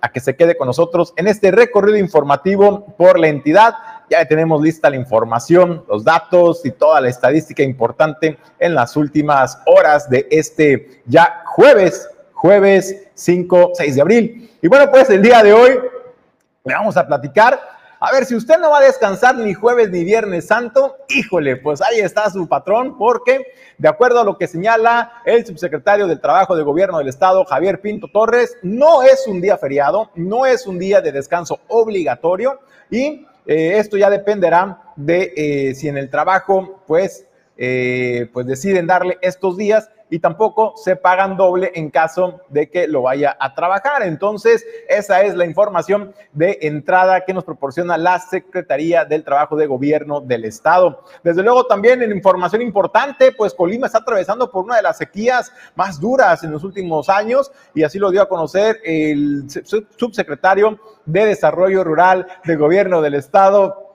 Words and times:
a 0.00 0.10
que 0.10 0.20
se 0.20 0.36
quede 0.36 0.56
con 0.56 0.66
nosotros 0.66 1.12
en 1.16 1.26
este 1.26 1.50
recorrido 1.50 1.98
informativo 1.98 2.86
por 2.96 3.18
la 3.18 3.28
entidad. 3.28 3.74
Ya 4.08 4.24
tenemos 4.24 4.62
lista 4.62 4.90
la 4.90 4.96
información, 4.96 5.84
los 5.88 6.04
datos 6.04 6.64
y 6.64 6.70
toda 6.70 7.00
la 7.00 7.08
estadística 7.08 7.62
importante 7.62 8.38
en 8.58 8.74
las 8.74 8.96
últimas 8.96 9.58
horas 9.66 10.08
de 10.08 10.26
este 10.30 11.02
ya 11.06 11.42
jueves, 11.46 12.08
jueves 12.32 13.08
5, 13.14 13.72
6 13.74 13.94
de 13.94 14.00
abril. 14.00 14.50
Y 14.62 14.68
bueno, 14.68 14.90
pues 14.90 15.10
el 15.10 15.22
día 15.22 15.42
de 15.42 15.52
hoy 15.52 15.78
le 16.64 16.74
vamos 16.74 16.96
a 16.96 17.06
platicar 17.06 17.75
a 18.06 18.12
ver, 18.12 18.24
si 18.24 18.36
usted 18.36 18.58
no 18.58 18.70
va 18.70 18.78
a 18.78 18.82
descansar 18.82 19.36
ni 19.36 19.52
jueves 19.52 19.90
ni 19.90 20.04
viernes 20.04 20.46
santo, 20.46 20.96
híjole, 21.08 21.56
pues 21.56 21.82
ahí 21.82 21.98
está 21.98 22.30
su 22.30 22.46
patrón, 22.46 22.96
porque 22.96 23.48
de 23.78 23.88
acuerdo 23.88 24.20
a 24.20 24.24
lo 24.24 24.38
que 24.38 24.46
señala 24.46 25.22
el 25.24 25.44
subsecretario 25.44 26.06
del 26.06 26.20
Trabajo 26.20 26.54
de 26.54 26.62
Gobierno 26.62 26.98
del 26.98 27.08
Estado, 27.08 27.44
Javier 27.44 27.80
Pinto 27.80 28.06
Torres, 28.06 28.58
no 28.62 29.02
es 29.02 29.26
un 29.26 29.40
día 29.40 29.58
feriado, 29.58 30.12
no 30.14 30.46
es 30.46 30.68
un 30.68 30.78
día 30.78 31.00
de 31.00 31.10
descanso 31.10 31.58
obligatorio 31.66 32.60
y 32.92 33.26
eh, 33.44 33.78
esto 33.78 33.96
ya 33.96 34.08
dependerá 34.08 34.92
de 34.94 35.32
eh, 35.36 35.74
si 35.74 35.88
en 35.88 35.98
el 35.98 36.08
trabajo, 36.08 36.84
pues, 36.86 37.26
eh, 37.56 38.30
pues 38.32 38.46
deciden 38.46 38.86
darle 38.86 39.18
estos 39.20 39.56
días 39.56 39.90
y 40.10 40.18
tampoco 40.18 40.74
se 40.76 40.96
pagan 40.96 41.36
doble 41.36 41.72
en 41.74 41.90
caso 41.90 42.40
de 42.48 42.70
que 42.70 42.86
lo 42.86 43.02
vaya 43.02 43.36
a 43.38 43.54
trabajar. 43.54 44.02
Entonces, 44.02 44.64
esa 44.88 45.22
es 45.22 45.34
la 45.34 45.44
información 45.44 46.14
de 46.32 46.58
entrada 46.62 47.24
que 47.24 47.34
nos 47.34 47.44
proporciona 47.44 47.96
la 47.96 48.18
Secretaría 48.20 49.04
del 49.04 49.24
Trabajo 49.24 49.56
de 49.56 49.66
Gobierno 49.66 50.20
del 50.20 50.44
Estado. 50.44 51.02
Desde 51.22 51.42
luego, 51.42 51.66
también 51.66 52.02
en 52.02 52.12
información 52.12 52.62
importante, 52.62 53.32
pues 53.32 53.54
Colima 53.54 53.86
está 53.86 53.98
atravesando 53.98 54.50
por 54.50 54.64
una 54.64 54.76
de 54.76 54.82
las 54.82 54.98
sequías 54.98 55.52
más 55.74 56.00
duras 56.00 56.44
en 56.44 56.52
los 56.52 56.64
últimos 56.64 57.08
años 57.08 57.50
y 57.74 57.82
así 57.82 57.98
lo 57.98 58.10
dio 58.10 58.22
a 58.22 58.28
conocer 58.28 58.80
el 58.84 59.44
subsecretario 59.96 60.78
de 61.04 61.26
Desarrollo 61.26 61.84
Rural 61.84 62.26
de 62.44 62.56
Gobierno 62.56 63.02
del 63.02 63.14
Estado, 63.14 63.85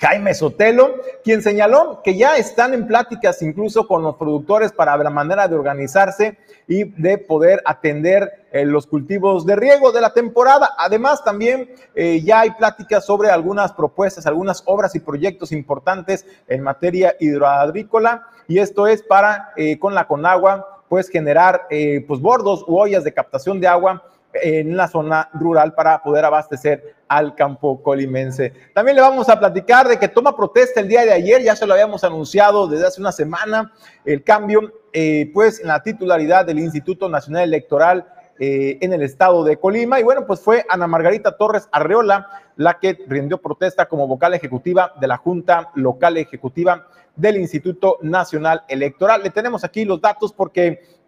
Jaime 0.00 0.32
Sotelo, 0.32 0.94
quien 1.22 1.42
señaló 1.42 2.00
que 2.02 2.16
ya 2.16 2.38
están 2.38 2.72
en 2.72 2.86
pláticas 2.86 3.42
incluso 3.42 3.86
con 3.86 4.02
los 4.02 4.16
productores 4.16 4.72
para 4.72 4.96
la 4.96 5.10
manera 5.10 5.46
de 5.46 5.54
organizarse 5.54 6.38
y 6.66 6.84
de 6.84 7.18
poder 7.18 7.62
atender 7.66 8.46
eh, 8.50 8.64
los 8.64 8.86
cultivos 8.86 9.44
de 9.44 9.56
riego 9.56 9.92
de 9.92 10.00
la 10.00 10.14
temporada. 10.14 10.70
Además, 10.78 11.22
también 11.22 11.70
eh, 11.94 12.22
ya 12.22 12.40
hay 12.40 12.52
pláticas 12.52 13.04
sobre 13.04 13.28
algunas 13.28 13.74
propuestas, 13.74 14.26
algunas 14.26 14.62
obras 14.64 14.94
y 14.94 15.00
proyectos 15.00 15.52
importantes 15.52 16.24
en 16.48 16.62
materia 16.62 17.14
hidroagrícola 17.20 18.26
y 18.48 18.58
esto 18.58 18.86
es 18.86 19.02
para 19.02 19.52
eh, 19.54 19.78
con 19.78 19.94
la 19.94 20.06
Conagua 20.06 20.82
pues 20.88 21.08
generar 21.08 21.68
pues 21.68 22.20
bordos 22.20 22.64
u 22.66 22.76
ollas 22.76 23.04
de 23.04 23.14
captación 23.14 23.60
de 23.60 23.68
agua 23.68 24.02
en 24.32 24.76
la 24.76 24.88
zona 24.88 25.30
rural 25.34 25.72
para 25.72 26.02
poder 26.02 26.24
abastecer 26.24 26.96
al 27.10 27.34
campo 27.34 27.82
colimense. 27.82 28.52
También 28.72 28.94
le 28.94 29.02
vamos 29.02 29.28
a 29.28 29.36
platicar 29.36 29.88
de 29.88 29.98
que 29.98 30.06
toma 30.06 30.36
protesta 30.36 30.78
el 30.78 30.86
día 30.86 31.02
de 31.02 31.12
ayer, 31.12 31.42
ya 31.42 31.56
se 31.56 31.66
lo 31.66 31.72
habíamos 31.72 32.04
anunciado 32.04 32.68
desde 32.68 32.86
hace 32.86 33.00
una 33.00 33.10
semana, 33.10 33.72
el 34.04 34.22
cambio 34.22 34.72
eh, 34.92 35.28
pues 35.34 35.58
en 35.58 35.66
la 35.66 35.82
titularidad 35.82 36.46
del 36.46 36.60
Instituto 36.60 37.08
Nacional 37.08 37.42
Electoral 37.42 38.06
eh, 38.38 38.78
en 38.80 38.92
el 38.92 39.02
estado 39.02 39.42
de 39.42 39.56
Colima. 39.56 39.98
Y 39.98 40.04
bueno, 40.04 40.24
pues 40.24 40.40
fue 40.40 40.64
Ana 40.68 40.86
Margarita 40.86 41.36
Torres 41.36 41.68
Arreola 41.72 42.28
la 42.54 42.78
que 42.78 42.96
rindió 43.08 43.38
protesta 43.38 43.86
como 43.86 44.06
vocal 44.06 44.34
ejecutiva 44.34 44.92
de 45.00 45.08
la 45.08 45.16
Junta 45.16 45.72
Local 45.74 46.16
Ejecutiva 46.16 46.86
del 47.16 47.38
Instituto 47.38 47.98
Nacional 48.02 48.62
Electoral. 48.68 49.24
Le 49.24 49.30
tenemos 49.30 49.64
aquí 49.64 49.84
los 49.84 50.00
datos 50.00 50.32
porque 50.32 50.99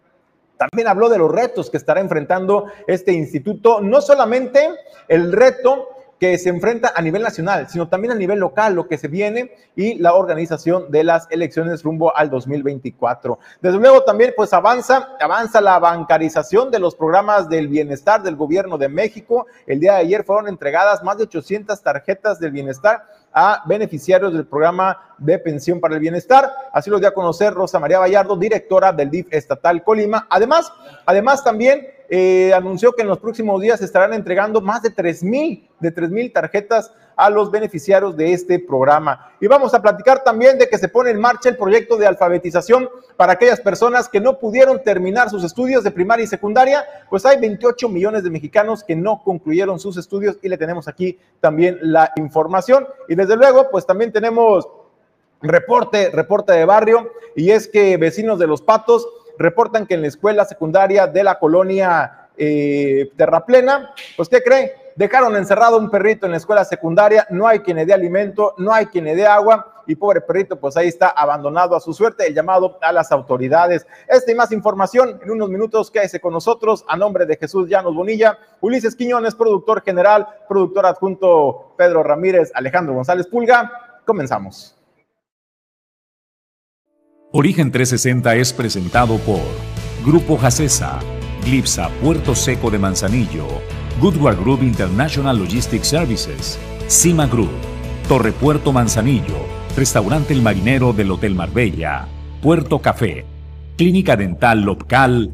también 0.57 0.87
habló 0.87 1.09
de 1.09 1.17
los 1.17 1.31
retos 1.31 1.69
que 1.69 1.77
estará 1.77 2.01
enfrentando 2.01 2.65
este 2.87 3.11
instituto, 3.11 3.81
no 3.81 4.01
solamente 4.01 4.69
el 5.07 5.31
reto 5.31 5.89
que 6.23 6.37
se 6.37 6.47
enfrenta 6.47 6.93
a 6.95 7.01
nivel 7.01 7.21
nacional, 7.21 7.67
sino 7.67 7.89
también 7.89 8.13
a 8.13 8.15
nivel 8.15 8.39
local, 8.39 8.75
lo 8.75 8.87
que 8.87 8.97
se 8.97 9.09
viene 9.09 9.51
y 9.75 9.95
la 9.95 10.13
organización 10.13 10.89
de 10.89 11.03
las 11.03 11.27
elecciones 11.29 11.83
rumbo 11.83 12.15
al 12.15 12.29
2024. 12.29 13.39
Desde 13.61 13.77
luego 13.77 14.05
también 14.05 14.31
pues 14.33 14.53
avanza, 14.53 15.17
avanza 15.19 15.59
la 15.59 15.77
bancarización 15.79 16.71
de 16.71 16.79
los 16.79 16.95
programas 16.95 17.49
del 17.49 17.67
bienestar 17.67 18.23
del 18.23 18.37
gobierno 18.37 18.77
de 18.77 18.87
México. 18.87 19.47
El 19.67 19.81
día 19.81 19.95
de 19.95 19.99
ayer 19.99 20.23
fueron 20.23 20.47
entregadas 20.47 21.03
más 21.03 21.17
de 21.17 21.23
800 21.23 21.81
tarjetas 21.81 22.39
del 22.39 22.51
bienestar 22.51 23.05
a 23.33 23.61
beneficiarios 23.65 24.31
del 24.31 24.45
programa 24.45 25.15
de 25.17 25.39
pensión 25.39 25.81
para 25.81 25.95
el 25.95 25.99
bienestar. 25.99 26.49
Así 26.71 26.89
lo 26.89 26.99
dio 26.99 27.09
a 27.09 27.13
conocer 27.13 27.53
Rosa 27.53 27.79
María 27.79 27.99
Vallardo, 27.99 28.37
directora 28.37 28.93
del 28.93 29.09
DIF 29.09 29.27
estatal 29.31 29.83
Colima. 29.83 30.25
Además, 30.29 30.71
además 31.05 31.43
también 31.43 31.85
eh, 32.15 32.53
anunció 32.53 32.93
que 32.93 33.01
en 33.01 33.07
los 33.07 33.17
próximos 33.17 33.59
días 33.59 33.81
estarán 33.81 34.13
entregando 34.13 34.61
más 34.61 34.83
de 34.83 34.91
3 34.91 35.23
mil, 35.23 35.67
de 35.79 35.89
3 35.89 36.11
mil 36.11 36.31
tarjetas 36.31 36.93
a 37.15 37.27
los 37.31 37.49
beneficiarios 37.49 38.15
de 38.15 38.33
este 38.33 38.59
programa. 38.59 39.31
Y 39.41 39.47
vamos 39.47 39.73
a 39.73 39.81
platicar 39.81 40.23
también 40.23 40.59
de 40.59 40.69
que 40.69 40.77
se 40.77 40.89
pone 40.89 41.09
en 41.09 41.19
marcha 41.19 41.49
el 41.49 41.57
proyecto 41.57 41.97
de 41.97 42.05
alfabetización 42.05 42.87
para 43.17 43.33
aquellas 43.33 43.59
personas 43.59 44.07
que 44.07 44.19
no 44.19 44.37
pudieron 44.37 44.83
terminar 44.83 45.31
sus 45.31 45.43
estudios 45.43 45.83
de 45.83 45.89
primaria 45.89 46.25
y 46.25 46.27
secundaria, 46.27 46.85
pues 47.09 47.25
hay 47.25 47.39
28 47.39 47.89
millones 47.89 48.23
de 48.23 48.29
mexicanos 48.29 48.83
que 48.83 48.95
no 48.95 49.23
concluyeron 49.23 49.79
sus 49.79 49.97
estudios 49.97 50.37
y 50.43 50.49
le 50.49 50.59
tenemos 50.59 50.87
aquí 50.87 51.17
también 51.39 51.79
la 51.81 52.11
información. 52.17 52.87
Y 53.09 53.15
desde 53.15 53.37
luego, 53.37 53.71
pues 53.71 53.87
también 53.87 54.11
tenemos 54.11 54.69
reporte, 55.41 56.11
reporte 56.11 56.53
de 56.53 56.65
barrio, 56.65 57.11
y 57.35 57.49
es 57.49 57.67
que 57.67 57.97
vecinos 57.97 58.37
de 58.37 58.45
Los 58.45 58.61
Patos 58.61 59.07
reportan 59.37 59.85
que 59.85 59.95
en 59.95 60.01
la 60.01 60.07
escuela 60.07 60.45
secundaria 60.45 61.07
de 61.07 61.23
la 61.23 61.39
colonia 61.39 62.29
eh, 62.37 63.11
Terraplena, 63.15 63.93
pues 64.15 64.29
¿qué 64.29 64.41
cree? 64.41 64.73
Dejaron 64.95 65.35
encerrado 65.35 65.77
un 65.77 65.89
perrito 65.89 66.25
en 66.25 66.31
la 66.31 66.37
escuela 66.37 66.65
secundaria, 66.65 67.25
no 67.29 67.47
hay 67.47 67.59
quien 67.59 67.77
le 67.77 67.85
dé 67.85 67.93
alimento, 67.93 68.53
no 68.57 68.73
hay 68.73 68.87
quien 68.87 69.05
le 69.05 69.15
dé 69.15 69.25
agua 69.25 69.73
y 69.87 69.95
pobre 69.95 70.21
perrito 70.21 70.59
pues 70.59 70.77
ahí 70.77 70.87
está 70.87 71.09
abandonado 71.09 71.75
a 71.75 71.79
su 71.79 71.93
suerte, 71.93 72.27
el 72.27 72.33
llamado 72.33 72.77
a 72.81 72.91
las 72.91 73.11
autoridades. 73.11 73.85
Esta 74.07 74.31
y 74.31 74.35
más 74.35 74.51
información 74.51 75.19
en 75.23 75.31
unos 75.31 75.49
minutos, 75.49 75.91
quédese 75.91 76.19
con 76.19 76.33
nosotros 76.33 76.85
a 76.87 76.95
nombre 76.95 77.25
de 77.25 77.37
Jesús 77.37 77.69
Llanos 77.69 77.95
Bonilla, 77.95 78.37
Ulises 78.61 78.95
Quiñones, 78.95 79.35
productor 79.35 79.83
general, 79.83 80.27
productor 80.47 80.85
adjunto 80.85 81.73
Pedro 81.77 82.03
Ramírez, 82.03 82.51
Alejandro 82.53 82.93
González 82.93 83.27
Pulga. 83.27 83.99
Comenzamos. 84.05 84.72
Origen 87.35 87.71
360 87.71 88.35
es 88.35 88.53
presentado 88.53 89.17
por 89.17 89.41
Grupo 90.05 90.37
Jacesa, 90.37 90.99
Glipsa 91.43 91.89
Puerto 91.99 92.35
Seco 92.35 92.69
de 92.69 92.77
Manzanillo, 92.77 93.47
Goodward 93.99 94.37
Group 94.37 94.61
International 94.61 95.39
Logistics 95.39 95.87
Services, 95.87 96.59
Cima 96.85 97.25
Group, 97.25 97.49
Torre 98.07 98.33
Puerto 98.33 98.71
Manzanillo, 98.71 99.47
Restaurante 99.75 100.31
El 100.31 100.43
Marinero 100.43 100.93
del 100.93 101.09
Hotel 101.09 101.33
Marbella, 101.33 102.07
Puerto 102.39 102.77
Café, 102.77 103.25
Clínica 103.77 104.15
Dental 104.15 104.61
Local 104.61 105.31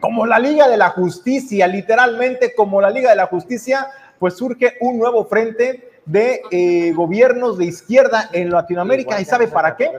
como 0.00 0.26
la 0.26 0.38
Liga 0.38 0.68
de 0.68 0.76
la 0.76 0.90
Justicia, 0.90 1.66
literalmente 1.66 2.54
como 2.54 2.80
la 2.80 2.90
Liga 2.90 3.10
de 3.10 3.16
la 3.16 3.26
Justicia, 3.26 3.88
pues 4.18 4.34
surge 4.34 4.76
un 4.80 4.98
nuevo 4.98 5.24
frente 5.26 5.90
de 6.06 6.42
eh, 6.50 6.92
gobiernos 6.92 7.58
de 7.58 7.66
izquierda 7.66 8.30
en 8.32 8.50
Latinoamérica. 8.50 9.20
¿Y 9.20 9.24
sabe 9.24 9.48
para 9.48 9.76
qué? 9.76 9.90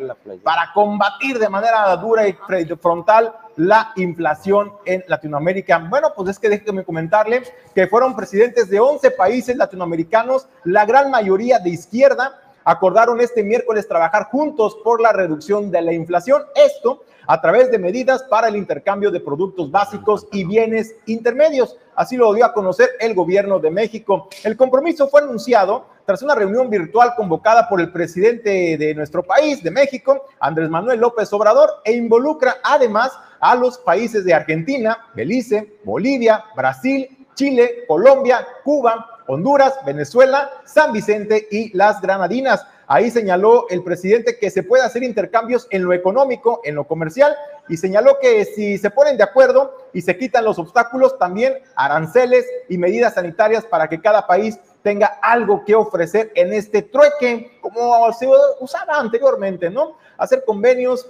Para 0.44 0.72
combatir 0.74 1.40
de 1.40 1.48
manera 1.48 1.96
dura 1.98 2.28
y 2.28 2.34
frontal 2.82 3.34
la 3.56 3.94
inflación 3.96 4.74
en 4.86 5.04
Latinoamérica. 5.08 5.78
Bueno, 5.78 6.10
pues 6.16 6.30
es 6.30 6.40
que 6.40 6.50
déjeme 6.50 6.84
comentarle 6.84 7.44
que 7.74 7.88
fueron 7.88 8.16
presidentes 8.16 8.70
de 8.70 8.80
11 8.80 9.12
países 9.12 9.56
latinoamericanos, 9.56 10.48
la 10.64 10.86
gran 10.86 11.12
mayoría 11.12 11.60
de 11.60 11.70
izquierda, 11.70 12.40
acordaron 12.64 13.22
este 13.22 13.44
miércoles 13.44 13.88
trabajar 13.88 14.30
juntos 14.30 14.78
por 14.84 15.02
la 15.02 15.12
reducción 15.12 15.72
de 15.72 15.82
la 15.82 15.94
inflación. 15.94 16.44
Esto 16.56 17.04
a 17.28 17.40
través 17.40 17.72
de 17.72 17.80
medidas 17.80 18.24
para 18.24 18.48
el 18.48 18.56
intercambio 18.56 19.12
de 19.12 19.20
productos 19.20 19.72
básicos 19.72 20.28
y 20.32 20.44
bienes 20.44 20.96
intermedios. 21.06 21.78
Así 21.96 22.18
lo 22.18 22.34
dio 22.34 22.46
a 22.46 22.54
conocer 22.54 22.90
el 23.00 23.14
gobierno 23.14 23.60
de 23.60 23.72
México. 23.72 24.28
El 24.44 24.58
compromiso 24.58 25.08
fue 25.08 25.22
anunciado 25.22 25.86
tras 26.06 26.22
una 26.24 26.36
reunión 26.36 26.70
virtual 26.70 27.14
convocada 27.16 27.70
por 27.70 27.80
el 27.80 27.92
presidente 27.92 28.78
de 28.78 28.96
nuestro 28.96 29.24
país, 29.24 29.64
de 29.64 29.72
México, 29.72 30.26
Andrés 30.40 30.70
Manuel 30.70 31.00
López 31.00 31.32
Obrador, 31.32 31.70
e 31.86 31.94
involucra 31.94 32.58
además 32.64 33.12
a 33.40 33.56
los 33.56 33.78
países 33.78 34.26
de 34.26 34.34
Argentina, 34.34 34.98
Belice, 35.16 35.80
Bolivia, 35.84 36.44
Brasil, 36.56 37.26
Chile, 37.36 37.86
Colombia, 37.88 38.46
Cuba, 38.64 39.11
Honduras, 39.28 39.74
Venezuela, 39.86 40.50
San 40.66 40.92
Vicente 40.92 41.48
y 41.52 41.76
las 41.76 42.02
Granadinas. 42.02 42.66
Ahí 42.88 43.10
señaló 43.10 43.68
el 43.70 43.84
presidente 43.84 44.38
que 44.38 44.50
se 44.50 44.64
puede 44.64 44.84
hacer 44.84 45.04
intercambios 45.04 45.68
en 45.72 45.84
lo 45.86 45.94
económico, 45.94 46.60
en 46.66 46.76
lo 46.76 46.86
comercial, 46.86 47.34
y 47.70 47.78
señaló 47.78 48.18
que 48.20 48.44
si 48.44 48.78
se 48.78 48.90
ponen 48.90 49.16
de 49.16 49.24
acuerdo 49.24 49.78
y 49.94 50.02
se 50.02 50.18
quitan 50.18 50.44
los 50.44 50.60
obstáculos, 50.60 51.18
también 51.18 51.60
aranceles 51.76 52.46
y 52.68 52.78
medidas 52.78 53.14
sanitarias 53.14 53.64
para 53.64 53.88
que 53.88 54.02
cada 54.02 54.28
país 54.28 54.60
tenga 54.84 55.20
algo 55.22 55.64
que 55.64 55.76
ofrecer 55.76 56.32
en 56.36 56.52
este 56.52 56.82
trueque, 56.82 57.60
como 57.62 58.12
se 58.12 58.28
usaba 58.60 58.98
anteriormente, 58.98 59.70
¿no? 59.70 59.98
Hacer 60.18 60.44
convenios 60.46 61.08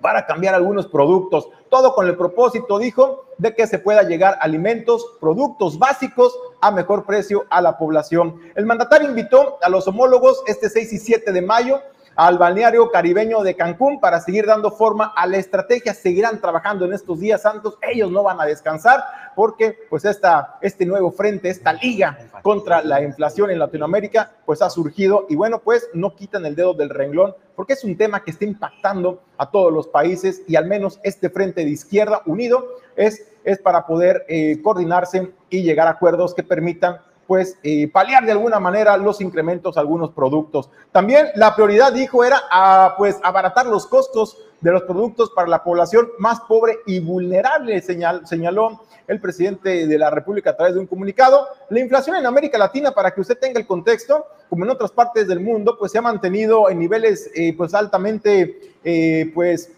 para 0.00 0.26
cambiar 0.26 0.54
algunos 0.54 0.86
productos. 0.86 1.48
Todo 1.68 1.94
con 1.94 2.06
el 2.06 2.16
propósito, 2.16 2.78
dijo, 2.78 3.24
de 3.38 3.54
que 3.54 3.66
se 3.66 3.78
pueda 3.78 4.02
llegar 4.02 4.38
alimentos, 4.40 5.04
productos 5.20 5.78
básicos 5.78 6.38
a 6.60 6.70
mejor 6.70 7.04
precio 7.04 7.44
a 7.50 7.60
la 7.60 7.76
población. 7.76 8.40
El 8.54 8.66
mandatario 8.66 9.08
invitó 9.08 9.58
a 9.62 9.68
los 9.68 9.86
homólogos 9.88 10.42
este 10.46 10.68
6 10.68 10.92
y 10.92 10.98
7 10.98 11.32
de 11.32 11.42
mayo 11.42 11.80
al 12.16 12.38
balneario 12.38 12.90
caribeño 12.90 13.42
de 13.42 13.54
Cancún 13.54 14.00
para 14.00 14.20
seguir 14.20 14.46
dando 14.46 14.70
forma 14.70 15.12
a 15.14 15.26
la 15.26 15.36
estrategia. 15.36 15.92
Seguirán 15.92 16.40
trabajando 16.40 16.86
en 16.86 16.94
estos 16.94 17.20
días 17.20 17.42
santos. 17.42 17.78
Ellos 17.82 18.10
no 18.10 18.22
van 18.22 18.40
a 18.40 18.46
descansar 18.46 19.04
porque 19.36 19.78
pues 19.90 20.06
esta, 20.06 20.58
este 20.62 20.86
nuevo 20.86 21.12
frente, 21.12 21.50
esta 21.50 21.74
liga 21.74 22.18
contra 22.42 22.82
la 22.82 23.02
inflación 23.02 23.50
en 23.50 23.58
Latinoamérica, 23.58 24.32
pues 24.46 24.62
ha 24.62 24.70
surgido 24.70 25.26
y 25.28 25.36
bueno, 25.36 25.60
pues 25.60 25.88
no 25.92 26.16
quitan 26.16 26.46
el 26.46 26.56
dedo 26.56 26.72
del 26.72 26.88
renglón 26.88 27.34
porque 27.54 27.74
es 27.74 27.84
un 27.84 27.96
tema 27.96 28.22
que 28.24 28.30
está 28.30 28.44
impactando 28.44 29.22
a 29.36 29.50
todos 29.50 29.72
los 29.72 29.88
países 29.88 30.42
y 30.46 30.56
al 30.56 30.66
menos 30.66 31.00
este 31.02 31.28
frente 31.30 31.64
de 31.64 31.70
izquierda 31.70 32.22
unido 32.26 32.66
es, 32.96 33.30
es 33.44 33.58
para 33.58 33.86
poder 33.86 34.24
eh, 34.28 34.60
coordinarse 34.62 35.32
y 35.50 35.62
llegar 35.62 35.86
a 35.86 35.92
acuerdos 35.92 36.34
que 36.34 36.42
permitan 36.42 36.98
pues 37.26 37.58
eh, 37.62 37.88
paliar 37.88 38.24
de 38.24 38.32
alguna 38.32 38.60
manera 38.60 38.96
los 38.96 39.20
incrementos 39.20 39.76
a 39.76 39.80
algunos 39.80 40.10
productos. 40.12 40.70
También 40.92 41.28
la 41.34 41.54
prioridad, 41.54 41.92
dijo, 41.92 42.24
era 42.24 42.40
a, 42.50 42.94
pues 42.96 43.18
abaratar 43.22 43.66
los 43.66 43.86
costos 43.86 44.38
de 44.60 44.72
los 44.72 44.82
productos 44.82 45.30
para 45.30 45.48
la 45.48 45.62
población 45.62 46.08
más 46.18 46.40
pobre 46.42 46.78
y 46.86 47.00
vulnerable, 47.00 47.80
señal, 47.82 48.26
señaló 48.26 48.82
el 49.06 49.20
presidente 49.20 49.86
de 49.86 49.98
la 49.98 50.10
República 50.10 50.50
a 50.50 50.56
través 50.56 50.74
de 50.74 50.80
un 50.80 50.86
comunicado. 50.86 51.46
La 51.70 51.80
inflación 51.80 52.16
en 52.16 52.26
América 52.26 52.58
Latina, 52.58 52.92
para 52.92 53.12
que 53.12 53.20
usted 53.20 53.38
tenga 53.38 53.60
el 53.60 53.66
contexto, 53.66 54.26
como 54.48 54.64
en 54.64 54.70
otras 54.70 54.90
partes 54.90 55.28
del 55.28 55.40
mundo, 55.40 55.76
pues 55.78 55.92
se 55.92 55.98
ha 55.98 56.02
mantenido 56.02 56.70
en 56.70 56.78
niveles 56.78 57.30
eh, 57.34 57.54
pues 57.56 57.74
altamente 57.74 58.74
eh, 58.84 59.30
pues 59.34 59.72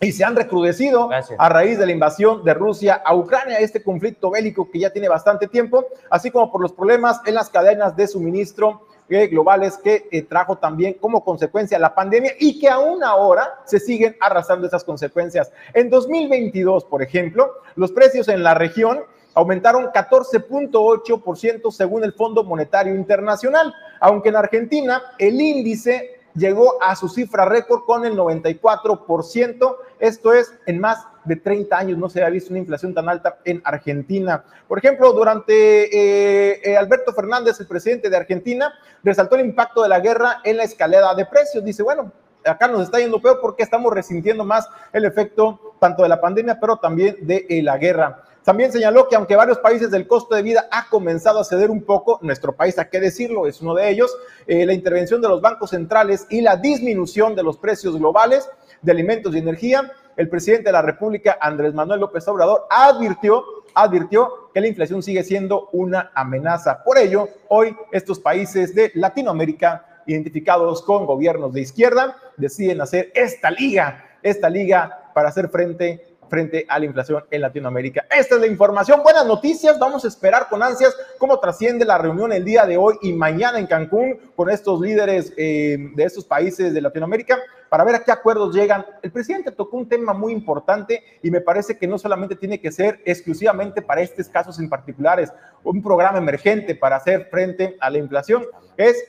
y 0.00 0.12
se 0.12 0.24
han 0.24 0.36
recrudecido 0.36 1.08
a 1.38 1.48
raíz 1.48 1.78
de 1.78 1.86
la 1.86 1.92
invasión 1.92 2.44
de 2.44 2.54
Rusia 2.54 3.00
a 3.04 3.14
Ucrania, 3.14 3.58
este 3.58 3.82
conflicto 3.82 4.30
bélico 4.30 4.70
que 4.70 4.80
ya 4.80 4.90
tiene 4.90 5.08
bastante 5.08 5.48
tiempo, 5.48 5.86
así 6.10 6.30
como 6.30 6.52
por 6.52 6.60
los 6.60 6.72
problemas 6.72 7.20
en 7.26 7.34
las 7.34 7.48
cadenas 7.48 7.96
de 7.96 8.06
suministro 8.06 8.86
eh, 9.08 9.28
globales 9.28 9.78
que 9.78 10.08
eh, 10.10 10.22
trajo 10.22 10.56
también 10.58 10.94
como 10.94 11.24
consecuencia 11.24 11.78
la 11.78 11.94
pandemia 11.94 12.32
y 12.40 12.58
que 12.58 12.68
aún 12.68 13.04
ahora 13.04 13.60
se 13.64 13.78
siguen 13.78 14.16
arrastrando 14.20 14.66
esas 14.66 14.84
consecuencias. 14.84 15.50
En 15.72 15.88
2022, 15.88 16.84
por 16.84 17.02
ejemplo, 17.02 17.52
los 17.76 17.92
precios 17.92 18.28
en 18.28 18.42
la 18.42 18.54
región 18.54 19.00
aumentaron 19.34 19.86
14.8% 19.92 21.70
según 21.70 22.04
el 22.04 22.14
Fondo 22.14 22.42
Monetario 22.42 22.94
Internacional, 22.94 23.72
aunque 24.00 24.30
en 24.30 24.36
Argentina 24.36 25.02
el 25.18 25.40
índice 25.40 26.15
llegó 26.36 26.80
a 26.82 26.94
su 26.94 27.08
cifra 27.08 27.44
récord 27.44 27.84
con 27.84 28.04
el 28.04 28.16
94%. 28.16 29.76
Esto 29.98 30.32
es, 30.32 30.52
en 30.66 30.80
más 30.80 31.06
de 31.24 31.36
30 31.36 31.76
años 31.76 31.98
no 31.98 32.08
se 32.08 32.20
había 32.20 32.34
visto 32.34 32.50
una 32.50 32.60
inflación 32.60 32.94
tan 32.94 33.08
alta 33.08 33.38
en 33.44 33.60
Argentina. 33.64 34.44
Por 34.68 34.78
ejemplo, 34.78 35.12
durante 35.12 35.52
eh, 35.84 36.60
eh, 36.62 36.76
Alberto 36.76 37.12
Fernández, 37.12 37.58
el 37.58 37.66
presidente 37.66 38.08
de 38.08 38.16
Argentina, 38.16 38.72
resaltó 39.02 39.34
el 39.34 39.46
impacto 39.46 39.82
de 39.82 39.88
la 39.88 40.00
guerra 40.00 40.40
en 40.44 40.58
la 40.58 40.64
escalera 40.64 41.14
de 41.14 41.26
precios. 41.26 41.64
Dice, 41.64 41.82
bueno, 41.82 42.12
acá 42.44 42.68
nos 42.68 42.82
está 42.82 42.98
yendo 42.98 43.20
peor 43.20 43.40
porque 43.40 43.62
estamos 43.62 43.92
resintiendo 43.92 44.44
más 44.44 44.68
el 44.92 45.04
efecto 45.04 45.74
tanto 45.80 46.02
de 46.02 46.08
la 46.08 46.20
pandemia, 46.20 46.58
pero 46.60 46.76
también 46.76 47.16
de 47.22 47.46
eh, 47.48 47.62
la 47.62 47.76
guerra. 47.78 48.22
También 48.46 48.70
señaló 48.70 49.08
que 49.08 49.16
aunque 49.16 49.34
varios 49.34 49.58
países 49.58 49.90
del 49.90 50.06
costo 50.06 50.36
de 50.36 50.42
vida 50.42 50.68
ha 50.70 50.88
comenzado 50.88 51.40
a 51.40 51.44
ceder 51.44 51.68
un 51.68 51.82
poco, 51.82 52.20
nuestro 52.22 52.54
país, 52.54 52.78
a 52.78 52.88
qué 52.88 53.00
decirlo, 53.00 53.48
es 53.48 53.60
uno 53.60 53.74
de 53.74 53.90
ellos, 53.90 54.16
eh, 54.46 54.64
la 54.64 54.72
intervención 54.72 55.20
de 55.20 55.28
los 55.28 55.40
bancos 55.40 55.70
centrales 55.70 56.28
y 56.30 56.42
la 56.42 56.56
disminución 56.56 57.34
de 57.34 57.42
los 57.42 57.58
precios 57.58 57.98
globales 57.98 58.48
de 58.82 58.92
alimentos 58.92 59.34
y 59.34 59.38
energía, 59.38 59.90
el 60.16 60.28
presidente 60.28 60.66
de 60.66 60.74
la 60.74 60.82
República, 60.82 61.36
Andrés 61.40 61.74
Manuel 61.74 61.98
López 61.98 62.28
Obrador, 62.28 62.68
advirtió, 62.70 63.42
advirtió 63.74 64.52
que 64.54 64.60
la 64.60 64.68
inflación 64.68 65.02
sigue 65.02 65.24
siendo 65.24 65.68
una 65.72 66.12
amenaza. 66.14 66.84
Por 66.84 66.98
ello, 66.98 67.28
hoy 67.48 67.76
estos 67.90 68.20
países 68.20 68.76
de 68.76 68.92
Latinoamérica, 68.94 70.04
identificados 70.06 70.82
con 70.82 71.04
gobiernos 71.04 71.52
de 71.52 71.62
izquierda, 71.62 72.16
deciden 72.36 72.80
hacer 72.80 73.10
esta 73.12 73.50
liga, 73.50 74.04
esta 74.22 74.48
liga 74.48 75.10
para 75.12 75.30
hacer 75.30 75.48
frente 75.48 76.15
frente 76.28 76.66
a 76.68 76.78
la 76.78 76.84
inflación 76.84 77.24
en 77.30 77.40
Latinoamérica. 77.40 78.06
Esta 78.10 78.34
es 78.36 78.40
la 78.40 78.46
información. 78.46 79.02
Buenas 79.02 79.26
noticias. 79.26 79.78
Vamos 79.78 80.04
a 80.04 80.08
esperar 80.08 80.48
con 80.48 80.62
ansias 80.62 80.96
cómo 81.18 81.38
trasciende 81.38 81.84
la 81.84 81.98
reunión 81.98 82.32
el 82.32 82.44
día 82.44 82.66
de 82.66 82.76
hoy 82.76 82.96
y 83.02 83.12
mañana 83.12 83.58
en 83.58 83.66
Cancún 83.66 84.18
con 84.34 84.50
estos 84.50 84.80
líderes 84.80 85.32
eh, 85.36 85.76
de 85.94 86.04
estos 86.04 86.24
países 86.24 86.74
de 86.74 86.80
Latinoamérica 86.80 87.38
para 87.68 87.84
ver 87.84 87.96
a 87.96 88.04
qué 88.04 88.12
acuerdos 88.12 88.54
llegan. 88.54 88.84
El 89.02 89.12
presidente 89.12 89.50
tocó 89.52 89.76
un 89.76 89.88
tema 89.88 90.14
muy 90.14 90.32
importante 90.32 91.02
y 91.22 91.30
me 91.30 91.40
parece 91.40 91.76
que 91.76 91.86
no 91.86 91.98
solamente 91.98 92.36
tiene 92.36 92.60
que 92.60 92.72
ser 92.72 93.00
exclusivamente 93.04 93.82
para 93.82 94.00
estos 94.02 94.28
casos 94.28 94.58
en 94.58 94.68
particulares, 94.68 95.32
un 95.64 95.82
programa 95.82 96.18
emergente 96.18 96.74
para 96.74 96.96
hacer 96.96 97.28
frente 97.30 97.76
a 97.80 97.90
la 97.90 97.98
inflación, 97.98 98.44
es 98.76 99.04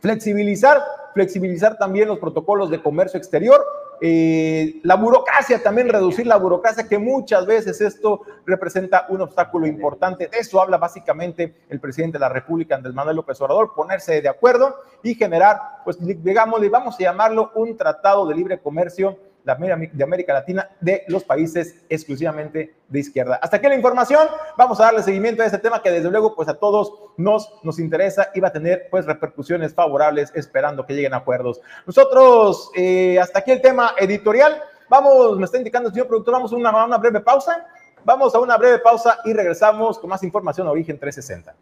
flexibilizar, 0.00 0.82
flexibilizar 1.14 1.78
también 1.78 2.08
los 2.08 2.18
protocolos 2.18 2.70
de 2.70 2.82
comercio 2.82 3.18
exterior 3.18 3.64
eh, 4.06 4.80
la 4.82 4.96
burocracia, 4.96 5.62
también 5.62 5.88
reducir 5.88 6.26
la 6.26 6.36
burocracia, 6.36 6.86
que 6.86 6.98
muchas 6.98 7.46
veces 7.46 7.80
esto 7.80 8.20
representa 8.44 9.06
un 9.08 9.22
obstáculo 9.22 9.66
importante. 9.66 10.28
De 10.28 10.40
eso 10.40 10.60
habla 10.60 10.76
básicamente 10.76 11.54
el 11.70 11.80
presidente 11.80 12.16
de 12.16 12.20
la 12.20 12.28
República, 12.28 12.74
Andrés 12.74 12.94
Manuel 12.94 13.16
López 13.16 13.40
Obrador, 13.40 13.72
ponerse 13.74 14.20
de 14.20 14.28
acuerdo 14.28 14.76
y 15.02 15.14
generar, 15.14 15.58
pues 15.84 15.96
digamos, 16.22 16.60
vamos 16.70 16.96
a 16.96 17.02
llamarlo 17.02 17.50
un 17.54 17.78
tratado 17.78 18.26
de 18.26 18.34
libre 18.34 18.60
comercio 18.60 19.16
de 19.44 20.04
América 20.04 20.32
Latina 20.32 20.70
de 20.80 21.04
los 21.08 21.22
países 21.22 21.84
exclusivamente 21.88 22.74
de 22.88 22.98
izquierda. 22.98 23.38
Hasta 23.42 23.58
aquí 23.58 23.68
la 23.68 23.74
información. 23.74 24.26
Vamos 24.56 24.80
a 24.80 24.84
darle 24.84 25.02
seguimiento 25.02 25.42
a 25.42 25.46
este 25.46 25.58
tema 25.58 25.82
que 25.82 25.90
desde 25.90 26.10
luego 26.10 26.34
pues 26.34 26.48
a 26.48 26.54
todos 26.54 26.92
nos, 27.18 27.52
nos 27.62 27.78
interesa 27.78 28.30
y 28.34 28.40
va 28.40 28.48
a 28.48 28.52
tener 28.52 28.88
pues 28.90 29.04
repercusiones 29.04 29.74
favorables 29.74 30.32
esperando 30.34 30.86
que 30.86 30.94
lleguen 30.94 31.12
a 31.12 31.18
acuerdos. 31.18 31.60
Nosotros, 31.86 32.70
eh, 32.74 33.18
hasta 33.20 33.40
aquí 33.40 33.50
el 33.50 33.60
tema 33.60 33.94
editorial. 33.98 34.62
Vamos, 34.88 35.38
me 35.38 35.44
está 35.44 35.58
indicando 35.58 35.88
el 35.88 35.94
señor 35.94 36.08
productor, 36.08 36.34
vamos 36.34 36.52
a 36.52 36.56
una, 36.56 36.84
una 36.84 36.98
breve 36.98 37.20
pausa. 37.20 37.66
Vamos 38.04 38.34
a 38.34 38.38
una 38.38 38.58
breve 38.58 38.80
pausa 38.80 39.20
y 39.24 39.32
regresamos 39.32 39.98
con 39.98 40.10
más 40.10 40.22
información 40.22 40.66
a 40.66 40.70
Origen 40.70 40.98
360. 40.98 41.54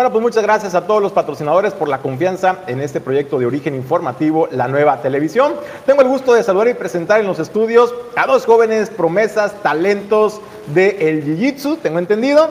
Bueno, 0.00 0.12
pues 0.12 0.22
muchas 0.22 0.44
gracias 0.44 0.74
a 0.74 0.86
todos 0.86 1.02
los 1.02 1.12
patrocinadores 1.12 1.74
por 1.74 1.86
la 1.86 1.98
confianza 1.98 2.60
en 2.66 2.80
este 2.80 3.02
proyecto 3.02 3.38
de 3.38 3.44
origen 3.44 3.74
informativo, 3.74 4.48
la 4.50 4.66
nueva 4.66 5.02
televisión. 5.02 5.52
Tengo 5.84 6.00
el 6.00 6.08
gusto 6.08 6.32
de 6.32 6.42
saludar 6.42 6.68
y 6.68 6.72
presentar 6.72 7.20
en 7.20 7.26
los 7.26 7.38
estudios 7.38 7.94
a 8.16 8.26
dos 8.26 8.46
jóvenes 8.46 8.88
promesas, 8.88 9.52
talentos 9.62 10.40
del 10.68 11.22
Jiu-Jitsu, 11.22 11.80
tengo 11.82 11.98
entendido. 11.98 12.48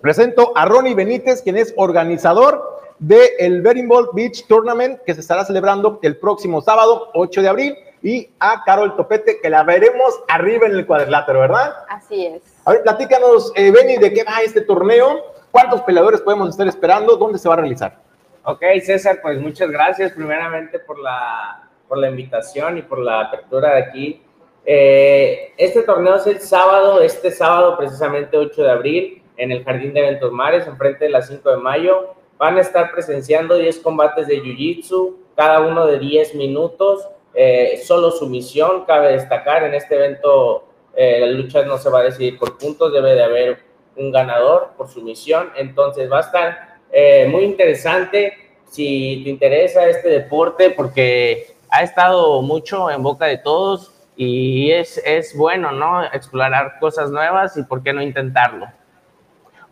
Presento 0.00 0.52
a 0.54 0.66
Ronnie 0.66 0.94
Benítez, 0.94 1.42
quien 1.42 1.56
es 1.56 1.74
organizador 1.76 2.62
del 3.00 3.60
Ball 3.60 4.10
Beach 4.12 4.46
Tournament 4.46 5.00
que 5.04 5.14
se 5.14 5.20
estará 5.20 5.44
celebrando 5.44 5.98
el 6.02 6.16
próximo 6.16 6.62
sábado, 6.62 7.10
8 7.14 7.42
de 7.42 7.48
abril, 7.48 7.76
y 8.04 8.30
a 8.38 8.62
Carol 8.64 8.94
Topete, 8.94 9.40
que 9.40 9.50
la 9.50 9.64
veremos 9.64 10.20
arriba 10.28 10.68
en 10.68 10.74
el 10.74 10.86
cuadrilátero, 10.86 11.40
¿verdad? 11.40 11.74
Así 11.88 12.24
es. 12.24 12.40
A 12.64 12.70
ver, 12.70 12.84
platícanos, 12.84 13.50
eh, 13.56 13.72
Benny, 13.72 13.96
de 13.96 14.12
qué 14.12 14.22
va 14.22 14.42
este 14.44 14.60
torneo, 14.60 15.24
cuántos 15.50 15.82
peleadores 15.82 16.20
podemos 16.20 16.50
estar 16.50 16.66
esperando, 16.66 17.16
dónde 17.16 17.38
se 17.38 17.48
va 17.48 17.54
a 17.54 17.58
realizar. 17.58 17.98
Ok, 18.44 18.62
César, 18.82 19.18
pues 19.22 19.40
muchas 19.40 19.70
gracias 19.70 20.12
primeramente 20.12 20.78
por 20.78 20.98
la, 20.98 21.68
por 21.86 21.98
la 21.98 22.08
invitación 22.08 22.78
y 22.78 22.82
por 22.82 22.98
la 22.98 23.20
apertura 23.20 23.74
de 23.74 23.82
aquí. 23.82 24.22
Eh, 24.64 25.52
este 25.56 25.82
torneo 25.82 26.16
es 26.16 26.26
el 26.26 26.40
sábado, 26.40 27.00
este 27.00 27.30
sábado 27.30 27.76
precisamente 27.76 28.36
8 28.36 28.62
de 28.62 28.70
abril, 28.70 29.22
en 29.36 29.52
el 29.52 29.64
Jardín 29.64 29.94
de 29.94 30.00
Eventos 30.00 30.32
Mares, 30.32 30.66
enfrente 30.66 31.06
de 31.06 31.10
las 31.10 31.28
5 31.28 31.50
de 31.50 31.56
mayo. 31.56 32.14
Van 32.38 32.56
a 32.56 32.60
estar 32.60 32.92
presenciando 32.92 33.56
10 33.56 33.78
combates 33.80 34.26
de 34.26 34.42
Jiu-Jitsu, 34.42 35.16
cada 35.36 35.60
uno 35.60 35.86
de 35.86 35.98
10 35.98 36.34
minutos. 36.34 37.08
Eh, 37.34 37.80
solo 37.84 38.10
sumisión, 38.10 38.84
cabe 38.84 39.12
destacar, 39.12 39.62
en 39.62 39.74
este 39.74 39.94
evento 39.94 40.64
eh, 40.96 41.20
la 41.20 41.26
lucha 41.28 41.62
no 41.64 41.78
se 41.78 41.88
va 41.90 42.00
a 42.00 42.04
decidir 42.04 42.38
por 42.38 42.58
puntos, 42.58 42.92
debe 42.92 43.14
de 43.14 43.22
haber 43.22 43.67
un 43.98 44.10
ganador 44.10 44.70
por 44.76 44.88
sumisión. 44.88 45.50
Entonces 45.56 46.10
va 46.10 46.18
a 46.18 46.22
estar 46.22 46.78
eh, 46.90 47.26
muy 47.30 47.44
interesante 47.44 48.32
si 48.70 49.20
te 49.24 49.30
interesa 49.30 49.86
este 49.88 50.08
deporte 50.08 50.70
porque 50.70 51.54
ha 51.70 51.82
estado 51.82 52.40
mucho 52.42 52.90
en 52.90 53.02
boca 53.02 53.26
de 53.26 53.38
todos 53.38 53.92
y 54.16 54.70
es, 54.72 55.00
es 55.04 55.36
bueno, 55.36 55.72
¿no? 55.72 56.04
Explorar 56.04 56.78
cosas 56.80 57.10
nuevas 57.10 57.56
y 57.56 57.62
por 57.62 57.82
qué 57.82 57.92
no 57.92 58.02
intentarlo. 58.02 58.66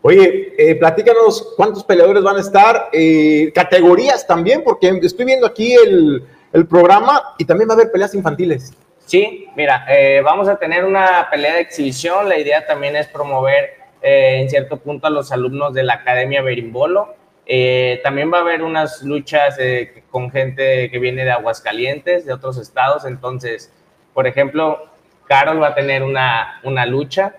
Oye, 0.01 0.53
eh, 0.57 0.75
platícanos 0.75 1.53
cuántos 1.57 1.83
peleadores 1.83 2.23
van 2.23 2.37
a 2.37 2.39
estar, 2.39 2.89
eh, 2.93 3.51
categorías 3.53 4.25
también, 4.25 4.63
porque 4.63 4.99
estoy 5.01 5.25
viendo 5.25 5.45
aquí 5.45 5.73
el, 5.73 6.25
programa 6.69 7.35
y 7.37 7.45
también 7.45 7.69
va 7.69 7.73
a 7.73 7.75
haber 7.75 7.91
peleas 7.91 8.15
infantiles. 8.15 8.73
Sí, 9.05 9.47
mira, 9.55 9.85
eh, 9.89 10.21
vamos 10.23 10.47
a 10.47 10.55
tener 10.55 10.85
una 10.85 11.27
pelea 11.29 11.53
de 11.53 11.61
exhibición. 11.61 12.27
La 12.27 12.39
idea 12.39 12.65
también 12.65 12.95
es 12.95 13.05
promover 13.07 13.75
en 14.01 14.49
cierto 14.49 14.77
punto 14.77 15.07
a 15.07 15.09
los 15.09 15.31
alumnos 15.31 15.73
de 15.73 15.83
la 15.83 15.95
Academia 15.95 16.41
Berimbolo. 16.41 17.15
también 18.03 18.31
va 18.31 18.39
a 18.39 18.41
haber 18.41 18.61
unas 18.61 19.01
luchas 19.03 19.57
con 20.11 20.31
gente 20.31 20.89
que 20.89 20.99
viene 20.99 21.23
de 21.25 21.31
Aguascalientes, 21.31 22.25
de 22.25 22.33
otros 22.33 22.57
estados. 22.57 23.05
Entonces, 23.05 23.71
por 24.13 24.27
ejemplo, 24.27 24.87
Carol 25.27 25.61
va 25.61 25.69
a 25.69 25.75
tener 25.75 26.03
una, 26.03 26.59
una 26.63 26.85
lucha 26.85 27.33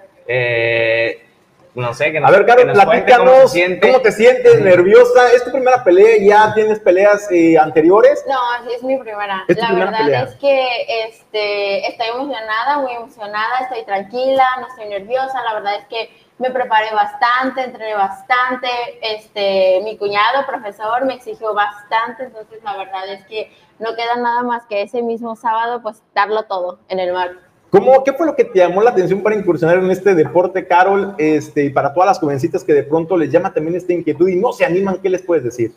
no 1.78 1.94
sé, 1.94 2.10
que 2.10 2.18
A 2.18 2.30
ver, 2.30 2.44
Carlos, 2.44 2.76
platícanos, 2.76 3.54
cómo, 3.80 4.00
te 4.00 4.12
sientes? 4.12 4.60
¿Nerviosa? 4.60 5.32
¿Es 5.32 5.44
tu 5.44 5.52
primera 5.52 5.82
pelea? 5.84 6.16
¿Ya 6.20 6.54
tienes 6.54 6.80
peleas 6.80 7.30
eh, 7.30 7.56
anteriores? 7.56 8.24
No, 8.28 8.70
es 8.70 8.82
mi 8.82 8.96
primera. 8.98 9.44
la 9.46 9.72
verdad 9.72 10.28
es 10.28 10.34
que 10.36 11.06
este, 11.06 11.86
estoy 11.86 12.08
emocionada, 12.08 12.78
muy 12.78 12.92
emocionada, 12.92 13.58
estoy 13.62 13.84
tranquila, 13.84 14.44
no 14.60 14.66
estoy 14.66 14.88
nerviosa. 14.88 15.42
La 15.44 15.54
verdad 15.54 15.76
es 15.76 15.86
que 15.86 16.10
me 16.38 16.50
preparé 16.50 16.94
bastante, 16.94 17.62
entrené 17.64 17.94
bastante. 17.94 18.68
Este, 19.02 19.80
mi 19.84 19.96
cuñado, 19.96 20.46
profesor, 20.46 21.04
me 21.04 21.14
exigió 21.14 21.52
bastante, 21.52 22.24
entonces 22.24 22.62
la 22.62 22.76
verdad 22.76 23.08
es 23.08 23.24
que 23.26 23.52
no 23.78 23.94
queda 23.94 24.16
nada 24.16 24.42
más 24.42 24.64
que 24.66 24.82
ese 24.82 25.02
mismo 25.02 25.36
sábado, 25.36 25.82
pues 25.82 26.02
darlo 26.14 26.44
todo 26.44 26.78
en 26.88 27.00
el 27.00 27.12
mar. 27.12 27.32
¿Cómo, 27.70 28.02
¿Qué 28.02 28.14
fue 28.14 28.24
lo 28.24 28.34
que 28.34 28.44
te 28.44 28.60
llamó 28.60 28.80
la 28.80 28.90
atención 28.90 29.22
para 29.22 29.36
incursionar 29.36 29.76
en 29.78 29.90
este 29.90 30.14
deporte, 30.14 30.66
Carol? 30.66 31.14
Este, 31.18 31.64
y 31.64 31.70
para 31.70 31.92
todas 31.92 32.06
las 32.06 32.18
jovencitas 32.18 32.64
que 32.64 32.72
de 32.72 32.82
pronto 32.82 33.16
les 33.16 33.30
llama 33.30 33.52
también 33.52 33.76
esta 33.76 33.92
inquietud 33.92 34.28
y 34.28 34.36
no 34.36 34.52
se 34.52 34.64
animan, 34.64 34.98
¿qué 35.02 35.10
les 35.10 35.22
puedes 35.22 35.44
decir? 35.44 35.74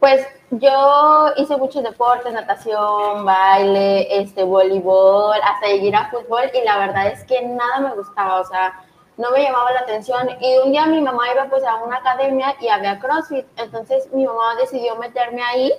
Pues 0.00 0.26
yo 0.50 1.28
hice 1.38 1.56
muchos 1.56 1.82
deportes, 1.82 2.30
natación, 2.30 3.24
baile, 3.24 4.20
este, 4.20 4.44
voleibol, 4.44 5.38
hasta 5.42 5.70
ir 5.70 5.96
a 5.96 6.10
fútbol 6.10 6.42
y 6.52 6.62
la 6.62 6.78
verdad 6.78 7.06
es 7.06 7.24
que 7.24 7.40
nada 7.40 7.80
me 7.80 7.94
gustaba, 7.94 8.40
o 8.40 8.44
sea, 8.44 8.74
no 9.16 9.30
me 9.30 9.42
llamaba 9.42 9.72
la 9.72 9.80
atención. 9.80 10.28
Y 10.40 10.58
un 10.58 10.72
día 10.72 10.86
mi 10.86 11.00
mamá 11.00 11.32
iba 11.32 11.44
pues 11.46 11.64
a 11.64 11.76
una 11.76 11.96
academia 11.96 12.54
y 12.60 12.68
había 12.68 12.98
CrossFit, 12.98 13.46
entonces 13.56 14.12
mi 14.12 14.26
mamá 14.26 14.56
decidió 14.56 14.96
meterme 14.96 15.42
ahí 15.42 15.72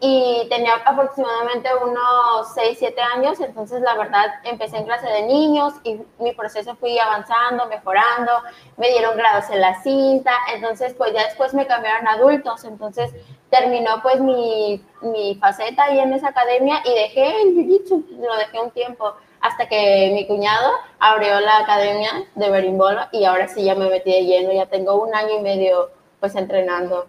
y 0.00 0.46
tenía 0.48 0.74
aproximadamente 0.84 1.68
unos 1.82 2.54
6, 2.54 2.76
7 2.78 3.00
años, 3.16 3.40
entonces 3.40 3.80
la 3.82 3.94
verdad 3.96 4.26
empecé 4.44 4.76
en 4.76 4.84
clase 4.84 5.08
de 5.08 5.22
niños 5.22 5.74
y 5.82 6.00
mi 6.20 6.32
proceso 6.34 6.76
fui 6.76 6.96
avanzando, 7.00 7.66
mejorando, 7.66 8.30
me 8.76 8.90
dieron 8.90 9.16
grados 9.16 9.50
en 9.50 9.60
la 9.60 9.82
cinta, 9.82 10.32
entonces 10.54 10.94
pues 10.94 11.12
ya 11.12 11.24
después 11.24 11.52
me 11.52 11.66
cambiaron 11.66 12.06
a 12.06 12.12
adultos, 12.12 12.62
entonces 12.64 13.10
terminó 13.50 14.00
pues 14.00 14.20
mi, 14.20 14.84
mi 15.00 15.34
faceta 15.34 15.84
ahí 15.84 15.98
en 15.98 16.12
esa 16.12 16.28
academia 16.28 16.80
y 16.84 16.94
dejé 16.94 17.42
el 17.42 17.56
jiu-jitsu, 17.56 18.18
lo 18.18 18.36
dejé 18.36 18.60
un 18.60 18.70
tiempo 18.70 19.14
hasta 19.40 19.68
que 19.68 20.10
mi 20.14 20.26
cuñado 20.26 20.72
abrió 20.98 21.40
la 21.40 21.58
academia 21.58 22.10
de 22.34 22.50
berimbolo 22.50 23.02
y 23.12 23.24
ahora 23.24 23.48
sí 23.48 23.64
ya 23.64 23.74
me 23.74 23.88
metí 23.88 24.12
de 24.12 24.24
lleno, 24.24 24.52
ya 24.52 24.66
tengo 24.66 25.02
un 25.02 25.14
año 25.14 25.38
y 25.38 25.42
medio 25.42 25.90
pues 26.20 26.34
entrenando. 26.34 27.06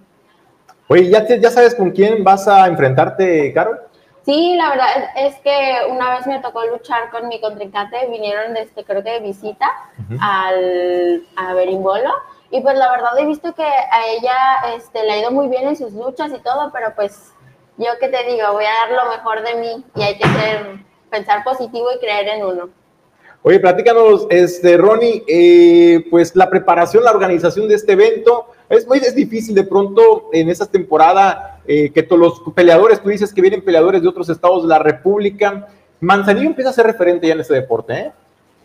Oye, 0.87 1.09
¿ya, 1.09 1.25
¿ya 1.27 1.49
sabes 1.49 1.75
con 1.75 1.91
quién 1.91 2.23
vas 2.23 2.47
a 2.47 2.67
enfrentarte, 2.67 3.53
Carol? 3.53 3.79
Sí, 4.25 4.55
la 4.55 4.69
verdad 4.69 4.87
es 5.15 5.35
que 5.39 5.77
una 5.89 6.11
vez 6.11 6.27
me 6.27 6.39
tocó 6.39 6.63
luchar 6.65 7.09
con 7.09 7.27
mi 7.27 7.39
contrincante, 7.41 8.07
vinieron 8.11 8.53
desde, 8.53 8.83
creo 8.83 9.03
que 9.03 9.11
de 9.11 9.19
visita 9.21 9.71
al, 10.21 11.23
a 11.35 11.53
Berimbolo, 11.53 12.11
y 12.51 12.61
pues 12.61 12.77
la 12.77 12.91
verdad 12.91 13.17
he 13.17 13.25
visto 13.25 13.53
que 13.53 13.63
a 13.63 14.07
ella 14.07 14.75
este, 14.75 15.03
le 15.03 15.13
ha 15.13 15.17
ido 15.19 15.31
muy 15.31 15.47
bien 15.47 15.67
en 15.67 15.75
sus 15.75 15.93
luchas 15.93 16.31
y 16.31 16.39
todo, 16.39 16.71
pero 16.71 16.93
pues 16.95 17.33
yo 17.77 17.87
qué 17.99 18.09
te 18.09 18.23
digo, 18.25 18.51
voy 18.53 18.65
a 18.65 18.87
dar 18.87 19.03
lo 19.03 19.09
mejor 19.09 19.41
de 19.41 19.55
mí 19.55 19.85
y 19.95 20.01
hay 20.03 20.17
que 20.17 20.27
ser, 20.27 20.79
pensar 21.09 21.43
positivo 21.43 21.87
y 21.95 21.99
creer 21.99 22.27
en 22.29 22.45
uno. 22.45 22.69
Oye, 23.41 23.59
platícanos, 23.59 24.27
este, 24.29 24.75
Ronnie, 24.75 25.23
eh, 25.27 26.05
pues 26.09 26.35
la 26.35 26.49
preparación, 26.49 27.05
la 27.05 27.11
organización 27.11 27.69
de 27.69 27.75
este 27.75 27.93
evento, 27.93 28.47
es 28.67 28.85
muy 28.85 28.97
es 28.97 29.15
difícil 29.15 29.55
de 29.55 29.63
pronto 29.63 30.29
en 30.33 30.49
esa 30.49 30.69
temporada 30.69 31.61
eh, 31.65 31.91
que 31.91 32.03
todos 32.03 32.19
los 32.19 32.53
peleadores, 32.53 33.01
tú 33.01 33.09
dices 33.09 33.33
que 33.33 33.41
vienen 33.41 33.63
peleadores 33.63 34.01
de 34.01 34.09
otros 34.09 34.27
estados 34.29 34.63
de 34.63 34.69
la 34.69 34.79
República. 34.79 35.67
Manzanillo 36.01 36.47
empieza 36.47 36.71
a 36.71 36.73
ser 36.73 36.85
referente 36.85 37.27
ya 37.27 37.33
en 37.33 37.39
este 37.39 37.53
deporte, 37.53 37.93
¿eh? 37.93 38.11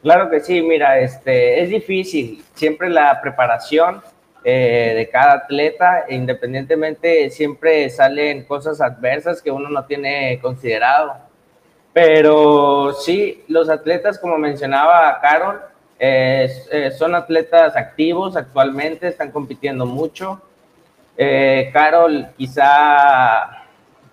Claro 0.02 0.28
que 0.28 0.40
sí, 0.40 0.60
mira, 0.60 0.98
este, 0.98 1.62
es 1.62 1.70
difícil. 1.70 2.44
Siempre 2.54 2.90
la 2.90 3.20
preparación 3.22 4.02
eh, 4.44 4.92
de 4.94 5.08
cada 5.08 5.32
atleta, 5.32 6.04
independientemente, 6.10 7.30
siempre 7.30 7.88
salen 7.88 8.44
cosas 8.44 8.82
adversas 8.82 9.40
que 9.40 9.50
uno 9.50 9.70
no 9.70 9.86
tiene 9.86 10.38
considerado. 10.42 11.14
Pero 11.94 12.92
sí, 12.92 13.44
los 13.46 13.68
atletas, 13.68 14.18
como 14.18 14.36
mencionaba 14.36 15.20
Carol, 15.22 15.60
eh, 15.96 16.90
son 16.98 17.14
atletas 17.14 17.76
activos 17.76 18.36
actualmente, 18.36 19.06
están 19.06 19.30
compitiendo 19.30 19.86
mucho. 19.86 20.42
Eh, 21.16 21.70
Carol 21.72 22.26
quizá 22.36 23.62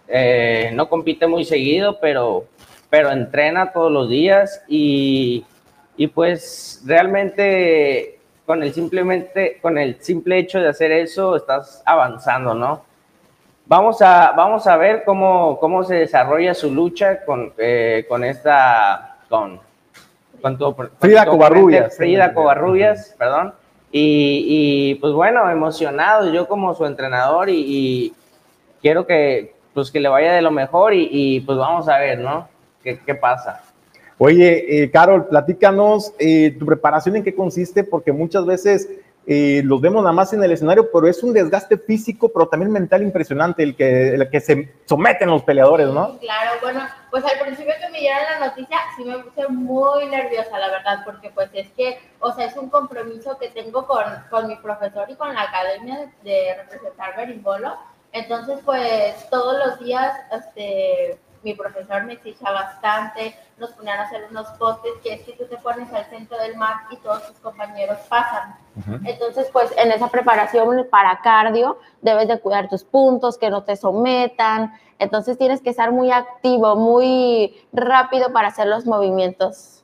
eh, 0.08 0.70
no 0.76 0.88
compite 0.88 1.26
muy 1.26 1.44
seguido, 1.44 2.00
pero, 2.00 2.46
pero 2.92 3.12
entrena 3.12 3.72
todos 3.72 3.92
los 3.92 4.08
días 4.10 4.62
y, 4.68 5.44
y, 5.98 6.06
pues 6.06 6.84
realmente 6.86 8.20
con 8.46 8.62
el, 8.62 8.74
simplemente, 8.76 9.58
con 9.60 9.80
el 9.80 10.00
simple 10.04 10.38
hecho 10.38 10.60
de 10.60 10.70
hacer 10.70 10.92
eso 10.92 11.36
estás 11.36 11.82
avanzando, 11.84 12.54
¿no? 12.54 12.91
Vamos 13.66 14.02
a, 14.02 14.32
vamos 14.32 14.68
a 14.68 14.76
ver 14.78 15.04
cómo, 15.06 15.58
cómo 15.60 15.84
se 15.84 15.96
desarrolla 15.96 16.54
su 16.54 16.74
lucha 16.74 17.24
con, 17.24 17.54
con 18.10 18.24
esta, 18.24 19.18
con, 19.30 19.62
Frida 21.00 21.26
Covarrubias. 21.26 21.98
Frida 21.98 22.34
Covarrubias, 22.34 23.16
perdón. 23.18 23.54
Y, 23.92 24.96
pues 24.96 25.14
bueno, 25.14 25.50
emocionado 25.50 26.32
yo 26.32 26.48
como 26.48 26.74
su 26.74 26.86
entrenador 26.86 27.50
y, 27.50 28.14
quiero 28.82 29.06
que 29.06 29.54
pues 29.74 29.92
que 29.92 30.00
le 30.00 30.10
vaya 30.10 30.34
de 30.34 30.42
lo 30.42 30.52
mejor 30.52 30.94
y, 30.94 31.42
pues 31.42 31.58
vamos 31.58 31.88
a 31.88 31.98
ver, 31.98 32.20
¿no? 32.20 32.48
¿Qué, 32.84 33.16
pasa? 33.16 33.62
Oye, 34.18 34.84
eh, 34.84 34.92
Carol, 34.92 35.28
platícanos 35.28 36.14
eh, 36.20 36.56
tu 36.58 36.66
preparación 36.66 37.16
en 37.16 37.24
qué 37.24 37.34
consiste, 37.34 37.84
porque 37.84 38.12
muchas 38.12 38.46
veces 38.46 38.90
y 39.26 39.62
los 39.62 39.80
vemos 39.80 40.02
nada 40.02 40.14
más 40.14 40.34
en 40.34 40.44
el 40.44 40.52
escenario, 40.52 40.92
pero 40.92 41.08
es 41.08 41.22
un 41.22 41.32
desgaste 41.32 41.78
físico, 41.78 42.30
pero 42.30 42.48
también 42.48 42.72
mental 42.72 43.04
impresionante 43.04 43.62
el 43.62 43.76
que, 43.76 44.16
el 44.16 44.30
que 44.30 44.40
se 44.40 44.74
someten 44.86 45.30
los 45.30 45.44
peleadores, 45.44 45.88
¿no? 45.90 46.18
Claro, 46.18 46.52
bueno, 46.62 46.82
pues 47.12 47.24
al 47.26 47.40
principio 47.40 47.74
que 47.80 47.92
me 47.92 48.00
dieron 48.00 48.24
la 48.40 48.48
noticia 48.48 48.78
sí 48.98 49.04
me 49.04 49.20
puse 49.20 49.48
muy 49.48 50.08
nerviosa, 50.08 50.58
la 50.58 50.70
verdad, 50.70 51.02
porque 51.06 51.30
pues 51.30 51.50
es 51.54 51.70
que, 51.72 52.00
o 52.20 52.34
sea, 52.34 52.46
es 52.46 52.58
un 52.58 52.70
compromiso 52.70 53.38
que 53.38 53.50
tengo 53.50 53.86
con, 53.86 54.04
con 54.30 54.48
mi 54.48 54.56
profesor 54.56 55.10
y 55.10 55.16
con 55.16 55.34
la 55.34 55.44
academia 55.44 56.12
de, 56.24 56.56
representar 56.58 57.16
berimbolo, 57.16 57.78
entonces 58.14 58.60
pues 58.66 59.30
todos 59.30 59.56
los 59.66 59.80
días, 59.80 60.16
este 60.32 61.20
mi 61.44 61.56
profesor 61.56 62.04
me 62.04 62.14
exigía 62.14 62.52
bastante, 62.52 63.36
nos 63.58 63.72
ponían 63.72 64.00
a 64.00 64.04
hacer 64.04 64.28
unos 64.30 64.48
postes 64.60 64.92
que 65.04 65.14
es 65.14 65.22
que 65.22 65.34
tú 65.34 65.46
te 65.46 65.58
pones 65.58 65.92
al 65.92 66.06
centro 66.06 66.38
del 66.38 66.56
mar 66.56 66.76
y 66.92 66.98
todos 66.98 67.28
tus 67.28 67.38
compañeros 67.40 67.98
pasan. 68.10 68.56
Entonces, 69.06 69.50
pues 69.52 69.74
en 69.78 69.92
esa 69.92 70.08
preparación 70.08 70.88
para 70.90 71.20
cardio 71.22 71.78
debes 72.02 72.28
de 72.28 72.40
cuidar 72.40 72.70
tus 72.70 72.84
puntos, 72.84 73.38
que 73.38 73.50
no 73.50 73.64
te 73.64 73.76
sometan. 73.76 74.74
Entonces 74.98 75.38
tienes 75.38 75.62
que 75.62 75.72
estar 75.72 75.92
muy 75.92 76.12
activo, 76.12 76.76
muy 76.76 77.56
rápido 77.74 78.32
para 78.32 78.48
hacer 78.48 78.68
los 78.68 78.86
movimientos 78.86 79.82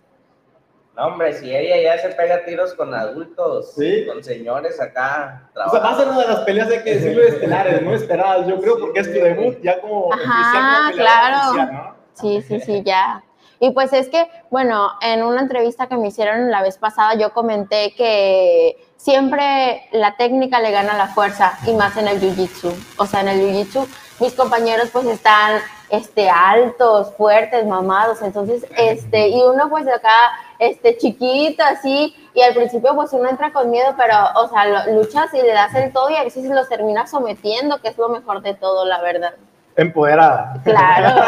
no, 0.97 1.05
hombre, 1.05 1.31
si 1.31 1.55
ella 1.55 1.79
ya 1.79 2.01
se 2.01 2.09
pega 2.15 2.43
tiros 2.43 2.73
con 2.73 2.91
adultos, 2.91 3.75
con 4.07 4.23
señores 4.23 4.81
acá. 4.81 5.47
O 5.53 5.69
sea, 5.69 5.79
va 5.79 5.91
a 5.91 5.97
ser 5.97 6.07
una 6.07 6.21
de 6.21 6.27
las 6.27 6.39
peleas, 6.39 6.69
de 6.69 6.83
que 6.83 6.95
decirlo, 6.95 7.21
estelares, 7.21 7.83
no 7.83 7.93
esperadas, 7.93 8.47
yo 8.47 8.59
creo, 8.59 8.79
porque 8.79 9.01
es 9.01 9.13
tu 9.13 9.19
debut 9.19 9.61
ya 9.61 9.79
como 9.79 10.11
Ajá, 10.11 10.91
claro. 10.93 11.95
Sí, 12.13 12.41
sí, 12.41 12.59
sí, 12.59 12.81
ya. 12.83 13.23
Y 13.59 13.71
pues 13.71 13.91
es 13.93 14.09
que, 14.09 14.29
bueno, 14.49 14.91
en 15.01 15.23
una 15.23 15.41
entrevista 15.41 15.87
que 15.87 15.97
me 15.97 16.09
hicieron 16.09 16.51
la 16.51 16.61
vez 16.61 16.77
pasada, 16.77 17.15
yo 17.15 17.33
comenté 17.33 17.93
que 17.95 18.77
siempre 18.97 19.87
la 19.91 20.15
técnica 20.15 20.59
le 20.59 20.71
gana 20.71 20.97
la 20.97 21.07
fuerza, 21.07 21.57
y 21.65 21.73
más 21.73 21.97
en 21.97 22.07
el 22.07 22.19
jiu-jitsu. 22.19 22.73
O 22.97 23.05
sea, 23.05 23.21
en 23.21 23.29
el 23.29 23.41
jiu-jitsu, 23.41 23.87
mis 24.19 24.33
compañeros 24.33 24.89
pues 24.91 25.05
están 25.05 25.61
este, 25.89 26.29
altos, 26.29 27.13
fuertes, 27.15 27.65
mamados, 27.65 28.21
entonces, 28.21 28.65
este, 28.75 29.29
y 29.29 29.41
uno 29.41 29.69
pues 29.69 29.87
acá, 29.87 30.31
este, 30.59 30.97
chiquito, 30.97 31.63
así, 31.63 32.15
y 32.33 32.41
al 32.41 32.53
principio 32.53 32.95
pues 32.95 33.13
uno 33.13 33.29
entra 33.29 33.53
con 33.53 33.69
miedo, 33.69 33.93
pero, 33.97 34.15
o 34.35 34.49
sea, 34.49 34.87
luchas 34.87 35.33
y 35.33 35.41
le 35.41 35.53
das 35.53 35.73
el 35.75 35.93
todo 35.93 36.09
y 36.09 36.15
a 36.15 36.23
veces 36.23 36.45
los 36.45 36.67
terminas 36.67 37.09
sometiendo, 37.09 37.79
que 37.79 37.89
es 37.89 37.97
lo 37.97 38.09
mejor 38.09 38.41
de 38.41 38.53
todo, 38.53 38.85
la 38.85 39.01
verdad. 39.01 39.33
Empoderada. 39.77 40.59
Claro. 40.63 41.21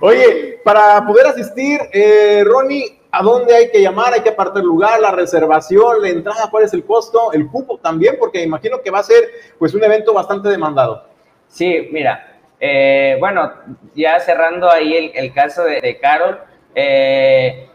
Oye, 0.00 0.58
para 0.64 1.06
poder 1.06 1.28
asistir, 1.28 1.80
eh, 1.92 2.42
Ronnie, 2.44 2.98
¿a 3.12 3.22
dónde 3.22 3.54
hay 3.54 3.70
que 3.70 3.80
llamar? 3.80 4.12
¿Hay 4.12 4.22
que 4.22 4.30
apartar 4.30 4.64
lugar, 4.64 5.00
la 5.00 5.12
reservación, 5.12 6.02
la 6.02 6.08
entrada? 6.08 6.48
¿Cuál 6.50 6.64
es 6.64 6.74
el 6.74 6.84
costo? 6.84 7.32
¿El 7.32 7.46
cupo 7.46 7.78
también? 7.78 8.16
Porque 8.18 8.42
imagino 8.42 8.82
que 8.82 8.90
va 8.90 8.98
a 8.98 9.04
ser 9.04 9.22
pues 9.56 9.72
un 9.72 9.84
evento 9.84 10.12
bastante 10.12 10.48
demandado. 10.48 11.04
Sí, 11.46 11.88
mira, 11.92 12.40
eh, 12.58 13.16
bueno, 13.20 13.52
ya 13.94 14.18
cerrando 14.18 14.70
ahí 14.70 15.12
el, 15.14 15.32
caso 15.32 15.62
de, 15.64 15.98
Carol, 16.00 16.40
eh, 16.74 17.68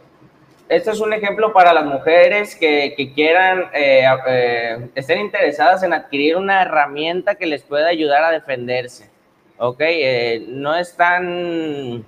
esto 0.68 0.92
es 0.92 1.00
un 1.00 1.14
ejemplo 1.14 1.54
para 1.54 1.74
las 1.74 1.86
mujeres 1.86 2.56
que, 2.56 3.12
quieran, 3.14 3.70
eh, 3.74 4.90
estén 4.96 5.20
interesadas 5.20 5.84
en 5.84 5.94
adquirir 5.94 6.36
una 6.36 6.64
herramienta 6.64 7.36
que 7.36 7.46
les 7.46 7.64
pueda 7.64 7.88
ayudar 7.88 8.24
a 8.24 8.32
defenderse. 8.32 9.11
Ok, 9.64 9.80
no 10.48 10.76
es 10.76 10.98
tan, 10.98 12.04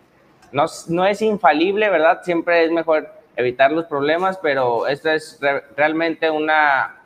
no, 0.51 1.05
es 1.05 1.21
infalible, 1.21 1.87
¿verdad? 1.87 2.23
Siempre 2.23 2.65
es 2.65 2.71
mejor 2.71 3.13
evitar 3.35 3.71
los 3.71 3.85
problemas, 3.85 4.39
pero 4.41 4.87
esta 4.87 5.13
es 5.13 5.39
realmente 5.77 6.31
una, 6.31 7.03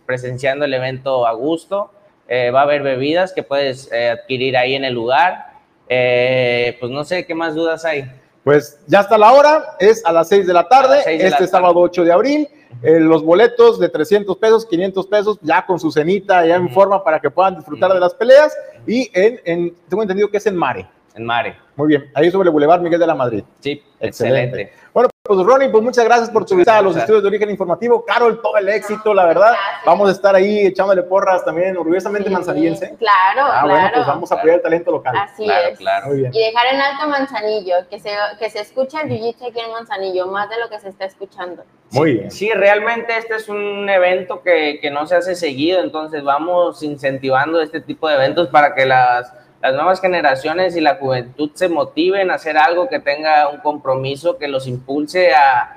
presenciando 0.06 0.66
el 0.66 0.74
evento 0.74 1.28
a 1.28 1.34
gusto. 1.34 1.92
Eh, 2.28 2.52
va 2.52 2.62
a 2.62 2.64
haber 2.64 2.82
bebidas 2.82 3.32
que 3.32 3.44
puedes 3.44 3.92
eh, 3.92 4.10
adquirir 4.10 4.58
ahí 4.58 4.74
en 4.76 4.86
el 4.86 4.94
lugar. 4.94 5.52
Eh, 5.88 6.78
pues 6.80 6.92
no 6.92 7.04
sé 7.04 7.26
qué 7.26 7.36
más 7.36 7.54
dudas 7.54 7.86
hay. 7.86 8.10
Pues 8.44 8.80
ya 8.88 9.02
está 9.02 9.18
la 9.18 9.34
hora, 9.34 9.76
es 9.80 10.04
a 10.06 10.12
las 10.12 10.30
6 10.30 10.48
de 10.48 10.54
la 10.54 10.68
tarde, 10.68 11.02
este 11.06 11.46
sábado 11.46 11.80
8 11.80 12.04
de 12.06 12.12
abril. 12.12 12.50
Los 12.82 13.24
boletos 13.24 13.80
de 13.80 13.90
300 13.90 14.38
pesos, 14.38 14.66
500 14.66 15.08
pesos, 15.08 15.40
ya 15.42 15.66
con 15.66 15.80
su 15.80 15.92
cenita, 15.92 16.46
ya 16.46 16.56
en 16.56 16.70
forma 16.70 17.04
para 17.04 17.20
que 17.20 17.30
puedan 17.30 17.56
disfrutar 17.56 17.94
de 17.94 18.00
las 18.00 18.14
peleas. 18.14 18.56
Y 18.88 19.10
en, 19.14 19.40
en, 19.46 19.76
tengo 19.88 20.04
entendido 20.04 20.30
que 20.30 20.38
es 20.38 20.46
en 20.46 20.56
Mare. 20.56 20.88
En 21.16 21.26
Mare. 21.26 21.58
Muy 21.76 21.88
bien, 21.88 22.10
ahí 22.14 22.32
sobre 22.32 22.48
el 22.48 22.52
Boulevard 22.52 22.82
Miguel 22.82 23.00
de 23.00 23.08
la 23.08 23.16
Madrid. 23.16 23.44
Sí, 23.60 23.82
excelente. 24.00 24.72
Bueno, 24.94 25.10
pues 25.30 25.46
Ronnie, 25.46 25.70
pues 25.70 25.84
muchas 25.84 26.06
gracias 26.06 26.32
por 26.32 26.44
tu 26.44 26.56
visita 26.56 26.80
a 26.80 26.82
los 26.82 26.98
estudios 26.98 27.22
de 27.22 27.28
origen 27.28 27.52
informativo. 27.52 28.04
Carol, 28.04 28.42
todo 28.42 28.58
el 28.58 28.68
éxito, 28.68 29.14
la 29.14 29.28
verdad. 29.28 29.54
Vamos 29.86 30.10
a 30.10 30.12
estar 30.12 30.34
ahí 30.34 30.66
echándole 30.66 31.04
porras 31.04 31.46
también, 31.46 31.78
orgullosamente 31.78 32.32
manzanillense. 32.32 32.96
Claro, 32.98 33.44
ah, 33.44 33.62
bueno, 33.64 33.92
pues 33.94 34.08
vamos 34.08 34.32
a 34.32 34.36
apoyar 34.36 34.56
el 34.56 34.64
talento 34.64 34.90
local. 34.90 35.16
Así 35.16 35.46
es. 35.46 35.78
Claro. 35.78 36.16
Y 36.16 36.22
dejar 36.32 36.74
en 36.74 36.82
alto 36.82 37.08
Manzanillo, 37.08 37.76
que 37.92 38.00
se, 38.00 38.10
que 38.40 38.50
se 38.50 38.62
escuche 38.62 38.98
el 39.04 39.10
jiu 39.10 39.30
aquí 39.30 39.60
en 39.60 39.72
Manzanillo, 39.72 40.26
más 40.26 40.50
de 40.50 40.58
lo 40.58 40.68
que 40.68 40.80
se 40.80 40.90
está 40.90 41.06
escuchando. 41.06 41.64
Muy 41.92 42.14
bien. 42.14 42.32
Sí, 42.32 42.50
realmente 42.52 43.16
este 43.16 43.36
es 43.36 43.50
un 43.50 43.88
evento 43.88 44.42
que, 44.42 44.80
que 44.82 44.90
no 44.90 45.06
se 45.06 45.16
hace 45.16 45.36
seguido, 45.36 45.82
entonces 45.82 46.24
vamos 46.24 46.82
incentivando 46.82 47.62
este 47.62 47.82
tipo 47.82 48.08
de 48.08 48.16
eventos 48.16 48.48
para 48.48 48.74
que 48.74 48.88
las 48.88 49.32
las 49.62 49.74
nuevas 49.74 50.00
generaciones 50.00 50.76
y 50.76 50.82
la 50.82 50.96
juventud 50.96 51.52
se 51.54 51.68
motiven 51.68 52.32
a 52.32 52.36
hacer 52.36 52.58
algo 52.58 52.88
que 52.88 53.00
tenga 53.00 53.50
un 53.50 53.60
compromiso, 53.60 54.38
que 54.38 54.48
los 54.48 54.68
impulse 54.68 55.34
a, 55.34 55.76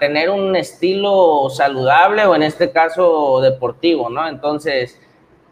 tener 0.00 0.30
un 0.30 0.56
estilo 0.56 1.50
saludable 1.50 2.24
o 2.24 2.34
en 2.34 2.42
este 2.42 2.70
caso 2.70 3.42
deportivo, 3.42 4.08
¿no? 4.08 4.26
Entonces, 4.26 4.98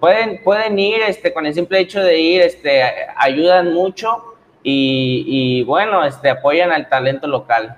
pueden, 0.01 0.43
pueden 0.43 0.79
ir, 0.79 1.03
este, 1.03 1.35
con 1.35 1.45
el 1.45 1.53
simple 1.53 1.81
hecho 1.81 2.03
de 2.03 2.19
ir, 2.19 2.41
este, 2.41 2.83
ayudan 3.15 3.75
mucho 3.75 4.25
y, 4.63 5.63
bueno, 5.65 6.03
este, 6.03 6.31
apoyan 6.31 6.73
al 6.73 6.89
talento 6.89 7.27
local. 7.27 7.77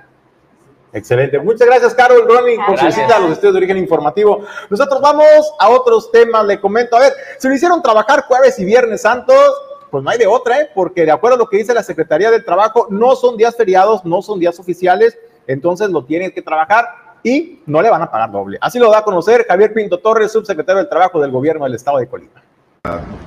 Excelente. 0.92 1.40
Muchas 1.40 1.66
gracias, 1.66 1.92
Carol 1.92 2.24
Ronnie, 2.24 2.56
por 2.64 2.78
su 2.78 2.86
visita 2.86 3.16
a 3.16 3.18
los 3.18 3.32
estudios 3.32 3.54
de 3.54 3.58
origen 3.58 3.78
informativo. 3.78 4.44
Nosotros 4.70 5.00
vamos 5.00 5.54
a 5.58 5.70
otros 5.70 6.12
temas. 6.12 6.44
Le 6.44 6.60
comento, 6.60 6.96
a 6.96 7.00
ver, 7.00 7.12
se 7.36 7.48
lo 7.48 7.54
hicieron 7.54 7.82
trabajar 7.82 8.22
jueves 8.28 8.56
y 8.60 8.64
viernes 8.64 9.02
santos 9.02 9.63
pues 9.94 10.02
no 10.02 10.10
hay 10.10 10.18
de 10.18 10.26
otra, 10.26 10.60
¿eh? 10.60 10.70
porque 10.74 11.04
de 11.04 11.12
acuerdo 11.12 11.36
a 11.36 11.38
lo 11.38 11.48
que 11.48 11.58
dice 11.58 11.72
la 11.72 11.84
Secretaría 11.84 12.28
del 12.28 12.44
Trabajo, 12.44 12.88
no 12.90 13.14
son 13.14 13.36
días 13.36 13.54
feriados, 13.54 14.04
no 14.04 14.22
son 14.22 14.40
días 14.40 14.58
oficiales, 14.58 15.16
entonces 15.46 15.88
lo 15.88 16.04
tienen 16.04 16.32
que 16.32 16.42
trabajar 16.42 16.84
y 17.22 17.60
no 17.64 17.80
le 17.80 17.90
van 17.90 18.02
a 18.02 18.10
pagar 18.10 18.32
doble. 18.32 18.58
Así 18.60 18.80
lo 18.80 18.90
da 18.90 18.98
a 18.98 19.04
conocer 19.04 19.46
Javier 19.46 19.72
Pinto 19.72 20.00
Torres, 20.00 20.32
subsecretario 20.32 20.80
del 20.80 20.88
Trabajo 20.88 21.20
del 21.20 21.30
Gobierno 21.30 21.64
del 21.64 21.74
Estado 21.76 21.98
de 21.98 22.08
Colima. 22.08 22.42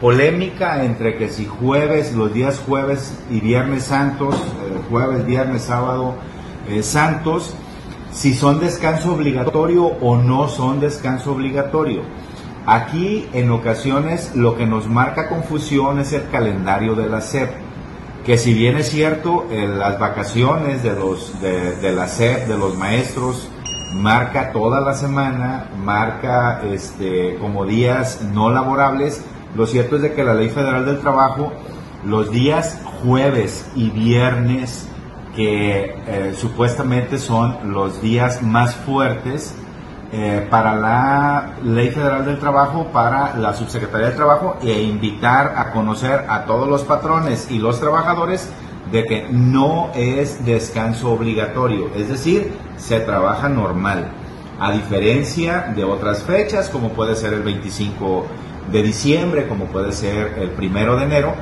Polémica 0.02 0.84
entre 0.84 1.16
que 1.16 1.30
si 1.30 1.46
jueves, 1.46 2.14
los 2.14 2.34
días 2.34 2.60
jueves 2.60 3.18
y 3.30 3.40
viernes 3.40 3.86
santos, 3.86 4.36
eh, 4.36 4.82
jueves, 4.90 5.26
viernes, 5.26 5.62
sábado, 5.62 6.16
eh, 6.68 6.84
santos, 6.84 7.56
si 8.12 8.34
son 8.34 8.60
descanso 8.60 9.14
obligatorio 9.14 9.86
o 9.86 10.18
no 10.18 10.50
son 10.50 10.82
descanso 10.82 11.32
obligatorio. 11.32 12.02
Aquí 12.68 13.30
en 13.32 13.50
ocasiones 13.50 14.36
lo 14.36 14.58
que 14.58 14.66
nos 14.66 14.90
marca 14.90 15.30
confusión 15.30 16.00
es 16.00 16.12
el 16.12 16.28
calendario 16.30 16.96
de 16.96 17.08
la 17.08 17.22
SEP, 17.22 17.50
que 18.26 18.38
si 18.38 18.54
bien 18.54 18.76
es 18.76 18.90
cierto, 18.90 19.46
las 19.50 19.98
vacaciones 20.00 20.84
de, 20.84 20.94
los, 20.94 21.42
de, 21.42 21.94
la 21.94 22.10
SEP, 22.10 22.46
de 22.46 22.58
los 22.58 22.78
maestros, 22.78 23.48
marca 23.94 24.52
toda 24.52 24.82
la 24.82 24.96
semana, 24.96 25.70
marca 25.82 26.62
este, 26.62 27.38
como 27.40 27.66
días 27.66 28.22
no 28.34 28.50
laborables, 28.50 29.24
lo 29.56 29.66
cierto 29.66 29.96
es 29.96 30.02
de 30.02 30.14
que 30.14 30.26
la 30.26 30.34
Ley 30.34 30.50
Federal 30.50 30.86
del 30.86 31.00
Trabajo, 31.00 31.54
los 32.04 32.32
días 32.32 32.82
jueves 33.02 33.66
y 33.78 33.92
viernes, 33.92 34.90
que 35.38 35.96
eh, 36.06 36.34
supuestamente 36.36 37.18
son 37.18 37.72
los 37.72 38.02
días 38.02 38.44
más 38.44 38.76
fuertes, 38.76 39.56
eh, 40.12 40.48
para 40.50 40.76
la 40.76 41.56
Ley 41.64 41.90
Federal 41.90 42.26
del 42.26 42.40
Trabajo, 42.40 42.88
para 42.94 43.36
la 43.36 43.54
Subsecretaría 43.54 44.08
del 44.08 44.16
Trabajo 44.16 44.58
e 44.62 44.82
invitar 44.82 45.56
a 45.58 45.72
conocer 45.72 46.26
a 46.30 46.46
todos 46.46 46.68
los 46.68 46.84
patrones 46.84 47.52
y 47.52 47.60
los 47.60 47.80
trabajadores 47.80 48.50
de 48.92 49.04
que 49.04 49.28
no 49.30 49.92
es 49.96 50.46
descanso 50.46 51.12
obligatorio, 51.12 51.90
es 51.94 52.08
decir, 52.08 52.54
se 52.78 53.02
trabaja 53.02 53.50
normal. 53.50 54.12
a 54.60 54.72
diferencia 54.72 55.72
de 55.76 55.84
otras 55.84 56.24
fechas, 56.24 56.70
como 56.70 56.90
puede 56.90 57.16
ser 57.16 57.32
el 57.34 57.44
25 57.44 58.26
de 58.72 58.82
diciembre, 58.82 59.48
como 59.48 59.66
puede 59.66 59.92
ser 59.92 60.34
el 60.40 60.50
primero 60.50 60.98
de 60.98 61.04
enero, 61.04 61.36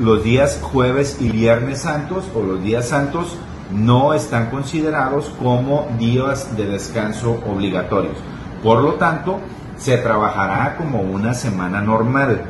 los 0.00 0.22
días 0.22 0.58
jueves 0.60 1.16
y 1.18 1.30
viernes 1.30 1.80
santos 1.80 2.24
o 2.34 2.42
los 2.42 2.62
días 2.62 2.88
santos 2.88 3.38
no 3.72 4.14
están 4.14 4.50
considerados 4.50 5.32
como 5.40 5.88
días 5.98 6.56
de 6.56 6.66
descanso 6.66 7.40
obligatorios. 7.46 8.16
Por 8.62 8.80
lo 8.82 8.94
tanto, 8.94 9.38
se 9.76 9.98
trabajará 9.98 10.76
como 10.76 11.00
una 11.00 11.34
semana 11.34 11.80
normal 11.80 12.42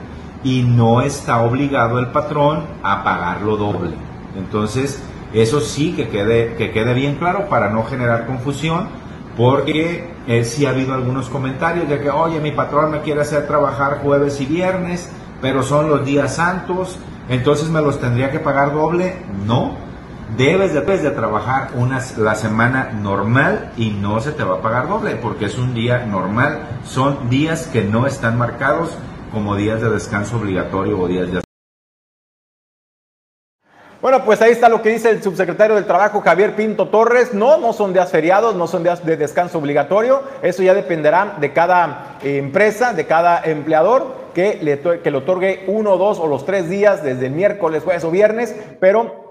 y 0.45 0.63
no 0.63 1.01
está 1.01 1.43
obligado 1.43 1.99
el 1.99 2.09
patrón 2.09 2.65
a 2.83 3.03
pagarlo 3.03 3.57
doble. 3.57 3.95
Entonces, 4.37 5.03
eso 5.33 5.61
sí 5.61 5.93
que 5.93 6.09
quede, 6.09 6.55
que 6.55 6.71
quede 6.71 6.95
bien 6.95 7.17
claro 7.17 7.49
para 7.49 7.69
no 7.71 7.85
generar 7.85 8.27
confusión, 8.27 8.89
porque 9.37 10.15
eh, 10.27 10.45
sí 10.45 10.65
ha 10.65 10.71
habido 10.71 10.95
algunos 10.95 11.29
comentarios 11.29 11.89
de 11.89 12.01
que, 12.01 12.11
oye, 12.11 12.41
mi 12.41 12.53
patrón 12.53 12.91
me 12.91 13.01
quiere 13.01 13.23
hacer 13.23 13.47
trabajar 13.47 14.01
jueves 14.03 14.41
y 14.41 14.47
viernes, 14.47 15.11
pero 15.43 15.63
son 15.63 15.91
los 15.91 16.05
días 16.07 16.37
santos, 16.37 16.99
entonces 17.29 17.69
me 17.69 17.83
los 17.83 18.01
tendría 18.01 18.31
que 18.31 18.39
pagar 18.39 18.73
doble. 18.73 19.17
No, 19.47 19.73
debes 20.37 20.75
de, 20.75 20.81
de 20.81 21.11
trabajar 21.11 21.71
una, 21.75 22.01
la 22.19 22.35
semana 22.35 22.91
normal 22.93 23.73
y 23.77 23.91
no 23.91 24.21
se 24.21 24.33
te 24.33 24.45
va 24.45 24.57
a 24.57 24.63
pagar 24.63 24.89
doble 24.89 25.17
porque 25.17 25.47
es 25.47 25.59
un 25.59 25.75
día 25.75 26.05
normal. 26.07 26.81
Son 26.85 27.31
días 27.31 27.67
que 27.69 27.83
no 27.83 28.07
están 28.07 28.37
marcados 28.39 28.97
como 29.33 29.57
días 29.57 29.81
de 29.81 29.91
descanso 29.91 30.37
obligatorio 30.37 30.99
o 30.99 31.09
días 31.09 31.31
de 31.33 31.47
bueno, 34.03 34.25
pues 34.25 34.41
ahí 34.41 34.53
está 34.53 34.69
lo 34.69 34.83
que 34.83 34.91
dice 34.91 35.11
el 35.11 35.21
subsecretario 35.21 35.75
del 35.75 35.85
Trabajo, 35.85 36.21
Javier 36.21 36.55
Pinto 36.55 36.91
Torres. 36.91 37.35
No, 37.35 37.57
no 37.57 37.73
son 37.73 37.93
días 37.93 38.11
feriados, 38.11 38.55
no 38.55 38.69
son 38.69 38.85
días 38.85 39.05
de 39.05 39.17
descanso 39.17 39.59
obligatorio. 39.59 40.23
Eso 40.43 40.63
ya 40.63 40.75
dependerá 40.75 41.37
de 41.41 41.53
cada 41.53 42.19
eh, 42.23 42.37
empresa, 42.37 42.93
de 42.93 43.07
cada 43.07 43.43
empleador, 43.43 44.15
que 44.33 44.61
le, 44.63 44.79
que 45.01 45.11
le 45.11 45.17
otorgue 45.17 45.65
uno, 45.67 45.97
dos 45.97 46.21
o 46.21 46.29
los 46.29 46.47
tres 46.47 46.69
días 46.69 47.03
desde 47.03 47.31
miércoles, 47.31 47.83
jueves 47.83 48.05
o 48.05 48.13
viernes, 48.13 48.55
pero 48.79 49.26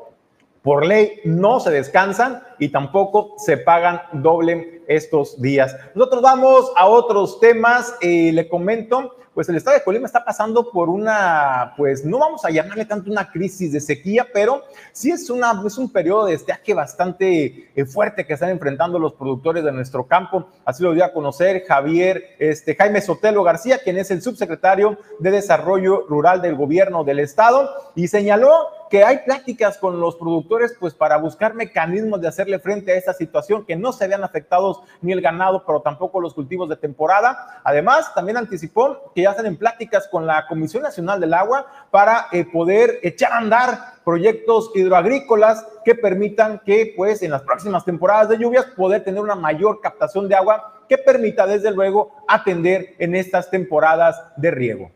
por 0.66 0.84
ley 0.84 1.22
no 1.26 1.60
se 1.60 1.70
descansan 1.70 2.42
y 2.58 2.70
tampoco 2.70 3.36
se 3.38 3.56
pagan 3.56 4.02
doble 4.14 4.82
estos 4.88 5.40
días. 5.40 5.76
Nosotros 5.94 6.24
vamos 6.24 6.72
a 6.76 6.88
otros 6.88 7.40
temas. 7.40 7.96
y 8.02 8.32
le 8.32 8.50
comento 8.50 9.16
pues 9.36 9.50
el 9.50 9.58
estado 9.58 9.78
de 9.78 9.84
Colima 9.84 10.06
está 10.06 10.24
pasando 10.24 10.72
por 10.72 10.88
una, 10.88 11.74
pues 11.76 12.06
no 12.06 12.20
vamos 12.20 12.46
a 12.46 12.50
llamarle 12.50 12.86
tanto 12.86 13.12
una 13.12 13.30
crisis 13.30 13.74
de 13.74 13.82
sequía, 13.82 14.26
pero 14.34 14.64
sí 14.94 15.12
es, 15.12 15.30
una, 15.30 15.62
es 15.68 15.78
un 15.78 15.92
periodo 15.92 16.28
de 16.28 16.36
estiaje 16.36 16.74
bastante 16.74 17.70
eh, 17.76 17.86
fuerte 17.86 18.26
que 18.26 18.34
están 18.34 18.50
enfrentando 18.50 18.98
los 18.98 19.12
productores 19.14 19.66
de 19.66 19.74
nuestro 19.74 20.08
campo. 20.08 20.48
Así 20.64 20.82
lo 20.82 20.94
dio 20.94 21.04
a 21.04 21.12
conocer 21.12 21.66
Javier, 21.68 22.38
este, 22.40 22.76
Jaime 22.76 23.02
Sotelo 23.02 23.44
García, 23.44 23.80
quien 23.84 23.98
es 23.98 24.10
el 24.10 24.22
subsecretario 24.22 24.98
de 25.20 25.32
Desarrollo 25.32 26.06
Rural 26.08 26.42
del 26.42 26.56
Gobierno 26.56 27.04
del 27.04 27.20
Estado, 27.20 27.70
y 27.94 28.08
señaló 28.08 28.70
que 28.90 29.04
hay 29.04 29.20
pláticas 29.20 29.78
con 29.78 30.00
los 30.00 30.16
productores 30.16 30.76
pues 30.80 30.94
para 30.94 31.18
buscar 31.18 31.54
mecanismos 31.54 32.22
de 32.22 32.28
hacerle 32.28 32.60
frente 32.60 32.92
a 32.92 32.96
esta 32.96 33.14
situación, 33.14 33.66
que 33.66 33.76
no 33.76 33.92
se 33.92 34.08
vean 34.08 34.24
afectados 34.24 34.82
ni 35.02 35.12
el 35.12 35.22
ganado, 35.22 35.64
pero 35.66 35.82
tampoco 35.82 36.22
los 36.22 36.34
cultivos 36.34 36.70
de 36.70 36.78
temporada. 36.78 37.62
Además, 37.64 38.14
también 38.14 38.38
anticipó 38.38 39.12
que 39.14 39.24
ya 39.24 39.32
están 39.32 39.46
en 39.46 39.58
pláticas 39.58 40.08
con 40.08 40.26
la 40.26 40.46
Comisión 40.48 40.84
Nacional 40.84 41.20
del 41.20 41.34
Agua 41.34 41.66
para 41.92 42.28
eh, 42.32 42.46
poder 42.46 43.00
echar 43.04 43.32
a 43.32 43.38
andar 43.38 43.96
proyectos 44.04 44.72
hidroagrícolas 44.76 45.66
que 45.84 45.96
permitan 45.96 46.62
que 46.66 46.94
pues 46.96 47.24
en 47.24 47.32
las 47.32 47.42
próximas 47.42 47.84
temporadas 47.84 48.30
de 48.30 48.38
lluvias 48.38 48.66
poder 48.66 49.04
tener 49.04 49.22
una 49.22 49.36
mayor 49.36 49.82
captación 49.82 50.30
de 50.30 50.36
agua 50.36 50.84
que 50.88 50.98
permita 50.98 51.48
desde 51.48 51.72
luego 51.72 52.12
atender 52.28 52.96
en 53.00 53.16
estas 53.16 53.50
temporadas 53.50 54.22
de 54.38 54.52
riego. 54.52 54.92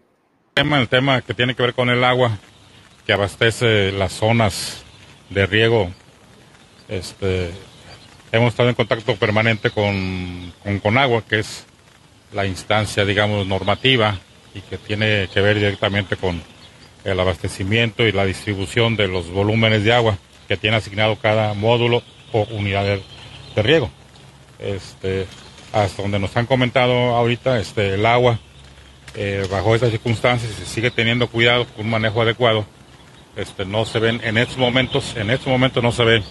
El 0.55 0.89
tema 0.89 1.21
que 1.21 1.33
tiene 1.33 1.55
que 1.55 1.63
ver 1.63 1.73
con 1.73 1.89
el 1.89 2.03
agua 2.03 2.31
que 3.09 3.13
abastece 3.13 3.91
las 3.91 4.13
zonas 4.13 4.83
de 5.31 5.47
riego. 5.47 5.91
Este, 6.87 7.49
hemos 8.31 8.49
estado 8.49 8.69
en 8.69 8.75
contacto 8.75 9.15
permanente 9.15 9.71
con, 9.71 10.53
con 10.61 10.79
Conagua, 10.79 11.23
que 11.27 11.39
es 11.39 11.65
la 12.33 12.45
instancia, 12.45 13.05
digamos, 13.05 13.47
normativa 13.47 14.19
y 14.53 14.61
que 14.61 14.77
tiene 14.77 15.27
que 15.33 15.41
ver 15.41 15.55
directamente 15.55 16.17
con 16.17 16.39
el 17.03 17.19
abastecimiento 17.19 18.03
y 18.05 18.11
la 18.11 18.25
distribución 18.25 18.95
de 18.95 19.07
los 19.07 19.31
volúmenes 19.31 19.83
de 19.83 19.91
agua 19.91 20.19
que 20.47 20.55
tiene 20.55 20.77
asignado 20.77 21.15
cada 21.15 21.55
módulo 21.55 22.03
o 22.31 22.43
unidad 22.51 22.83
de, 23.55 23.63
riego. 23.63 23.89
Este, 24.59 25.25
hasta 25.73 26.03
donde 26.03 26.19
nos 26.19 26.37
han 26.37 26.45
comentado 26.45 26.93
ahorita, 27.15 27.59
este, 27.59 27.95
el 27.95 28.05
agua, 28.05 28.37
eh, 29.15 29.47
bajo 29.49 29.73
estas 29.73 29.89
circunstancias, 29.89 30.51
se 30.53 30.67
sigue 30.67 30.91
teniendo 30.91 31.27
cuidado 31.27 31.65
con 31.65 31.85
un 31.85 31.89
manejo 31.89 32.21
adecuado 32.21 32.67
este, 33.35 33.65
no 33.65 33.85
se 33.85 33.99
ven 33.99 34.21
en 34.23 34.37
estos 34.37 34.57
momentos, 34.57 35.15
en 35.15 35.29
estos 35.29 35.47
momentos 35.47 35.83
no 35.83 35.91
se 35.91 36.03
ve 36.03 36.23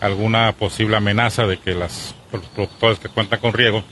alguna 0.00 0.52
posible 0.52 0.96
amenaza 0.96 1.46
de 1.46 1.58
que 1.58 1.74
las, 1.74 2.14
los 2.32 2.42
productores 2.46 2.98
que 2.98 3.08
cuentan 3.08 3.40
con 3.40 3.52
riego 3.52 3.82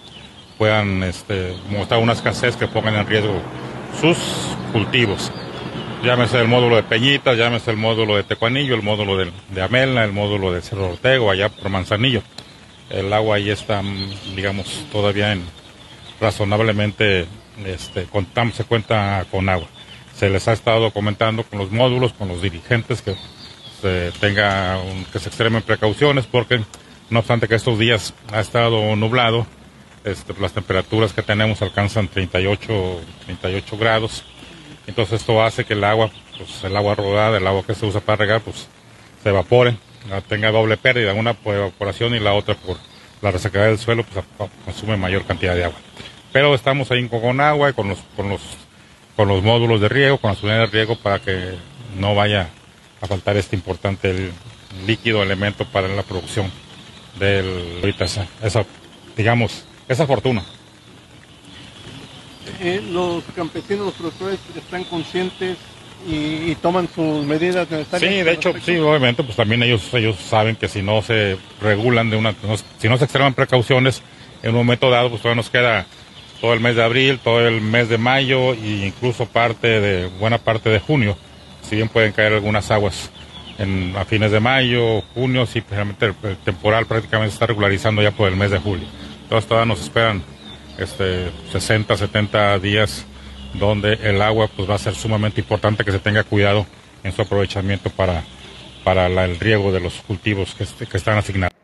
puedan 0.59 1.03
este, 1.03 1.55
mostrar 1.71 2.01
una 2.01 2.13
escasez 2.13 2.57
que 2.57 2.67
pongan 2.67 2.97
en 2.97 3.07
riesgo 3.07 3.41
sus 4.01 4.19
cultivos. 4.73 5.33
Llámese 6.03 6.39
el 6.39 6.49
módulo 6.49 6.77
de 6.77 6.83
Peñitas, 6.83 7.37
llámese 7.37 7.71
el 7.71 7.79
módulo 7.79 8.17
de 8.17 8.25
Tecuanillo, 8.25 8.75
el 8.75 8.83
módulo 8.83 9.17
de, 9.17 9.33
de 9.51 9.63
Amelna, 9.63 10.05
el 10.05 10.13
módulo 10.13 10.53
de 10.53 10.61
Cerro 10.61 10.91
Ortego, 10.91 11.31
allá 11.31 11.49
por 11.49 11.71
Manzanillo. 11.71 12.23
El 12.91 13.11
agua 13.13 13.37
ahí 13.37 13.49
está, 13.49 13.83
digamos, 14.37 14.85
todavía 14.93 15.33
en 15.33 15.43
razonablemente, 16.21 17.27
este, 17.65 18.05
contamos, 18.05 18.55
se 18.55 18.65
cuenta 18.65 19.25
con 19.31 19.49
agua 19.49 19.67
se 20.25 20.31
les 20.31 20.49
ha 20.49 20.55
estado 20.55 20.91
comentando 20.91 21.43
con 21.43 21.59
los 21.59 21.71
módulos, 21.71 22.15
con 22.15 22.29
los 22.29 22.41
dirigentes 22.41 23.03
que 23.03 23.15
se 23.83 24.11
tenga 24.21 24.79
que 25.13 25.19
se 25.19 25.29
extremen 25.29 25.61
precauciones 25.61 26.27
porque 26.27 26.63
no 27.11 27.19
obstante 27.19 27.47
que 27.47 27.57
estos 27.57 27.79
días 27.79 28.15
ha 28.33 28.41
estado 28.41 28.97
nublado, 28.97 29.47
este, 30.03 30.33
las 30.41 30.55
temperaturas 30.55 31.13
que 31.13 31.21
tenemos 31.21 31.61
alcanzan 31.61 32.09
38, 32.09 33.01
38 33.27 33.77
grados. 33.77 34.25
Entonces 34.87 35.21
esto 35.21 35.43
hace 35.43 35.67
que 35.67 35.75
el 35.75 35.85
agua, 35.85 36.11
pues 36.39 36.65
el 36.65 36.75
agua 36.75 36.95
rodada, 36.95 37.37
el 37.37 37.47
agua 37.47 37.63
que 37.63 37.75
se 37.75 37.85
usa 37.85 38.01
para 38.01 38.17
regar, 38.17 38.41
pues 38.41 38.67
se 39.23 39.29
evapore, 39.29 39.77
tenga 40.27 40.51
doble 40.53 40.79
pérdida, 40.79 41.13
una 41.13 41.35
por 41.35 41.55
evaporación 41.55 42.15
y 42.15 42.19
la 42.19 42.33
otra 42.33 42.55
por 42.55 42.79
la 43.21 43.31
resecada 43.31 43.67
del 43.67 43.79
suelo, 43.79 44.05
pues 44.05 44.25
consume 44.65 44.97
mayor 44.97 45.27
cantidad 45.27 45.55
de 45.55 45.65
agua. 45.65 45.79
Pero 46.33 46.55
estamos 46.55 46.91
ahí 46.91 47.07
con 47.09 47.43
agua 47.43 47.69
y 47.69 47.73
con 47.75 47.91
los 47.91 48.64
con 49.17 49.29
los 49.29 49.43
módulos 49.43 49.81
de 49.81 49.89
riego, 49.89 50.19
con 50.19 50.31
las 50.31 50.43
unidades 50.43 50.71
de 50.71 50.79
riego 50.79 50.97
para 50.97 51.21
que 51.21 51.55
no 51.99 52.15
vaya 52.15 52.51
a 53.01 53.07
faltar 53.07 53.37
este 53.37 53.57
importante 53.57 54.31
líquido 54.87 55.23
elemento 55.23 55.65
para 55.65 55.89
la 55.89 56.03
producción 56.03 56.51
del 57.19 57.79
ahorita 57.81 58.05
esa, 58.05 58.67
digamos 59.17 59.65
esa 59.89 60.07
fortuna. 60.07 60.43
Eh, 62.61 62.83
los 62.91 63.23
campesinos, 63.35 63.87
los 63.87 63.95
productores 63.95 64.39
están 64.57 64.85
conscientes 64.85 65.57
y, 66.07 66.55
toman 66.57 66.89
sus 66.95 67.25
medidas 67.25 67.71
necesarias. 67.71 68.13
Sí, 68.13 68.23
de 68.23 68.33
hecho, 68.33 68.53
sí, 68.65 68.77
obviamente, 68.77 69.23
pues 69.23 69.37
también 69.37 69.63
ellos 69.63 69.83
ellos 69.95 70.17
saben 70.17 70.57
que 70.57 70.69
si 70.69 70.83
no 70.83 71.01
se 71.03 71.39
regulan 71.61 72.11
de 72.11 72.17
una, 72.17 72.35
si 72.79 72.89
no 72.89 72.99
se 72.99 73.05
extreman 73.05 73.35
precauciones 73.35 74.03
en 74.43 74.51
un 74.51 74.57
momento 74.57 74.91
dado, 74.91 75.09
pues 75.09 75.23
todavía 75.23 75.41
nos 75.41 75.51
queda 75.51 75.87
todo 76.41 76.53
el 76.53 76.61
mes 76.61 76.77
de 76.77 76.85
abril, 76.85 77.19
todo 77.23 77.47
el 77.47 77.61
mes 77.61 77.89
de 77.89 77.99
mayo 77.99 78.53
e 78.55 78.87
incluso 78.87 79.27
parte 79.27 79.81
de 79.81 80.07
buena 80.19 80.39
parte 80.39 80.71
de 80.71 80.81
junio. 80.81 81.17
Si 81.63 81.77
bien 81.77 81.89
pueden 81.89 82.13
caer 82.13 82.35
algunas 82.35 82.71
aguas 82.71 83.11
en, 83.59 83.95
a 83.97 84.05
fines 84.05 84.31
de 84.31 84.41
mayo, 84.41 85.03
junio, 85.15 85.47
sí, 85.47 85.63
realmente 85.71 86.07
el, 86.07 86.37
temporal 86.39 86.87
prácticamente 86.87 87.33
está 87.33 87.47
regularizando 87.47 88.03
ya 88.03 88.11
por 88.11 88.29
el 88.29 88.37
mes 88.37 88.51
de 88.51 88.59
julio. 88.59 88.87
Entonces 89.23 89.49
todavía 89.49 89.75
nos 89.75 89.83
esperan 89.83 90.23
este, 90.79 91.31
60, 91.53 91.97
70 91.97 92.59
días 92.59 93.07
donde 93.55 93.95
el 94.03 94.21
agua 94.21 94.49
pues, 94.55 94.69
va 94.69 94.75
a 94.75 94.79
ser 94.79 94.95
sumamente 94.95 95.41
importante 95.41 95.85
que 95.85 95.93
se 95.93 95.99
tenga 96.01 96.25
cuidado 96.25 96.67
en 97.05 97.13
su 97.13 97.23
aprovechamiento 97.23 97.91
para, 97.91 98.25
para 98.83 99.07
el 99.07 99.39
riego 99.39 99.73
de 99.73 99.81
los 99.81 99.95
cultivos 100.03 100.55
que, 100.55 100.87
que 100.87 100.97
están 100.97 101.17
asignados. 101.17 101.64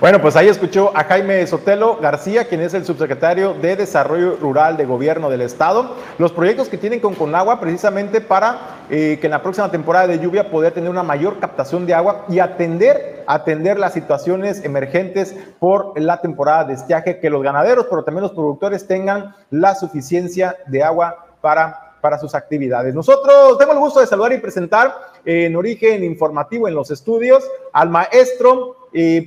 Bueno, 0.00 0.22
pues 0.22 0.36
ahí 0.36 0.46
escuchó 0.46 0.92
a 0.94 1.02
Jaime 1.02 1.44
Sotelo 1.48 1.96
García, 1.96 2.46
quien 2.46 2.60
es 2.60 2.72
el 2.72 2.84
subsecretario 2.84 3.54
de 3.54 3.74
Desarrollo 3.74 4.36
Rural 4.36 4.76
de 4.76 4.84
Gobierno 4.84 5.28
del 5.28 5.40
Estado. 5.40 5.96
Los 6.18 6.30
proyectos 6.30 6.68
que 6.68 6.78
tienen 6.78 7.00
con 7.00 7.16
Conagua 7.16 7.58
precisamente 7.58 8.20
para 8.20 8.76
eh, 8.90 9.18
que 9.20 9.26
en 9.26 9.32
la 9.32 9.42
próxima 9.42 9.72
temporada 9.72 10.06
de 10.06 10.20
lluvia 10.20 10.52
poder 10.52 10.72
tener 10.72 10.88
una 10.88 11.02
mayor 11.02 11.40
captación 11.40 11.84
de 11.84 11.94
agua 11.94 12.26
y 12.28 12.38
atender, 12.38 13.24
atender 13.26 13.76
las 13.76 13.92
situaciones 13.92 14.64
emergentes 14.64 15.34
por 15.58 15.98
la 16.00 16.20
temporada 16.20 16.62
de 16.62 16.74
estiaje, 16.74 17.18
que 17.18 17.28
los 17.28 17.42
ganaderos, 17.42 17.86
pero 17.90 18.04
también 18.04 18.22
los 18.22 18.32
productores 18.32 18.86
tengan 18.86 19.34
la 19.50 19.74
suficiencia 19.74 20.54
de 20.68 20.84
agua 20.84 21.26
para 21.40 21.88
para 22.00 22.16
sus 22.16 22.36
actividades. 22.36 22.94
Nosotros 22.94 23.58
tengo 23.58 23.72
el 23.72 23.78
gusto 23.80 23.98
de 23.98 24.06
saludar 24.06 24.32
y 24.32 24.38
presentar 24.38 24.94
en 25.24 25.56
origen 25.56 26.04
informativo 26.04 26.68
en 26.68 26.74
los 26.76 26.92
estudios 26.92 27.44
al 27.72 27.90
maestro 27.90 28.77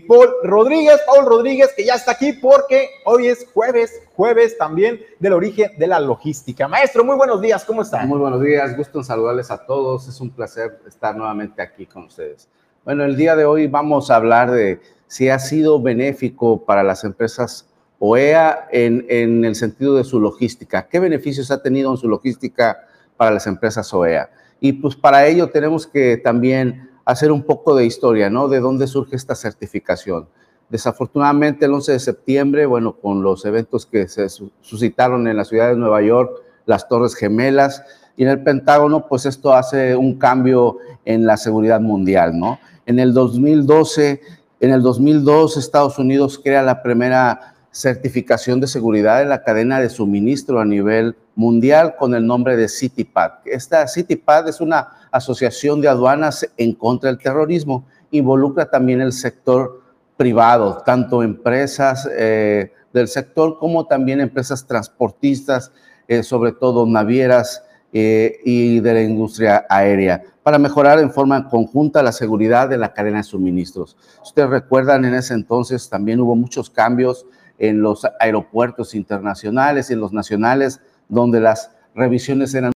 Paul 0.07 0.29
Rodríguez, 0.43 0.99
Paul 1.05 1.25
Rodríguez, 1.25 1.69
que 1.75 1.85
ya 1.85 1.95
está 1.95 2.11
aquí 2.11 2.33
porque 2.33 2.89
hoy 3.05 3.27
es 3.27 3.47
jueves, 3.53 4.01
jueves 4.15 4.57
también 4.57 4.99
del 5.19 5.33
origen 5.33 5.71
de 5.77 5.87
la 5.87 5.99
logística. 5.99 6.67
Maestro, 6.67 7.03
muy 7.03 7.15
buenos 7.15 7.41
días, 7.41 7.63
¿cómo 7.63 7.81
está? 7.81 8.05
Muy 8.05 8.19
buenos 8.19 8.41
días, 8.41 8.75
gusto 8.75 8.99
en 8.99 9.05
saludarles 9.05 9.51
a 9.51 9.65
todos, 9.65 10.07
es 10.07 10.19
un 10.19 10.31
placer 10.31 10.79
estar 10.87 11.15
nuevamente 11.15 11.61
aquí 11.61 11.85
con 11.85 12.05
ustedes. 12.05 12.49
Bueno, 12.83 13.03
el 13.03 13.15
día 13.15 13.35
de 13.35 13.45
hoy 13.45 13.67
vamos 13.67 14.09
a 14.09 14.15
hablar 14.15 14.49
de 14.51 14.79
si 15.07 15.29
ha 15.29 15.39
sido 15.39 15.81
benéfico 15.81 16.65
para 16.65 16.83
las 16.83 17.03
empresas 17.03 17.67
OEA 17.99 18.67
en, 18.71 19.05
en 19.09 19.45
el 19.45 19.55
sentido 19.55 19.95
de 19.95 20.03
su 20.03 20.19
logística. 20.19 20.87
¿Qué 20.87 20.99
beneficios 20.99 21.51
ha 21.51 21.61
tenido 21.61 21.91
en 21.91 21.97
su 21.97 22.07
logística 22.07 22.87
para 23.17 23.31
las 23.31 23.45
empresas 23.45 23.93
OEA? 23.93 24.31
Y 24.59 24.73
pues 24.73 24.95
para 24.95 25.27
ello 25.27 25.49
tenemos 25.49 25.87
que 25.87 26.17
también 26.17 26.90
hacer 27.11 27.31
un 27.31 27.43
poco 27.43 27.75
de 27.75 27.85
historia, 27.85 28.29
¿no? 28.29 28.47
De 28.47 28.59
dónde 28.59 28.87
surge 28.87 29.15
esta 29.15 29.35
certificación. 29.35 30.27
Desafortunadamente, 30.69 31.65
el 31.65 31.73
11 31.73 31.91
de 31.91 31.99
septiembre, 31.99 32.65
bueno, 32.65 32.93
con 32.93 33.21
los 33.21 33.43
eventos 33.45 33.85
que 33.85 34.07
se 34.07 34.27
suscitaron 34.29 35.27
en 35.27 35.35
la 35.35 35.43
ciudad 35.43 35.69
de 35.69 35.75
Nueva 35.75 36.01
York, 36.01 36.31
las 36.65 36.87
Torres 36.87 37.15
Gemelas 37.15 37.83
y 38.15 38.23
en 38.23 38.29
el 38.29 38.41
Pentágono, 38.43 39.07
pues 39.07 39.25
esto 39.25 39.53
hace 39.53 39.95
un 39.95 40.17
cambio 40.17 40.77
en 41.05 41.25
la 41.25 41.35
seguridad 41.37 41.81
mundial, 41.81 42.39
¿no? 42.39 42.59
En 42.85 42.99
el 42.99 43.13
2012, 43.13 44.21
en 44.61 44.71
el 44.71 44.81
2002, 44.81 45.57
Estados 45.57 45.99
Unidos 45.99 46.39
crea 46.41 46.61
la 46.61 46.81
primera 46.81 47.55
certificación 47.71 48.59
de 48.61 48.67
seguridad 48.67 49.21
en 49.21 49.29
la 49.29 49.43
cadena 49.43 49.79
de 49.79 49.89
suministro 49.89 50.59
a 50.59 50.65
nivel 50.65 51.15
mundial 51.35 51.95
con 51.97 52.13
el 52.13 52.25
nombre 52.25 52.57
de 52.57 52.67
CityPad. 52.67 53.31
Esta 53.45 53.87
CityPad 53.87 54.49
es 54.49 54.61
una 54.61 54.89
asociación 55.11 55.81
de 55.81 55.87
aduanas 55.87 56.47
en 56.57 56.73
contra 56.73 57.09
del 57.09 57.19
terrorismo. 57.19 57.85
Involucra 58.11 58.69
también 58.69 59.01
el 59.01 59.13
sector 59.13 59.81
privado, 60.17 60.83
tanto 60.85 61.23
empresas 61.23 62.07
eh, 62.15 62.71
del 62.93 63.07
sector 63.07 63.57
como 63.57 63.87
también 63.87 64.21
empresas 64.21 64.65
transportistas, 64.67 65.71
eh, 66.07 66.23
sobre 66.23 66.51
todo 66.51 66.85
navieras 66.85 67.63
eh, 67.93 68.39
y 68.43 68.79
de 68.79 68.93
la 68.93 69.01
industria 69.01 69.65
aérea, 69.69 70.23
para 70.43 70.59
mejorar 70.59 70.99
en 70.99 71.11
forma 71.11 71.49
conjunta 71.49 72.03
la 72.03 72.11
seguridad 72.11 72.69
de 72.69 72.77
la 72.77 72.93
cadena 72.93 73.17
de 73.17 73.23
suministros. 73.23 73.97
Ustedes 74.21 74.49
recuerdan, 74.49 75.05
en 75.05 75.13
ese 75.13 75.33
entonces 75.33 75.89
también 75.89 76.19
hubo 76.21 76.35
muchos 76.35 76.69
cambios 76.69 77.25
en 77.57 77.81
los 77.81 78.07
aeropuertos 78.19 78.95
internacionales 78.95 79.89
y 79.89 79.93
en 79.93 79.99
los 79.99 80.13
nacionales, 80.13 80.81
donde 81.11 81.41
las 81.41 81.69
revisiones 81.93 82.55
eran 82.55 82.71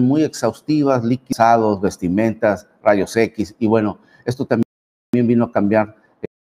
muy 0.00 0.24
exhaustivas, 0.24 1.04
liquidados, 1.04 1.80
vestimentas, 1.80 2.66
rayos 2.82 3.14
X, 3.14 3.54
y 3.58 3.66
bueno, 3.66 3.98
esto 4.24 4.46
también 4.46 4.66
vino 5.12 5.44
a 5.44 5.52
cambiar 5.52 5.94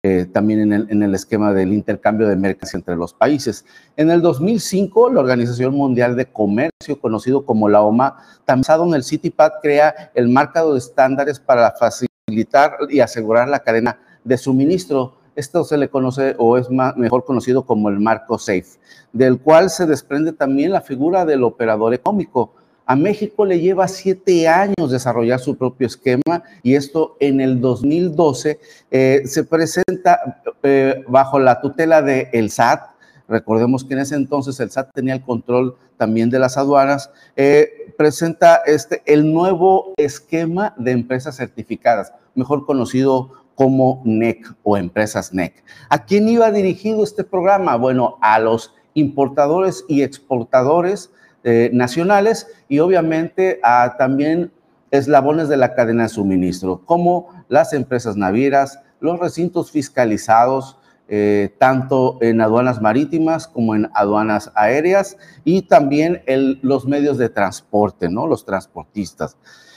eh, 0.03 0.27
también 0.27 0.71
en 0.71 1.03
el, 1.03 1.15
esquema 1.15 1.55
del 1.55 1.73
intercambio 1.73 2.29
de 2.29 2.37
mercancías 2.37 2.75
entre 2.75 2.95
los 2.95 3.15
países. 3.15 3.65
En 3.97 4.11
el 4.11 4.21
2005, 4.21 5.11
la 5.11 5.21
Organización 5.21 5.75
Mundial 5.75 6.15
de 6.15 6.27
Comercio, 6.27 7.01
conocido 7.01 7.47
como 7.47 7.71
la 7.71 7.81
OMA, 7.81 8.19
basado 8.47 8.85
en 8.85 8.93
el 8.93 9.03
CityPad, 9.03 9.53
crea 9.63 10.13
el 10.15 10.29
marcado 10.29 10.75
de 10.75 10.79
estándares 10.79 11.41
para 11.41 11.73
facilitar 11.73 12.77
y 12.91 13.01
asegurar 13.01 13.49
la 13.49 13.61
cadena 13.61 13.99
de 14.25 14.37
suministro 14.37 15.17
esto 15.37 15.65
se 15.65 15.77
le 15.77 15.89
conoce 15.89 16.35
o 16.39 16.57
es 16.57 16.69
mejor 16.71 17.25
conocido 17.25 17.65
como 17.65 17.89
el 17.89 18.01
marco 18.01 18.39
SAFE, 18.39 18.79
del 19.13 19.39
cual 19.39 19.71
se 19.71 19.87
desprende 19.87 20.33
también 20.33 20.73
la 20.73 20.81
figura 20.81 21.25
del 21.25 21.43
operador 21.43 21.95
económico. 21.95 22.53
A 22.87 22.97
México 22.97 23.47
le 23.47 23.61
lleva 23.61 23.89
siete 23.89 24.47
años 24.47 24.91
desarrollar 24.91 25.41
su 25.41 25.57
propio 25.57 25.87
esquema 25.87 26.43
y 26.63 26.75
esto 26.75 27.17
en 27.19 27.41
el 27.41 27.61
2012 27.61 28.61
eh, 28.91 29.23
se 29.25 29.45
presenta 29.45 30.43
eh, 30.63 31.03
bajo 31.09 31.39
la 31.39 31.61
tutela 31.61 32.03
del 32.03 32.29
el 32.33 32.51
SAT. 32.51 32.91
Recordemos 33.27 33.85
que 33.85 33.95
en 33.95 34.01
ese 34.01 34.17
entonces 34.17 34.61
el 34.61 34.71
SAT 34.71 34.93
tenía 34.93 35.15
el 35.15 35.23
control 35.23 35.77
también 35.97 36.29
de 36.29 36.39
las 36.39 36.59
aduanas. 36.59 37.11
Eh, 37.37 37.93
presenta 37.97 38.57
este, 38.67 39.03
el 39.07 39.33
nuevo 39.33 39.95
esquema 39.97 40.75
de 40.77 40.91
empresas 40.91 41.37
certificadas, 41.37 42.13
mejor 42.35 42.67
conocido 42.67 43.31
como 43.55 44.03
NEC 44.05 44.55
o 44.63 44.77
empresas 44.77 45.33
NEC. 45.33 45.65
¿A 45.89 46.05
quién 46.05 46.29
iba 46.29 46.51
dirigido 46.51 47.05
este 47.05 47.25
programa? 47.25 47.77
Bueno, 47.77 48.19
a 48.21 48.39
los 48.39 48.75
importadores 48.95 49.85
y 49.89 50.03
exportadores 50.03 51.11
eh, 51.43 51.71
nacionales 51.73 52.49
y 52.69 52.79
obviamente 52.79 53.61
a 53.63 53.97
también 53.99 54.53
eslabones 54.91 55.49
de 55.49 55.57
la 55.57 55.75
cadena 55.75 56.05
de 56.05 56.09
suministro, 56.09 56.83
como 56.85 57.45
las 57.49 57.73
empresas 57.73 58.17
navieras, 58.17 58.81
los 59.01 59.19
recintos 59.19 59.71
fiscalizados, 59.71 60.79
eh, 61.07 61.55
tanto 61.59 62.17
en 62.23 62.41
aduanas 62.41 62.81
marítimas 62.81 63.47
como 63.47 63.75
en 63.75 63.91
aduanas 63.95 64.51
aéreas 64.55 65.19
y 65.45 65.63
también 65.63 66.23
los 66.63 66.87
medios 66.87 67.19
de 67.19 67.29
transporte, 67.29 68.09
¿no? 68.09 68.27
Los 68.27 68.47
transportistas. 68.47 69.37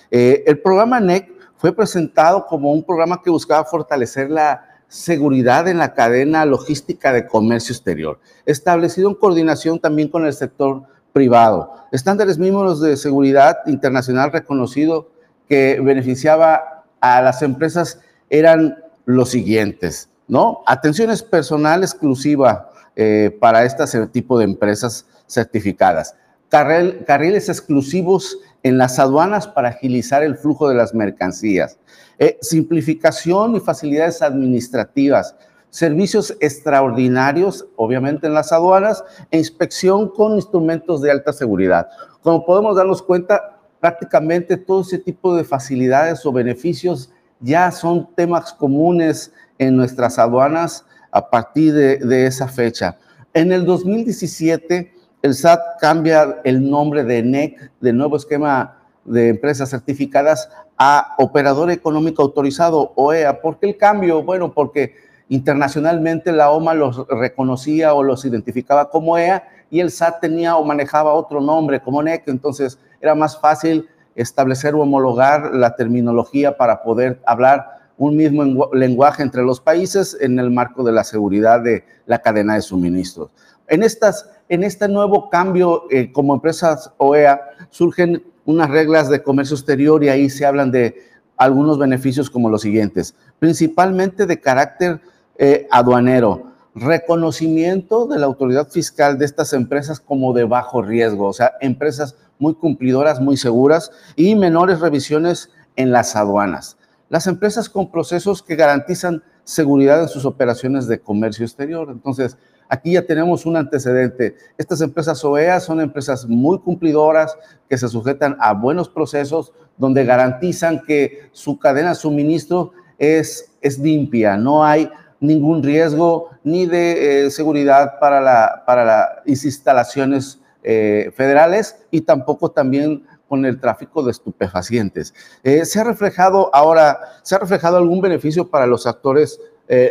Eh, 0.10 0.46
el 0.48 0.60
programa 0.60 1.02
NEC 1.02 1.37
fue 1.58 1.76
presentado 1.76 2.46
como 2.46 2.72
un 2.72 2.84
programa 2.84 3.22
que 3.22 3.30
buscaba 3.30 3.66
fortalecer 3.66 4.30
la 4.30 4.64
seguridad 4.88 5.68
en 5.68 5.80
la 5.80 5.94
cadena 5.94 6.46
logística 6.46 7.12
de 7.12 7.28
comercio 7.28 7.74
exterior, 7.74 8.20
establecido 8.46 9.10
en 9.10 9.16
coordinación 9.16 9.80
también 9.80 10.08
con 10.08 10.26
el 10.26 10.34
sector 10.34 10.84
privado. 11.12 11.74
Estándares 11.92 12.38
mínimos 12.38 12.80
de 12.80 12.96
seguridad 12.96 13.58
internacional 13.66 14.32
reconocido 14.32 15.10
que 15.50 15.80
beneficiaba 15.82 16.86
a 17.02 17.22
las 17.22 17.42
empresas 17.42 18.00
eran 18.30 18.78
los 19.06 19.30
siguientes, 19.30 20.10
¿no? 20.28 20.62
Atenciones 20.66 21.24
personal 21.24 21.84
exclusiva 21.84 22.70
eh, 22.96 23.36
para 23.40 23.64
este 23.64 24.08
tipo 24.08 24.38
de 24.38 24.46
empresas 24.46 25.06
certificadas. 25.28 26.16
carriles 26.50 27.50
exclusivos 27.50 28.38
en 28.64 28.78
las 28.78 29.00
aduanas 29.00 29.48
para 29.48 29.70
agilizar 29.70 30.24
el 30.24 30.36
flujo 30.36 30.70
de 30.70 30.76
las 30.76 30.94
mercancías, 30.94 31.78
eh, 32.20 32.38
simplificación 32.42 33.56
y 33.56 33.60
facilidades 33.60 34.22
administrativas, 34.22 35.36
servicios 35.70 36.36
extraordinarios, 36.40 37.68
obviamente 37.76 38.28
en 38.28 38.34
las 38.34 38.52
aduanas, 38.52 39.04
e 39.32 39.38
inspección 39.38 40.10
con 40.10 40.36
instrumentos 40.36 41.02
de 41.02 41.12
alta 41.12 41.34
seguridad. 41.34 41.88
Como 42.22 42.46
podemos 42.46 42.76
darnos 42.76 43.02
cuenta, 43.02 43.60
prácticamente 43.80 44.58
todo 44.58 44.82
ese 44.82 44.98
tipo 44.98 45.36
de 45.36 45.44
facilidades 45.44 46.26
o 46.26 46.32
beneficios 46.32 47.12
ya 47.40 47.72
son 47.72 48.10
temas 48.16 48.54
comunes 48.54 49.32
en 49.60 49.76
nuestras 49.76 50.18
aduanas 50.18 50.86
a 51.12 51.30
partir 51.30 51.74
de, 51.74 51.98
de 51.98 52.26
esa 52.26 52.48
fecha. 52.48 52.98
En 53.34 53.52
el 53.52 53.66
2017, 53.66 54.97
el 55.22 55.34
SAT 55.34 55.80
cambia 55.80 56.40
el 56.44 56.70
nombre 56.70 57.04
de 57.04 57.24
NEC, 57.24 57.72
del 57.82 57.98
nuevo 57.98 58.18
esquema 58.18 58.78
de 59.06 59.30
empresas 59.30 59.70
certificadas, 59.70 60.50
a 60.78 61.16
Operador 61.18 61.72
Económico 61.72 62.22
Autorizado, 62.22 62.94
OEA. 62.96 63.42
¿Por 63.42 63.58
qué 63.58 63.68
el 63.70 63.78
cambio? 63.78 64.24
Bueno, 64.24 64.54
porque 64.54 64.96
internacionalmente 65.30 66.32
la 66.32 66.52
OMA 66.52 66.74
los 66.74 67.08
reconocía 67.08 67.94
o 67.94 68.04
los 68.04 68.26
identificaba 68.26 68.90
como 68.90 69.18
EA 69.18 69.44
y 69.70 69.80
el 69.80 69.92
SAT 69.92 70.22
tenía 70.22 70.56
o 70.56 70.64
manejaba 70.64 71.14
otro 71.14 71.42
nombre 71.42 71.82
como 71.82 72.02
NEC, 72.02 72.28
entonces 72.28 72.80
era 73.02 73.16
más 73.16 73.40
fácil 73.40 73.90
establecer 74.16 74.76
o 74.76 74.82
homologar 74.82 75.54
la 75.54 75.76
terminología 75.76 76.58
para 76.58 76.84
poder 76.84 77.22
hablar 77.26 77.78
un 77.98 78.16
mismo 78.16 78.70
lenguaje 78.74 79.24
entre 79.24 79.44
los 79.44 79.60
países 79.60 80.16
en 80.22 80.40
el 80.40 80.52
marco 80.52 80.84
de 80.84 80.92
la 80.92 81.04
seguridad 81.04 81.62
de 81.62 81.84
la 82.06 82.20
cadena 82.20 82.56
de 82.56 82.62
suministros. 82.62 83.32
En, 83.68 83.84
estas, 83.84 84.30
en 84.50 84.64
este 84.64 84.88
nuevo 84.88 85.30
cambio 85.30 85.84
eh, 85.90 86.12
como 86.12 86.34
empresas 86.34 86.92
OEA 86.98 87.42
surgen 87.70 88.24
unas 88.46 88.70
reglas 88.70 89.10
de 89.10 89.22
comercio 89.22 89.56
exterior 89.56 90.04
y 90.04 90.10
ahí 90.10 90.30
se 90.30 90.46
hablan 90.46 90.72
de 90.72 90.96
algunos 91.36 91.78
beneficios 91.78 92.30
como 92.30 92.50
los 92.50 92.62
siguientes, 92.62 93.14
principalmente 93.40 94.26
de 94.26 94.40
carácter 94.40 95.02
eh, 95.38 95.68
aduanero, 95.70 96.52
reconocimiento 96.74 98.08
de 98.08 98.20
la 98.20 98.26
autoridad 98.26 98.70
fiscal 98.70 99.18
de 99.18 99.26
estas 99.26 99.54
empresas 99.54 100.00
como 100.00 100.34
de 100.34 100.46
bajo 100.46 100.82
riesgo, 100.82 101.28
o 101.28 101.34
sea, 101.34 101.54
empresas 101.62 102.16
muy 102.40 102.56
cumplidoras, 102.56 103.20
muy 103.20 103.38
seguras 103.38 103.92
y 104.16 104.36
menores 104.36 104.80
revisiones 104.80 105.52
en 105.76 105.92
las 105.92 106.16
aduanas. 106.16 106.78
Las 107.10 107.28
empresas 107.28 107.70
con 107.70 107.92
procesos 107.92 108.44
que 108.44 108.56
garantizan 108.56 109.24
seguridad 109.44 110.02
en 110.02 110.10
sus 110.10 110.26
operaciones 110.26 110.88
de 110.88 111.00
comercio 111.00 111.46
exterior. 111.46 111.90
Entonces, 111.90 112.38
Aquí 112.70 112.94
ya 112.94 113.06
tenemos 113.06 113.46
un 113.46 113.56
antecedente. 113.56 114.36
Estas 114.58 114.82
empresas 114.82 115.24
OEA 115.24 115.60
son 115.60 115.82
empresas 115.82 116.26
muy 116.28 116.60
cumplidoras 116.60 117.38
que 117.70 117.78
se 117.78 117.88
sujetan 117.88 118.36
a 118.40 118.54
buenos 118.54 118.90
procesos 118.90 119.54
donde 119.78 120.06
garantizan 120.06 120.82
que 120.86 121.30
su 121.32 121.60
cadena 121.60 121.90
de 121.90 121.96
suministro 121.96 122.72
es, 122.98 123.52
es 123.62 123.78
limpia, 123.78 124.38
no 124.38 124.64
hay 124.64 124.90
ningún 125.20 125.64
riesgo 125.64 126.30
ni 126.44 126.66
de 126.66 127.26
eh, 127.26 127.32
seguridad 127.32 128.00
para, 128.00 128.22
la, 128.22 128.64
para 128.66 128.86
las 128.86 129.44
instalaciones 129.46 130.40
eh, 130.64 131.12
federales 131.16 131.78
y 131.92 132.02
tampoco 132.02 132.52
también 132.52 133.06
con 133.28 133.46
el 133.46 133.60
tráfico 133.60 134.04
de 134.04 134.12
estupefacientes. 134.12 135.14
Eh, 135.44 135.66
¿Se 135.66 135.80
ha 135.80 135.84
reflejado 135.84 136.50
ahora, 136.54 137.00
se 137.24 137.36
ha 137.36 137.40
reflejado 137.40 137.78
algún 137.78 138.02
beneficio 138.02 138.50
para 138.50 138.68
los 138.68 138.88
actores 138.88 139.40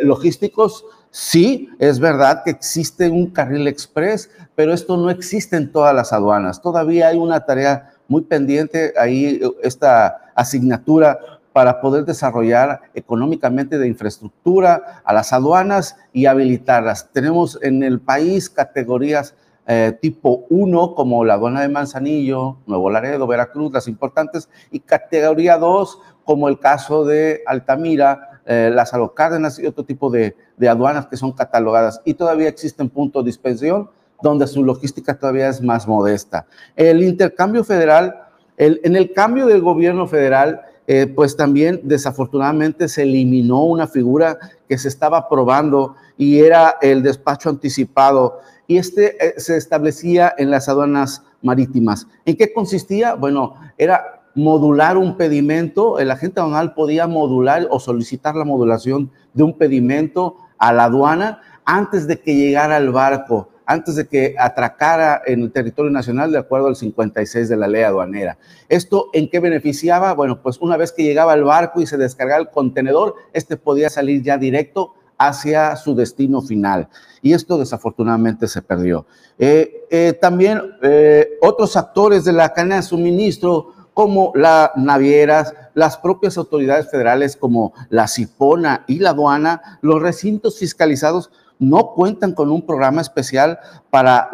logísticos, 0.00 0.86
sí, 1.16 1.70
es 1.78 1.98
verdad 1.98 2.42
que 2.44 2.50
existe 2.50 3.08
un 3.08 3.30
carril 3.30 3.66
express, 3.66 4.30
pero 4.54 4.74
esto 4.74 4.98
no 4.98 5.08
existe 5.08 5.56
en 5.56 5.72
todas 5.72 5.94
las 5.94 6.12
aduanas. 6.12 6.60
Todavía 6.60 7.08
hay 7.08 7.16
una 7.16 7.40
tarea 7.46 7.94
muy 8.06 8.22
pendiente 8.22 8.92
ahí, 8.98 9.40
esta 9.62 10.32
asignatura 10.34 11.18
para 11.54 11.80
poder 11.80 12.04
desarrollar 12.04 12.82
económicamente 12.92 13.78
de 13.78 13.88
infraestructura 13.88 15.00
a 15.02 15.14
las 15.14 15.32
aduanas 15.32 15.96
y 16.12 16.26
habilitarlas. 16.26 17.10
Tenemos 17.12 17.58
en 17.62 17.82
el 17.82 17.98
país 17.98 18.50
categorías 18.50 19.34
eh, 19.66 19.96
tipo 20.00 20.44
1, 20.50 20.94
como 20.94 21.24
la 21.24 21.34
aduana 21.34 21.62
de 21.62 21.68
Manzanillo, 21.68 22.58
Nuevo 22.66 22.90
Laredo, 22.90 23.26
Veracruz, 23.26 23.72
las 23.72 23.88
importantes, 23.88 24.48
y 24.70 24.80
categoría 24.80 25.56
2, 25.56 25.98
como 26.24 26.48
el 26.48 26.60
caso 26.60 27.04
de 27.04 27.42
Altamira, 27.46 28.35
eh, 28.46 28.70
las 28.72 28.92
Cárdenas 29.14 29.58
y 29.58 29.66
otro 29.66 29.84
tipo 29.84 30.08
de, 30.10 30.34
aduanas 30.68 31.06
que 31.06 31.16
son 31.16 31.32
catalogadas. 31.32 32.00
Y 32.04 32.14
todavía 32.14 32.48
existen 32.48 32.88
puntos 32.88 33.24
de 33.24 33.28
dispensión 33.28 33.90
donde 34.22 34.46
su 34.46 34.64
logística 34.64 35.18
todavía 35.18 35.48
es 35.48 35.60
más 35.60 35.86
modesta. 35.86 36.46
El 36.74 37.02
intercambio 37.02 37.64
federal, 37.64 38.22
en 38.56 38.96
el 38.96 39.12
cambio 39.12 39.46
del 39.46 39.60
gobierno 39.60 40.06
federal, 40.06 40.62
eh, 40.86 41.06
pues 41.08 41.36
también 41.36 41.80
desafortunadamente 41.82 42.88
se 42.88 43.02
eliminó 43.02 43.64
una 43.64 43.88
figura 43.88 44.38
que 44.68 44.78
se 44.78 44.86
estaba 44.88 45.28
probando 45.28 45.96
y 46.16 46.38
era 46.38 46.76
el 46.80 47.02
despacho 47.02 47.50
anticipado. 47.50 48.40
Y 48.68 48.78
este 48.78 49.16
eh, 49.24 49.34
se 49.38 49.56
establecía 49.56 50.32
en 50.38 50.50
las 50.50 50.68
aduanas 50.68 51.22
marítimas. 51.42 52.06
¿En 52.24 52.36
qué 52.36 52.52
consistía? 52.52 53.14
Bueno, 53.14 53.54
era 53.76 54.15
modular 54.36 54.96
un 54.96 55.16
pedimento, 55.16 55.98
el 55.98 56.12
agente 56.12 56.40
aduanal 56.40 56.74
podía 56.74 57.08
modular 57.08 57.66
o 57.70 57.80
solicitar 57.80 58.36
la 58.36 58.44
modulación 58.44 59.10
de 59.34 59.42
un 59.42 59.58
pedimento 59.58 60.36
a 60.58 60.72
la 60.72 60.84
aduana 60.84 61.40
antes 61.64 62.06
de 62.06 62.20
que 62.20 62.36
llegara 62.36 62.76
al 62.76 62.92
barco 62.92 63.48
antes 63.66 63.96
de 63.96 64.06
que 64.06 64.36
atracara 64.38 65.20
en 65.26 65.42
el 65.42 65.52
territorio 65.52 65.90
nacional 65.90 66.30
de 66.30 66.38
acuerdo 66.38 66.68
al 66.68 66.76
56 66.76 67.48
de 67.48 67.56
la 67.56 67.66
ley 67.66 67.82
aduanera. 67.82 68.38
¿Esto 68.68 69.10
en 69.12 69.28
qué 69.28 69.40
beneficiaba? 69.40 70.14
Bueno, 70.14 70.40
pues 70.40 70.58
una 70.58 70.76
vez 70.76 70.92
que 70.92 71.02
llegaba 71.02 71.34
el 71.34 71.42
barco 71.42 71.80
y 71.80 71.86
se 71.86 71.96
descargaba 71.96 72.40
el 72.40 72.50
contenedor, 72.50 73.16
este 73.32 73.56
podía 73.56 73.90
salir 73.90 74.22
ya 74.22 74.38
directo 74.38 74.94
hacia 75.18 75.74
su 75.76 75.94
destino 75.94 76.42
final. 76.42 76.88
Y 77.22 77.32
esto 77.32 77.58
desafortunadamente 77.58 78.46
se 78.46 78.62
perdió. 78.62 79.06
Eh, 79.38 79.86
eh, 79.90 80.12
también 80.20 80.60
eh, 80.82 81.30
otros 81.42 81.76
actores 81.76 82.24
de 82.24 82.32
la 82.32 82.50
cadena 82.52 82.76
de 82.76 82.82
suministro, 82.82 83.72
como 83.96 84.30
las 84.34 84.72
navieras, 84.76 85.54
las 85.72 85.96
propias 85.96 86.36
autoridades 86.36 86.90
federales 86.90 87.34
como 87.34 87.72
la 87.88 88.06
CIPONA 88.06 88.84
y 88.86 88.98
la 88.98 89.10
aduana, 89.10 89.78
los 89.80 90.02
recintos 90.02 90.58
fiscalizados, 90.58 91.30
no 91.58 91.94
cuentan 91.94 92.34
con 92.34 92.52
un 92.52 92.66
programa 92.66 93.00
especial 93.00 93.58
para 93.88 94.28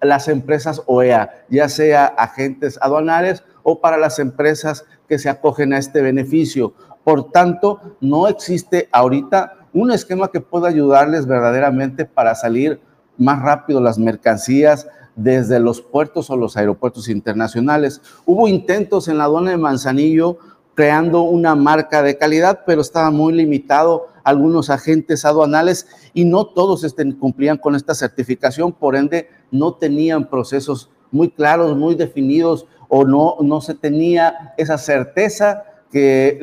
las 0.00 0.28
empresas 0.28 0.80
OEA, 0.86 1.44
ya 1.50 1.68
sea 1.68 2.06
agentes 2.06 2.78
aduanales 2.80 3.44
o 3.62 3.78
para 3.78 3.98
las 3.98 4.18
empresas 4.18 4.86
que 5.06 5.18
se 5.18 5.28
acogen 5.28 5.74
a 5.74 5.78
este 5.78 6.00
beneficio. 6.00 6.72
Por 7.04 7.30
tanto, 7.30 7.98
no 8.00 8.26
existe 8.26 8.88
ahorita 8.90 9.68
un 9.74 9.90
esquema 9.90 10.30
que 10.30 10.40
pueda 10.40 10.68
ayudarles 10.68 11.26
verdaderamente 11.26 12.06
para 12.06 12.34
salir 12.34 12.80
más 13.18 13.42
rápido 13.42 13.82
las 13.82 13.98
mercancías 13.98 14.88
desde 15.16 15.60
los 15.60 15.80
puertos 15.80 16.30
o 16.30 16.36
los 16.36 16.56
aeropuertos 16.56 17.08
internacionales. 17.08 18.00
Hubo 18.26 18.48
intentos 18.48 19.08
en 19.08 19.18
la 19.18 19.24
aduana 19.24 19.50
de 19.50 19.56
Manzanillo 19.56 20.38
creando 20.74 21.22
una 21.22 21.54
marca 21.54 22.02
de 22.02 22.18
calidad, 22.18 22.60
pero 22.66 22.80
estaba 22.80 23.10
muy 23.10 23.32
limitado 23.32 24.08
algunos 24.24 24.70
agentes 24.70 25.24
aduanales 25.24 25.86
y 26.14 26.24
no 26.24 26.46
todos 26.46 26.82
este, 26.84 27.16
cumplían 27.16 27.58
con 27.58 27.74
esta 27.74 27.94
certificación, 27.94 28.72
por 28.72 28.96
ende 28.96 29.28
no 29.50 29.74
tenían 29.74 30.28
procesos 30.28 30.90
muy 31.10 31.30
claros, 31.30 31.76
muy 31.76 31.94
definidos 31.94 32.66
o 32.88 33.04
no, 33.04 33.36
no 33.40 33.60
se 33.60 33.74
tenía 33.74 34.54
esa 34.56 34.78
certeza 34.78 35.64
que 35.92 36.40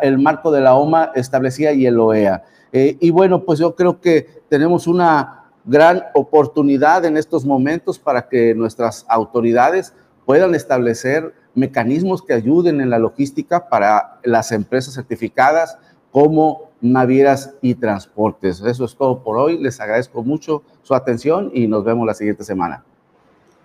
el 0.00 0.18
marco 0.18 0.50
de 0.50 0.62
la 0.62 0.74
OMA 0.74 1.12
establecía 1.14 1.72
y 1.72 1.86
el 1.86 2.00
OEA. 2.00 2.42
Eh, 2.72 2.96
y 3.00 3.10
bueno, 3.10 3.44
pues 3.44 3.58
yo 3.58 3.74
creo 3.74 4.00
que 4.00 4.42
tenemos 4.48 4.86
una 4.86 5.43
gran 5.64 6.04
oportunidad 6.14 7.04
en 7.04 7.16
estos 7.16 7.44
momentos 7.44 7.98
para 7.98 8.28
que 8.28 8.54
nuestras 8.54 9.06
autoridades 9.08 9.94
puedan 10.26 10.54
establecer 10.54 11.34
mecanismos 11.54 12.22
que 12.22 12.34
ayuden 12.34 12.80
en 12.80 12.90
la 12.90 12.98
logística 12.98 13.68
para 13.68 14.18
las 14.24 14.52
empresas 14.52 14.94
certificadas 14.94 15.78
como 16.10 16.70
navieras 16.80 17.54
y 17.60 17.74
transportes. 17.74 18.60
Eso 18.60 18.84
es 18.84 18.94
todo 18.96 19.22
por 19.22 19.36
hoy. 19.36 19.58
Les 19.58 19.80
agradezco 19.80 20.22
mucho 20.22 20.62
su 20.82 20.94
atención 20.94 21.50
y 21.54 21.66
nos 21.66 21.84
vemos 21.84 22.06
la 22.06 22.14
siguiente 22.14 22.44
semana. 22.44 22.84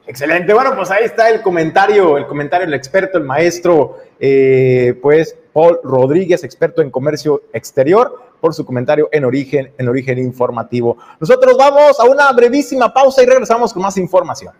Excelente. 0.07 0.53
Bueno, 0.53 0.75
pues 0.75 0.89
ahí 0.89 1.03
está 1.03 1.29
el 1.29 1.41
comentario, 1.41 2.17
el 2.17 2.25
comentario 2.25 2.65
del 2.65 2.73
experto, 2.73 3.19
el 3.19 3.25
maestro, 3.25 3.97
eh, 4.19 4.97
pues 5.01 5.37
Paul 5.53 5.79
Rodríguez, 5.83 6.43
experto 6.43 6.81
en 6.81 6.89
comercio 6.89 7.43
exterior, 7.53 8.28
por 8.39 8.53
su 8.53 8.65
comentario 8.65 9.09
en 9.11 9.25
origen, 9.25 9.73
en 9.77 9.87
origen 9.87 10.17
informativo. 10.17 10.97
Nosotros 11.19 11.57
vamos 11.57 11.99
a 11.99 12.05
una 12.05 12.31
brevísima 12.31 12.93
pausa 12.93 13.23
y 13.23 13.25
regresamos 13.25 13.73
con 13.73 13.83
más 13.83 13.97
información. 13.97 14.53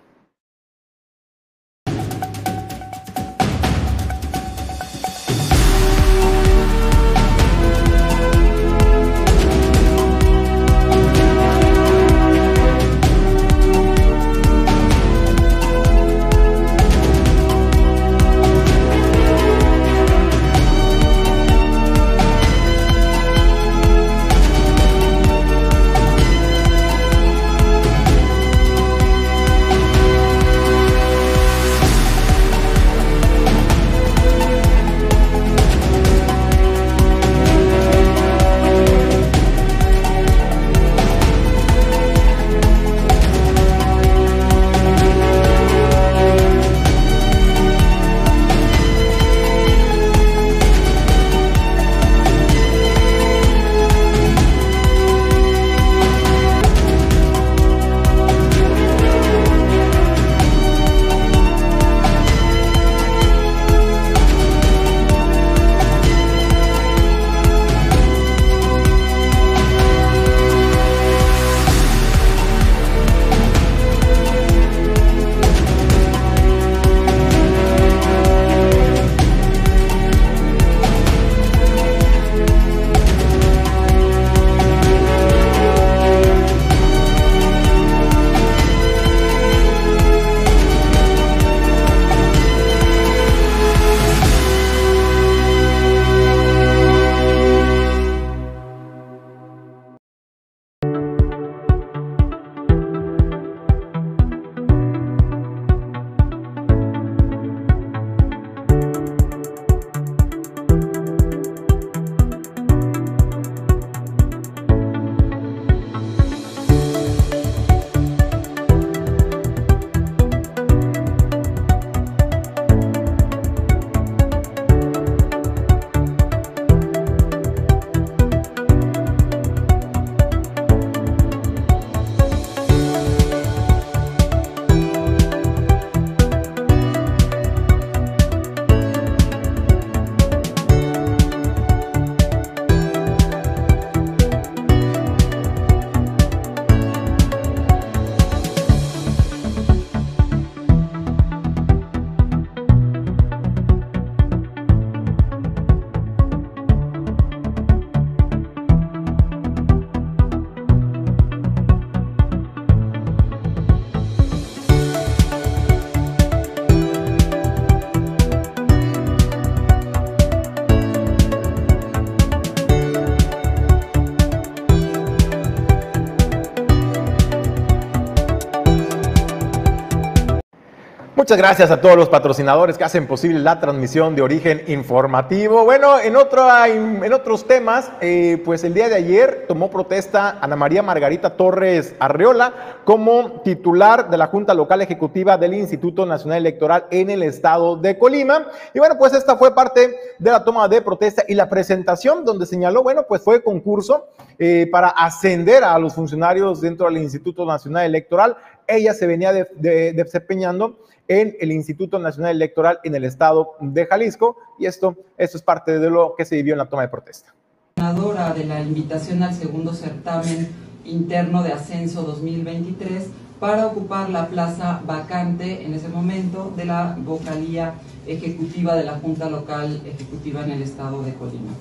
Muchas 181.30 181.46
gracias 181.46 181.70
a 181.70 181.80
todos 181.80 181.96
los 181.96 182.10
patrocinadores 182.10 182.76
que 182.76 182.84
hacen 182.84 183.06
posible 183.06 183.38
la 183.38 183.60
transmisión 183.60 184.16
de 184.16 184.24
origen 184.24 184.64
informativo. 184.66 185.64
Bueno, 185.64 186.00
en, 186.00 186.16
otro, 186.16 186.48
en 186.66 187.14
otros 187.14 187.46
temas, 187.46 187.92
eh, 188.02 188.42
pues 188.44 188.64
el 188.64 188.74
día 188.74 188.90
de 188.90 188.96
ayer 188.96 189.46
tomó 189.48 189.70
protesta 189.70 190.40
Ana 190.42 190.56
María 190.56 190.82
Margarita 190.82 191.38
Torres 191.38 191.94
Arreola 192.00 192.80
como 192.84 193.42
titular 193.44 194.10
de 194.10 194.18
la 194.18 194.26
Junta 194.26 194.56
Local 194.56 194.82
Ejecutiva 194.82 195.38
del 195.38 195.54
Instituto 195.54 196.04
Nacional 196.04 196.40
Electoral 196.40 196.86
en 196.90 197.12
el 197.12 197.22
estado 197.22 197.76
de 197.76 198.00
Colima. 198.00 198.48
Y 198.74 198.80
bueno, 198.80 198.98
pues 198.98 199.14
esta 199.14 199.38
fue 199.38 199.54
parte 199.54 199.96
de 200.18 200.32
la 200.32 200.44
toma 200.44 200.68
de 200.68 200.82
protesta 200.82 201.26
y 201.28 201.36
la 201.36 201.48
presentación 201.48 202.26
donde 202.26 202.48
señaló, 202.48 202.82
bueno, 202.82 203.06
pues 203.08 203.22
fue 203.22 203.44
concurso 203.44 204.08
eh, 204.40 204.68
para 204.72 204.88
ascender 204.88 205.64
a 205.64 205.78
los 205.78 205.94
funcionarios 205.94 206.60
dentro 206.60 206.88
del 206.88 206.98
Instituto 206.98 207.46
Nacional 207.46 207.86
Electoral. 207.86 208.36
Ella 208.66 208.96
se 208.96 209.06
venía 209.06 209.32
desempeñando 209.32 210.78
en 211.10 211.36
el 211.40 211.52
Instituto 211.52 211.98
Nacional 212.00 212.36
Electoral 212.36 212.80
en 212.84 212.96
el 212.96 213.04
estado 213.04 213.56
de 213.60 213.88
Jalisco 213.88 214.38
y 214.60 214.68
esto, 214.68 214.96
esto 215.18 215.38
es 215.38 215.44
parte 215.44 215.80
de 215.80 215.90
lo 215.90 216.14
que 216.16 216.24
se 216.24 216.36
vivió 216.36 216.54
en 216.54 216.60
la 216.60 216.70
toma 216.70 216.84
de 216.84 216.88
protesta. 216.88 217.34
Ganadora 217.78 218.34
de 218.34 218.46
la 218.46 218.62
invitación 218.62 219.24
al 219.24 219.34
segundo 219.34 219.74
certamen 219.74 220.50
interno 220.86 221.42
de 221.44 221.52
ascenso 221.52 222.04
2023 222.04 223.08
para 223.40 223.66
ocupar 223.66 224.10
la 224.12 224.28
plaza 224.28 224.82
vacante 224.86 225.66
en 225.66 225.74
ese 225.74 225.88
momento 225.88 226.54
de 226.56 226.66
la 226.66 226.96
vocalía 227.00 227.74
ejecutiva 228.06 228.76
de 228.76 228.84
la 228.84 229.00
Junta 229.00 229.30
Local 229.30 229.82
Ejecutiva 229.86 230.44
en 230.44 230.52
el 230.52 230.62
estado 230.62 231.02
de 231.02 231.14
Colima, 231.14 231.54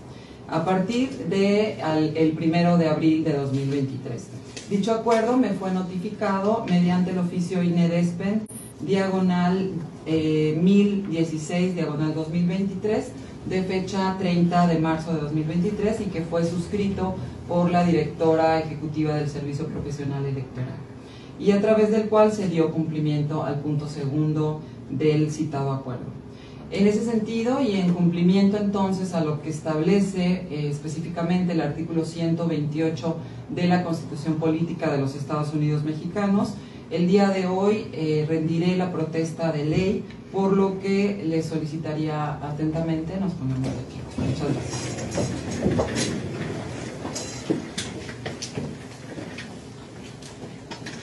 a 0.48 0.64
partir 0.64 1.10
de 1.28 1.78
el 2.16 2.32
primero 2.32 2.76
de 2.76 2.88
abril 2.88 3.24
de 3.24 3.32
2023. 3.32 4.28
Dicho 4.68 4.92
acuerdo 4.92 5.36
me 5.38 5.50
fue 5.50 5.70
notificado 5.70 6.66
mediante 6.68 7.12
el 7.12 7.18
oficio 7.18 7.62
INEDESPEN 7.62 8.42
diagonal 8.80 9.72
1016, 10.06 11.70
eh, 11.70 11.74
diagonal 11.74 12.14
2023, 12.14 13.12
de 13.46 13.62
fecha 13.62 14.16
30 14.18 14.66
de 14.66 14.78
marzo 14.78 15.14
de 15.14 15.20
2023 15.20 16.00
y 16.00 16.04
que 16.04 16.22
fue 16.22 16.44
suscrito 16.44 17.14
por 17.46 17.70
la 17.70 17.84
directora 17.84 18.58
ejecutiva 18.60 19.14
del 19.14 19.28
Servicio 19.28 19.66
Profesional 19.66 20.24
Electoral 20.24 20.76
y 21.40 21.52
a 21.52 21.60
través 21.60 21.90
del 21.90 22.08
cual 22.08 22.32
se 22.32 22.48
dio 22.48 22.70
cumplimiento 22.72 23.44
al 23.44 23.60
punto 23.60 23.88
segundo 23.88 24.60
del 24.90 25.30
citado 25.30 25.72
acuerdo. 25.72 26.18
En 26.70 26.86
ese 26.86 27.02
sentido 27.02 27.62
y 27.62 27.76
en 27.76 27.94
cumplimiento 27.94 28.58
entonces 28.58 29.14
a 29.14 29.24
lo 29.24 29.40
que 29.40 29.48
establece 29.48 30.46
eh, 30.50 30.68
específicamente 30.68 31.52
el 31.52 31.62
artículo 31.62 32.04
128 32.04 33.16
de 33.54 33.68
la 33.68 33.84
Constitución 33.84 34.34
Política 34.34 34.90
de 34.90 34.98
los 34.98 35.14
Estados 35.14 35.54
Unidos 35.54 35.84
Mexicanos, 35.84 36.54
el 36.90 37.06
día 37.06 37.28
de 37.28 37.46
hoy 37.46 37.88
eh, 37.92 38.24
rendiré 38.28 38.76
la 38.76 38.90
protesta 38.90 39.52
de 39.52 39.64
ley, 39.64 40.04
por 40.32 40.52
lo 40.52 40.80
que 40.80 41.22
le 41.26 41.42
solicitaría 41.42 42.34
atentamente, 42.34 43.18
nos 43.20 43.32
ponemos 43.32 43.62
de 43.62 43.68
aquí. 43.68 44.00
Muchas 44.16 44.52
gracias. 44.54 45.28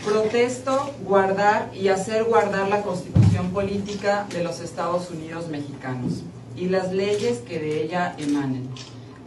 Protesto 0.05 0.93
guardar 1.03 1.71
y 1.75 1.87
hacer 1.89 2.23
guardar 2.25 2.69
la 2.69 2.81
Constitución 2.81 3.51
Política 3.51 4.27
de 4.31 4.43
los 4.43 4.59
Estados 4.61 5.09
Unidos 5.09 5.47
Mexicanos 5.49 6.23
y 6.55 6.67
las 6.67 6.93
leyes 6.93 7.39
que 7.39 7.59
de 7.59 7.83
ella 7.83 8.15
emanen. 8.17 8.69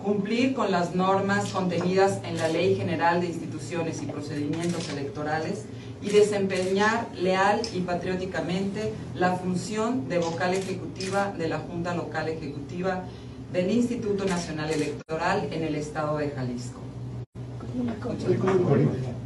Cumplir 0.03 0.55
con 0.55 0.71
las 0.71 0.95
normas 0.95 1.51
contenidas 1.51 2.21
en 2.25 2.39
la 2.39 2.49
Ley 2.49 2.77
General 2.77 3.21
de 3.21 3.27
Instituciones 3.27 4.01
y 4.03 4.07
Procedimientos 4.07 4.89
Electorales 4.89 5.65
y 6.03 6.11
desempeñar 6.11 7.09
leal 7.15 7.61
y 7.75 7.81
patrióticamente 7.81 8.93
la 9.15 9.37
función 9.37 10.09
de 10.09 10.19
vocal 10.19 10.55
ejecutiva 10.55 11.33
de 11.37 11.49
la 11.49 11.59
Junta 11.59 11.95
Local 11.95 12.29
Ejecutiva 12.29 13.05
del 13.53 13.71
Instituto 13.71 14.25
Nacional 14.25 14.71
Electoral 14.71 15.49
en 15.51 15.65
el 15.65 15.75
estado 15.75 16.19
de 16.19 16.31
Jalisco. 16.31 16.81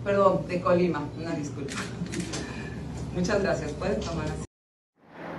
Perdón, 0.05 0.47
de 0.49 0.61
Colima, 0.61 1.09
una 1.19 1.33
disculpa. 1.33 1.75
Muchas 3.15 3.43
gracias. 3.43 3.73
Puedes 3.73 4.01
tomar 4.01 4.27
así. 4.27 4.52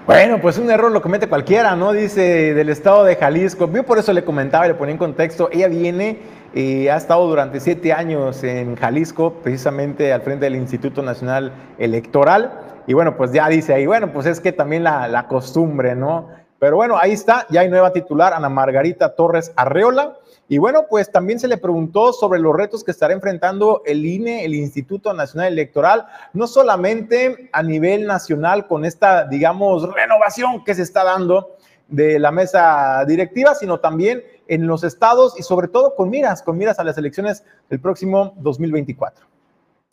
Bueno, 0.05 0.41
pues 0.41 0.57
un 0.57 0.69
error 0.69 0.91
lo 0.91 1.01
comete 1.01 1.29
cualquiera, 1.29 1.77
¿no? 1.77 1.93
Dice 1.93 2.53
del 2.53 2.67
estado 2.67 3.05
de 3.05 3.15
Jalisco. 3.15 3.71
Yo 3.71 3.83
por 3.83 3.97
eso 3.99 4.11
le 4.11 4.25
comentaba 4.25 4.65
y 4.65 4.67
le 4.67 4.75
ponía 4.75 4.91
en 4.91 4.97
contexto. 4.97 5.47
Ella 5.49 5.69
viene 5.69 6.19
y 6.53 6.89
ha 6.89 6.97
estado 6.97 7.25
durante 7.25 7.61
siete 7.61 7.93
años 7.93 8.43
en 8.43 8.75
Jalisco, 8.75 9.35
precisamente 9.41 10.11
al 10.11 10.21
frente 10.21 10.43
del 10.43 10.57
Instituto 10.57 11.01
Nacional 11.01 11.53
Electoral. 11.77 12.51
Y 12.85 12.93
bueno, 12.93 13.15
pues 13.15 13.31
ya 13.31 13.47
dice 13.47 13.73
ahí, 13.73 13.85
bueno, 13.85 14.11
pues 14.11 14.25
es 14.25 14.41
que 14.41 14.51
también 14.51 14.83
la, 14.83 15.07
la 15.07 15.29
costumbre, 15.29 15.95
¿no? 15.95 16.27
Pero 16.63 16.77
bueno, 16.77 16.97
ahí 16.97 17.11
está, 17.11 17.45
ya 17.49 17.59
hay 17.59 17.69
nueva 17.69 17.91
titular, 17.91 18.31
Ana 18.31 18.47
Margarita 18.47 19.15
Torres 19.15 19.51
Arreola. 19.57 20.17
Y 20.47 20.59
bueno, 20.59 20.85
pues 20.89 21.11
también 21.11 21.37
se 21.37 21.49
le 21.49 21.57
preguntó 21.57 22.13
sobre 22.13 22.39
los 22.39 22.55
retos 22.55 22.85
que 22.85 22.91
estará 22.91 23.13
enfrentando 23.13 23.81
el 23.85 24.05
INE, 24.05 24.45
el 24.45 24.55
Instituto 24.55 25.13
Nacional 25.13 25.51
Electoral, 25.51 26.05
no 26.31 26.47
solamente 26.47 27.49
a 27.51 27.61
nivel 27.63 28.07
nacional 28.07 28.65
con 28.65 28.85
esta, 28.85 29.25
digamos, 29.25 29.93
renovación 29.93 30.63
que 30.63 30.73
se 30.73 30.83
está 30.83 31.03
dando 31.03 31.57
de 31.89 32.17
la 32.17 32.31
mesa 32.31 33.03
directiva, 33.05 33.55
sino 33.55 33.81
también 33.81 34.23
en 34.47 34.65
los 34.65 34.85
estados 34.85 35.37
y 35.37 35.43
sobre 35.43 35.67
todo 35.67 35.95
con 35.95 36.09
miras, 36.09 36.41
con 36.41 36.57
miras 36.57 36.79
a 36.79 36.85
las 36.85 36.97
elecciones 36.97 37.43
del 37.69 37.81
próximo 37.81 38.35
2024. 38.37 39.25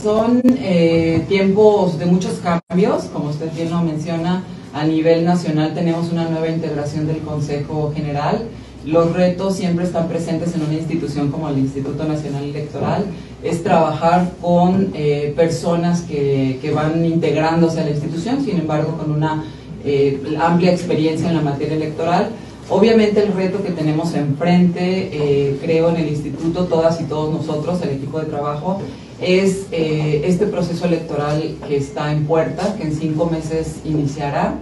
Son 0.00 0.40
eh, 0.44 1.24
tiempos 1.26 1.98
de 1.98 2.06
muchos 2.06 2.38
cambios, 2.38 3.06
como 3.06 3.30
usted 3.30 3.52
bien 3.54 3.72
lo 3.72 3.80
menciona, 3.82 4.44
a 4.72 4.84
nivel 4.84 5.24
nacional 5.24 5.74
tenemos 5.74 6.12
una 6.12 6.28
nueva 6.28 6.48
integración 6.48 7.06
del 7.06 7.18
Consejo 7.18 7.92
General 7.94 8.44
los 8.86 9.12
retos 9.12 9.56
siempre 9.56 9.84
están 9.84 10.08
presentes 10.08 10.54
en 10.54 10.62
una 10.62 10.72
institución 10.72 11.30
como 11.30 11.50
el 11.50 11.58
Instituto 11.58 12.04
Nacional 12.04 12.44
Electoral, 12.44 13.04
es 13.42 13.62
trabajar 13.62 14.32
con 14.40 14.92
eh, 14.94 15.34
personas 15.36 16.00
que, 16.02 16.58
que, 16.62 16.70
van 16.70 17.04
integrándose 17.04 17.80
a 17.80 17.84
la 17.84 17.90
institución, 17.90 18.42
sin 18.42 18.58
embargo 18.58 18.96
con 18.96 19.10
una 19.10 19.44
eh, 19.84 20.22
amplia 20.40 20.72
experiencia 20.72 21.28
en 21.28 21.36
la 21.36 21.42
materia 21.42 21.76
electoral. 21.76 22.30
Obviamente 22.70 23.22
el 23.22 23.32
reto 23.32 23.62
que 23.62 23.70
tenemos 23.70 24.14
enfrente, 24.14 25.10
eh, 25.12 25.58
creo 25.60 25.90
en 25.90 25.96
el 25.96 26.08
instituto, 26.08 26.64
todas 26.64 27.00
y 27.02 27.04
todos 27.04 27.34
nosotros, 27.34 27.82
el 27.82 27.90
equipo 27.90 28.18
de 28.18 28.26
trabajo, 28.26 28.80
es 29.20 29.66
este 29.70 30.46
proceso 30.46 30.86
electoral 30.86 31.56
que 31.66 31.76
está 31.76 32.12
en 32.12 32.26
puerta, 32.26 32.76
que 32.76 32.84
en 32.84 32.94
cinco 32.94 33.26
meses 33.26 33.80
iniciará. 33.84 34.54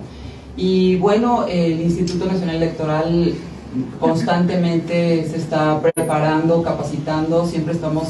Y 0.56 0.96
bueno, 0.96 1.46
el 1.46 1.80
Instituto 1.80 2.26
Nacional 2.26 2.56
Electoral 2.56 3.34
constantemente 4.00 5.26
se 5.30 5.36
está 5.36 5.80
preparando, 5.80 6.62
capacitando, 6.62 7.46
siempre 7.46 7.74
estamos 7.74 8.09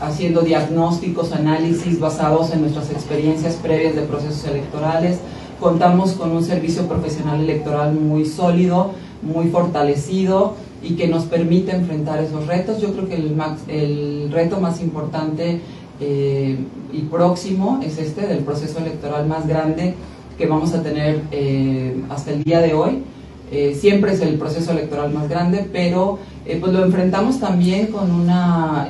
haciendo 0.00 0.42
diagnósticos, 0.42 1.32
análisis 1.32 1.98
basados 1.98 2.52
en 2.52 2.60
nuestras 2.60 2.90
experiencias 2.90 3.54
previas 3.54 3.96
de 3.96 4.02
procesos 4.02 4.44
electorales. 4.46 5.18
Contamos 5.58 6.12
con 6.12 6.30
un 6.30 6.44
servicio 6.44 6.86
profesional 6.86 7.40
electoral 7.40 7.94
muy 7.94 8.24
sólido, 8.24 8.92
muy 9.22 9.48
fortalecido 9.48 10.54
y 10.84 10.94
que 10.94 11.08
nos 11.08 11.24
permite 11.24 11.74
enfrentar 11.74 12.22
esos 12.22 12.46
retos. 12.46 12.80
Yo 12.80 12.92
creo 12.92 13.08
que 13.08 13.16
el, 13.16 13.36
el 13.66 14.30
reto 14.30 14.60
más 14.60 14.80
importante 14.80 15.60
eh, 16.00 16.56
y 16.92 17.00
próximo 17.02 17.80
es 17.84 17.98
este 17.98 18.26
del 18.26 18.38
proceso 18.38 18.78
electoral 18.78 19.26
más 19.26 19.46
grande 19.46 19.94
que 20.38 20.46
vamos 20.46 20.72
a 20.72 20.82
tener 20.82 21.22
eh, 21.32 22.00
hasta 22.08 22.30
el 22.30 22.44
día 22.44 22.60
de 22.60 22.72
hoy 22.72 23.02
eh, 23.50 23.76
siempre 23.78 24.12
es 24.12 24.20
el 24.20 24.34
proceso 24.34 24.72
electoral 24.72 25.10
más 25.10 25.28
grande, 25.28 25.66
pero 25.72 26.18
eh, 26.44 26.58
pues 26.60 26.72
lo 26.72 26.84
enfrentamos 26.84 27.40
también 27.40 27.86
con 27.86 28.10
una 28.10 28.88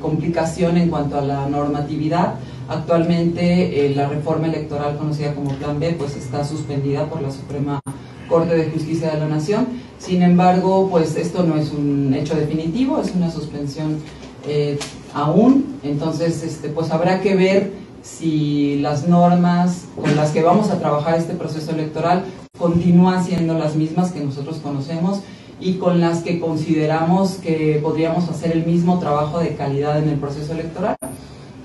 complicación 0.00 0.78
en 0.78 0.88
cuanto 0.88 1.18
a 1.18 1.22
la 1.22 1.46
normatividad. 1.48 2.34
Actualmente 2.68 3.92
la 3.94 4.08
reforma 4.08 4.46
electoral 4.46 4.96
conocida 4.96 5.34
como 5.34 5.50
Plan 5.52 5.78
B 5.78 5.94
pues 5.98 6.16
está 6.16 6.44
suspendida 6.44 7.06
por 7.06 7.22
la 7.22 7.30
Suprema 7.30 7.80
Corte 8.28 8.56
de 8.56 8.70
Justicia 8.70 9.10
de 9.10 9.20
la 9.20 9.26
Nación. 9.26 9.66
Sin 9.98 10.22
embargo, 10.22 10.88
pues 10.90 11.16
esto 11.16 11.42
no 11.44 11.56
es 11.56 11.72
un 11.72 12.14
hecho 12.14 12.34
definitivo, 12.34 13.00
es 13.00 13.14
una 13.14 13.30
suspensión 13.30 13.98
aún. 15.14 15.78
Entonces, 15.82 16.42
este, 16.42 16.68
pues 16.68 16.90
habrá 16.90 17.20
que 17.20 17.34
ver 17.34 17.72
si 18.02 18.78
las 18.80 19.08
normas 19.08 19.84
con 20.00 20.16
las 20.16 20.30
que 20.30 20.42
vamos 20.42 20.70
a 20.70 20.78
trabajar 20.78 21.18
este 21.18 21.34
proceso 21.34 21.72
electoral 21.72 22.24
continúan 22.58 23.24
siendo 23.24 23.54
las 23.54 23.76
mismas 23.76 24.12
que 24.12 24.20
nosotros 24.20 24.58
conocemos 24.62 25.20
y 25.60 25.74
con 25.74 26.00
las 26.00 26.22
que 26.22 26.38
consideramos 26.38 27.32
que 27.34 27.80
podríamos 27.82 28.28
hacer 28.28 28.52
el 28.52 28.64
mismo 28.64 28.98
trabajo 28.98 29.40
de 29.40 29.56
calidad 29.56 29.98
en 30.02 30.08
el 30.08 30.18
proceso 30.18 30.52
electoral. 30.52 30.96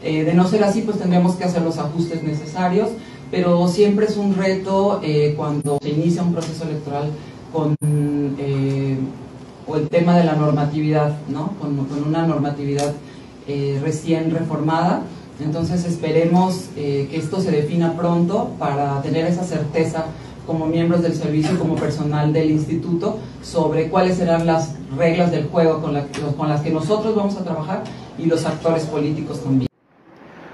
Eh, 0.04 0.24
de 0.24 0.34
no 0.34 0.48
ser 0.48 0.64
así, 0.64 0.82
pues 0.82 1.00
tendríamos 1.00 1.36
que 1.36 1.46
hacer 1.46 1.62
los 1.62 1.78
ajustes 1.78 2.24
necesarios, 2.24 2.90
pero 3.32 3.68
siempre 3.68 4.06
es 4.06 4.18
un 4.18 4.36
reto 4.36 5.00
eh, 5.04 5.34
cuando 5.38 5.78
se 5.82 5.90
inicia 5.90 6.24
un 6.24 6.34
proceso 6.34 6.66
electoral 6.66 7.10
con 7.54 7.76
eh, 7.82 8.98
o 9.66 9.78
el 9.78 9.88
tema 9.88 10.18
de 10.18 10.26
la 10.26 10.34
normatividad, 10.34 11.16
¿no? 11.30 11.54
con 11.60 11.80
una 12.06 12.28
normatividad 12.28 12.94
recién 13.82 14.32
reformada. 14.32 15.02
Entonces 15.40 15.86
esperemos 15.86 16.70
que 16.76 17.16
esto 17.16 17.42
se 17.42 17.52
defina 17.52 17.94
pronto 17.98 18.52
para 18.60 19.02
tener 19.02 19.26
esa 19.26 19.44
certeza 19.44 20.06
como 20.46 20.66
miembros 20.66 21.02
del 21.02 21.14
servicio, 21.14 21.58
como 21.58 21.76
personal 21.76 22.34
del 22.34 22.52
instituto, 22.52 23.20
sobre 23.42 23.90
cuáles 23.90 24.18
serán 24.18 24.46
las 24.46 24.76
reglas 24.98 25.32
del 25.32 25.48
juego 25.48 25.82
con, 25.82 25.98
con 26.38 26.50
las 26.50 26.62
que 26.62 26.70
nosotros 26.70 27.16
vamos 27.16 27.38
a 27.38 27.44
trabajar 27.44 27.84
y 28.18 28.26
los 28.26 28.46
actores 28.46 28.84
políticos 28.86 29.42
también. 29.42 29.68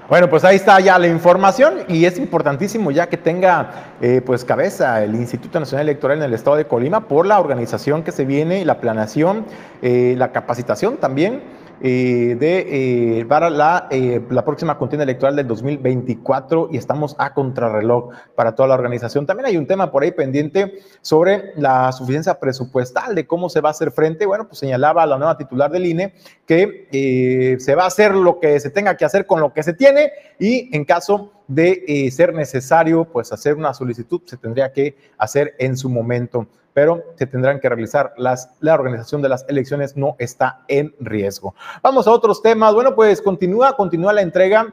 Bueno, 0.08 0.28
pues 0.28 0.42
ahí 0.42 0.56
está 0.56 0.80
ya 0.80 0.98
la 0.98 1.06
información 1.06 1.84
y 1.86 2.04
es 2.04 2.18
importantísimo 2.18 2.90
ya 2.90 3.08
que 3.08 3.16
tenga 3.16 3.92
eh, 4.00 4.20
pues 4.26 4.44
cabeza 4.44 5.04
el 5.04 5.14
Instituto 5.14 5.60
Nacional 5.60 5.88
Electoral 5.88 6.18
en 6.18 6.24
el 6.24 6.34
estado 6.34 6.56
de 6.56 6.66
Colima 6.66 7.06
por 7.06 7.26
la 7.26 7.38
organización 7.38 8.02
que 8.02 8.10
se 8.10 8.24
viene, 8.24 8.64
la 8.64 8.80
planeación, 8.80 9.44
eh, 9.82 10.16
la 10.18 10.32
capacitación 10.32 10.96
también 10.96 11.40
eh, 11.82 12.36
de, 12.38 13.20
eh, 13.20 13.24
para 13.24 13.48
la, 13.48 13.88
eh, 13.90 14.20
la, 14.28 14.44
próxima 14.44 14.76
contienda 14.76 15.04
electoral 15.04 15.34
del 15.34 15.46
2024 15.46 16.68
y 16.72 16.76
estamos 16.76 17.16
a 17.18 17.32
contrarreloj 17.32 18.10
para 18.34 18.54
toda 18.54 18.68
la 18.68 18.74
organización. 18.74 19.24
También 19.24 19.46
hay 19.46 19.56
un 19.56 19.66
tema 19.66 19.90
por 19.90 20.02
ahí 20.02 20.12
pendiente 20.12 20.80
sobre 21.00 21.52
la 21.56 21.90
suficiencia 21.92 22.38
presupuestal 22.38 23.14
de 23.14 23.26
cómo 23.26 23.48
se 23.48 23.62
va 23.62 23.70
a 23.70 23.72
hacer 23.72 23.92
frente. 23.92 24.26
Bueno, 24.26 24.46
pues 24.46 24.58
señalaba 24.58 25.06
la 25.06 25.16
nueva 25.16 25.38
titular 25.38 25.70
del 25.70 25.86
INE 25.86 26.12
que 26.44 27.56
se 27.58 27.74
va 27.74 27.84
a 27.84 27.86
hacer 27.86 28.14
lo 28.14 28.40
que 28.40 28.60
se 28.60 28.68
tenga 28.68 28.96
que 28.98 29.06
hacer 29.06 29.24
con 29.24 29.40
lo 29.40 29.54
que 29.54 29.62
se 29.62 29.72
tiene 29.72 30.12
y 30.38 30.74
en 30.76 30.84
caso 30.84 31.32
de 31.50 32.10
ser 32.12 32.32
necesario, 32.34 33.04
pues 33.04 33.32
hacer 33.32 33.56
una 33.56 33.74
solicitud 33.74 34.22
se 34.24 34.36
tendría 34.36 34.72
que 34.72 34.96
hacer 35.18 35.54
en 35.58 35.76
su 35.76 35.88
momento 35.88 36.46
pero 36.72 37.02
se 37.16 37.26
tendrán 37.26 37.60
que 37.60 37.68
realizar 37.68 38.14
las, 38.16 38.50
la 38.60 38.74
organización 38.74 39.22
de 39.22 39.28
las 39.28 39.44
elecciones 39.48 39.96
no 39.96 40.14
está 40.18 40.62
en 40.68 40.94
riesgo. 41.00 41.54
Vamos 41.82 42.06
a 42.06 42.12
otros 42.12 42.42
temas. 42.42 42.74
Bueno, 42.74 42.94
pues 42.94 43.20
continúa, 43.20 43.76
continúa 43.76 44.12
la 44.12 44.22
entrega 44.22 44.72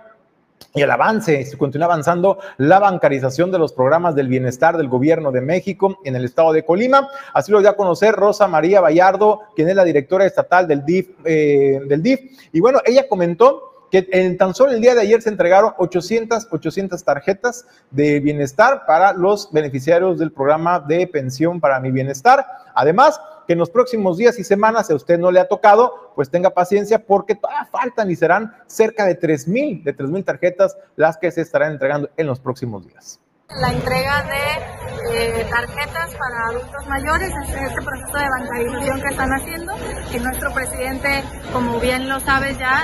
y 0.73 0.81
el 0.81 0.91
avance, 0.91 1.45
se 1.45 1.57
continúa 1.57 1.85
avanzando 1.85 2.39
la 2.57 2.79
bancarización 2.79 3.51
de 3.51 3.59
los 3.59 3.73
programas 3.73 4.15
del 4.15 4.27
bienestar 4.27 4.77
del 4.77 4.89
gobierno 4.89 5.31
de 5.31 5.41
México 5.41 5.97
en 6.03 6.15
el 6.15 6.25
estado 6.25 6.53
de 6.53 6.63
Colima. 6.63 7.09
Así 7.33 7.51
lo 7.51 7.59
dio 7.59 7.69
a 7.69 7.75
conocer 7.75 8.13
Rosa 8.13 8.47
María 8.47 8.81
Vallardo, 8.81 9.41
quien 9.55 9.69
es 9.69 9.75
la 9.75 9.83
directora 9.83 10.25
estatal 10.25 10.67
del 10.67 10.85
DIF. 10.85 11.09
Eh, 11.25 11.81
del 11.87 12.03
DIF. 12.03 12.19
Y 12.51 12.59
bueno, 12.59 12.79
ella 12.85 13.07
comentó 13.07 13.66
que 13.91 14.07
en 14.11 14.37
tan 14.37 14.53
solo 14.53 14.71
el 14.71 14.81
día 14.81 14.95
de 14.95 15.01
ayer 15.01 15.21
se 15.21 15.29
entregaron 15.29 15.73
800, 15.77 16.47
800 16.51 17.03
tarjetas 17.03 17.65
de 17.91 18.19
bienestar 18.19 18.85
para 18.85 19.13
los 19.13 19.51
beneficiarios 19.51 20.19
del 20.19 20.31
programa 20.31 20.79
de 20.79 21.07
pensión 21.07 21.59
para 21.59 21.79
mi 21.79 21.91
bienestar. 21.91 22.45
Además, 22.75 23.19
que 23.47 23.53
en 23.53 23.59
los 23.59 23.69
próximos 23.69 24.17
días 24.17 24.37
y 24.39 24.43
semanas, 24.43 24.87
si 24.87 24.93
a 24.93 24.97
usted 24.97 25.17
no 25.17 25.31
le 25.31 25.39
ha 25.39 25.47
tocado, 25.47 26.11
pues 26.15 26.29
tenga 26.29 26.49
paciencia 26.49 27.05
porque 27.05 27.35
todavía 27.35 27.65
faltan 27.71 28.11
y 28.11 28.15
serán 28.15 28.53
cerca 28.67 29.05
de 29.05 29.15
3 29.15 29.47
mil, 29.47 29.83
de 29.83 29.93
3 29.93 30.09
mil 30.09 30.23
tarjetas 30.23 30.77
las 30.95 31.17
que 31.17 31.31
se 31.31 31.41
estarán 31.41 31.73
entregando 31.73 32.09
en 32.17 32.27
los 32.27 32.39
próximos 32.39 32.85
días 32.85 33.21
la 33.55 33.71
entrega 33.71 34.23
de 34.23 35.39
eh, 35.39 35.47
tarjetas 35.49 36.13
para 36.15 36.47
adultos 36.49 36.85
mayores, 36.87 37.31
este, 37.43 37.63
este 37.63 37.81
proceso 37.81 38.17
de 38.17 38.29
bancarización 38.29 39.01
que 39.01 39.07
están 39.07 39.31
haciendo, 39.31 39.73
que 40.11 40.19
nuestro 40.19 40.53
presidente, 40.53 41.23
como 41.53 41.79
bien 41.79 42.09
lo 42.09 42.19
sabes 42.19 42.57
ya, 42.59 42.83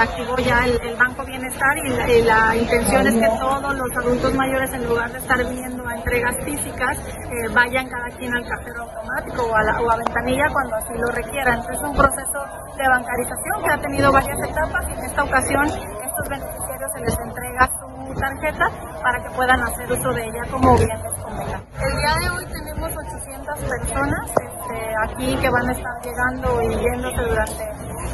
activó 0.00 0.36
ya 0.38 0.64
el, 0.64 0.96
Banco 0.96 1.24
Bienestar 1.24 1.76
y 1.78 2.22
la, 2.22 2.56
intención 2.56 3.06
es 3.06 3.14
que 3.14 3.38
todos 3.38 3.74
los 3.76 3.96
adultos 3.96 4.34
mayores, 4.34 4.72
en 4.72 4.88
lugar 4.88 5.10
de 5.12 5.18
estar 5.18 5.38
viendo 5.38 5.86
a 5.86 5.94
entregas 5.94 6.36
físicas, 6.44 6.98
eh, 6.98 7.48
vayan 7.54 7.88
cada 7.88 8.08
quien 8.16 8.34
al 8.34 8.44
cajero 8.44 8.82
automático 8.82 9.42
o 9.44 9.54
a, 9.54 9.62
la, 9.62 9.80
o 9.80 9.90
a 9.90 9.96
ventanilla 9.96 10.48
cuando 10.52 10.76
así 10.76 10.92
lo 10.94 11.06
requieran. 11.12 11.60
Entonces 11.60 11.76
es 11.76 11.88
un 11.88 11.96
proceso 11.96 12.38
de 12.76 12.88
bancarización 12.88 13.62
que 13.64 13.70
ha 13.70 13.80
tenido 13.80 14.12
varias 14.12 14.38
etapas 14.48 14.84
y 14.88 14.92
en 14.92 15.04
esta 15.04 15.24
ocasión 15.24 15.66
estos 15.66 16.28
beneficiarios 16.28 16.90
se 16.92 17.00
les 17.00 17.18
entrega 17.18 17.70
tarjeta 18.14 18.66
para 19.02 19.22
que 19.22 19.30
puedan 19.30 19.60
hacer 19.62 19.92
uso 19.92 20.12
de 20.12 20.22
ella 20.22 20.42
como 20.50 20.76
bien 20.76 21.02
les 21.02 21.12
convenga. 21.22 21.62
El 21.80 21.96
día 21.96 22.14
de 22.20 22.30
hoy 22.30 22.46
tenemos 22.46 22.92
800 22.92 23.58
personas 23.58 24.30
este, 24.30 24.94
aquí 25.04 25.36
que 25.36 25.50
van 25.50 25.68
a 25.68 25.72
estar 25.72 25.92
llegando 26.02 26.62
y 26.62 26.76
yéndose 26.76 27.22
durante 27.22 27.64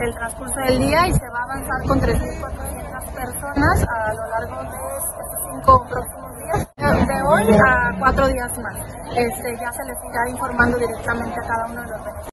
el 0.01 0.15
transcurso 0.15 0.55
del 0.67 0.79
día 0.79 1.07
y 1.09 1.13
se 1.13 1.29
va 1.29 1.39
a 1.39 1.45
avanzar 1.45 1.89
con 1.89 2.01
3.400 2.01 2.89
personas 3.15 3.87
a 3.89 4.15
lo 4.15 4.27
largo 4.31 4.63
de 4.63 4.79
cinco 5.53 5.87
próximos 5.89 6.29
días, 6.39 7.07
de 7.07 7.23
hoy 7.27 7.59
a 7.67 7.99
cuatro 7.99 8.29
días 8.29 8.59
más. 8.59 8.77
Este, 9.17 9.57
ya 9.61 9.73
se 9.73 9.85
les 9.85 9.97
irá 10.11 10.31
informando 10.31 10.79
directamente 10.79 11.35
a 11.45 11.49
cada 11.49 11.67
uno 11.73 11.83
de 11.83 11.89
los. 11.89 12.29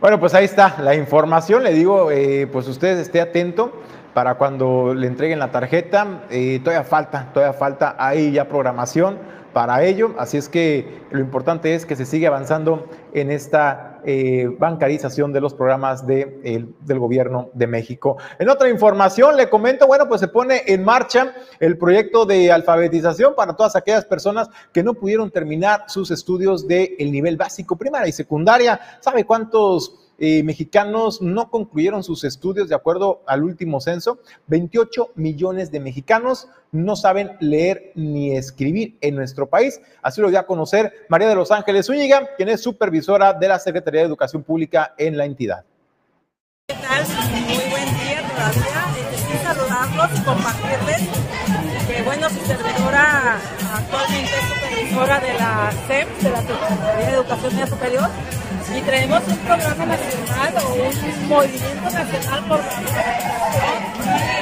Bueno, 0.00 0.20
pues 0.20 0.32
ahí 0.34 0.44
está 0.44 0.76
la 0.80 0.94
información. 0.94 1.64
Le 1.64 1.72
digo, 1.72 2.10
eh, 2.12 2.46
pues 2.52 2.68
usted 2.68 2.98
esté 2.98 3.20
atento 3.20 3.72
para 4.14 4.34
cuando 4.34 4.94
le 4.94 5.06
entreguen 5.06 5.38
la 5.38 5.50
tarjeta. 5.50 6.24
Eh, 6.30 6.60
todavía 6.62 6.84
falta, 6.84 7.30
todavía 7.32 7.52
falta, 7.52 7.96
hay 7.98 8.32
ya 8.32 8.48
programación 8.48 9.18
para 9.52 9.82
ello, 9.82 10.14
así 10.18 10.36
es 10.36 10.48
que 10.48 11.02
lo 11.10 11.20
importante 11.20 11.74
es 11.74 11.86
que 11.86 11.96
se 11.96 12.04
siga 12.04 12.28
avanzando 12.28 12.86
en 13.12 13.30
esta 13.30 13.98
eh, 14.04 14.48
bancarización 14.58 15.32
de 15.32 15.40
los 15.40 15.54
programas 15.54 16.06
de, 16.06 16.68
del 16.80 16.98
gobierno 16.98 17.50
de 17.54 17.66
México. 17.66 18.18
En 18.38 18.50
otra 18.50 18.68
información 18.68 19.36
le 19.36 19.48
comento, 19.48 19.86
bueno, 19.86 20.06
pues 20.06 20.20
se 20.20 20.28
pone 20.28 20.62
en 20.66 20.84
marcha 20.84 21.34
el 21.58 21.76
proyecto 21.76 22.24
de 22.24 22.52
alfabetización 22.52 23.34
para 23.34 23.56
todas 23.56 23.74
aquellas 23.74 24.04
personas 24.04 24.48
que 24.72 24.82
no 24.82 24.94
pudieron 24.94 25.30
terminar 25.30 25.84
sus 25.88 26.10
estudios 26.10 26.68
del 26.68 27.10
nivel 27.10 27.36
básico, 27.36 27.74
primaria 27.74 28.08
y 28.08 28.12
secundaria. 28.12 28.78
¿Sabe 29.00 29.24
cuántos 29.24 30.07
eh, 30.20 30.42
mexicanos 30.42 31.22
no 31.22 31.48
concluyeron 31.48 32.02
sus 32.02 32.24
estudios 32.24 32.68
de 32.68 32.74
acuerdo 32.74 33.22
al 33.26 33.44
último 33.44 33.80
censo. 33.80 34.18
28 34.48 35.12
millones 35.14 35.70
de 35.70 35.78
mexicanos 35.78 36.48
no 36.72 36.96
saben 36.96 37.36
leer 37.38 37.92
ni 37.94 38.36
escribir 38.36 38.98
en 39.00 39.14
nuestro 39.14 39.48
país. 39.48 39.80
Así 40.02 40.20
lo 40.20 40.28
dio 40.28 40.40
a 40.40 40.46
conocer 40.46 41.06
María 41.08 41.28
de 41.28 41.36
los 41.36 41.52
Ángeles 41.52 41.86
Zúñiga, 41.86 42.30
quien 42.36 42.48
es 42.48 42.60
supervisora 42.60 43.32
de 43.32 43.46
la 43.46 43.60
Secretaría 43.60 44.00
de 44.00 44.08
Educación 44.08 44.42
Pública 44.42 44.92
en 44.98 45.16
la 45.16 45.24
entidad. 45.24 45.64
¿Qué 46.66 46.74
tal? 46.74 47.04
Muy 47.30 47.70
buen 47.70 47.84
día 47.98 48.22
todavía. 48.28 48.86
Necesito 49.10 49.44
saludarlos 49.44 50.18
y 50.18 50.24
compartirles 50.24 51.08
que, 51.86 52.02
bueno, 52.02 52.28
su 52.28 52.44
servidora 52.44 53.38
actualmente 53.72 54.30
es 54.32 54.48
supervisora 54.48 55.20
de 55.20 55.34
la 55.34 55.72
SEP, 55.86 56.08
de 56.18 56.30
la 56.30 56.40
Secretaría 56.40 57.06
de 57.06 57.12
Educación 57.12 57.52
Media 57.52 57.66
Superior 57.68 58.08
y 58.76 58.80
traemos 58.82 59.22
un 59.26 59.36
programa 59.38 59.86
nacional 59.86 60.54
o 60.64 60.74
un 60.74 61.28
movimiento 61.28 61.90
nacional 61.90 62.44
por 62.48 62.58
la 62.58 62.64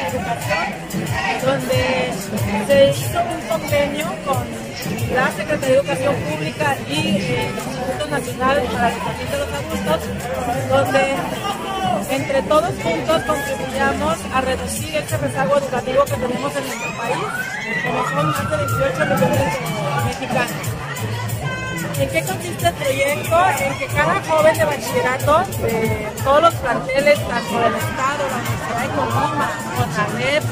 educación, 0.08 0.66
donde 1.44 2.12
se 2.66 2.90
hizo 2.90 3.20
un 3.20 3.40
convenio 3.48 4.06
con 4.24 4.44
la 5.14 5.30
Secretaría 5.32 5.66
de 5.66 5.74
Educación 5.74 6.14
Pública 6.16 6.76
y 6.88 7.16
el 7.16 7.54
Instituto 7.54 8.06
Nacional 8.10 8.62
para 8.62 8.82
la 8.82 8.90
Educación 8.90 9.30
de 9.30 9.38
los 9.38 9.52
Adultos, 9.52 10.00
donde 10.68 11.14
entre 12.10 12.42
todos 12.42 12.70
juntos 12.82 13.22
contribuyamos 13.22 14.18
a 14.34 14.40
reducir 14.40 14.96
ese 14.96 15.16
rezago 15.16 15.58
educativo 15.58 16.04
que 16.04 16.12
tenemos 16.12 16.56
en 16.56 16.66
nuestro 16.66 16.96
país, 16.96 17.16
como 17.86 18.08
son 18.08 18.30
más 18.30 18.50
de 18.50 18.56
18 18.56 19.06
millones 19.06 19.52
mexicanos. 20.06 20.75
¿En 21.98 22.10
qué 22.10 22.22
consiste 22.24 22.66
el 22.66 22.74
proyecto? 22.74 23.36
En 23.58 23.78
que 23.78 23.86
cada 23.86 24.20
joven 24.22 24.58
de 24.58 24.64
bachillerato 24.66 25.38
de 25.62 26.08
todos 26.22 26.42
los 26.42 26.54
planteles, 26.56 27.18
tanto 27.26 27.58
del 27.58 27.74
Estado, 27.74 28.22
la 28.30 28.36
Universidad 28.36 28.80
de 28.82 28.88
Colima, 28.96 29.50
CONALEP, 29.76 30.44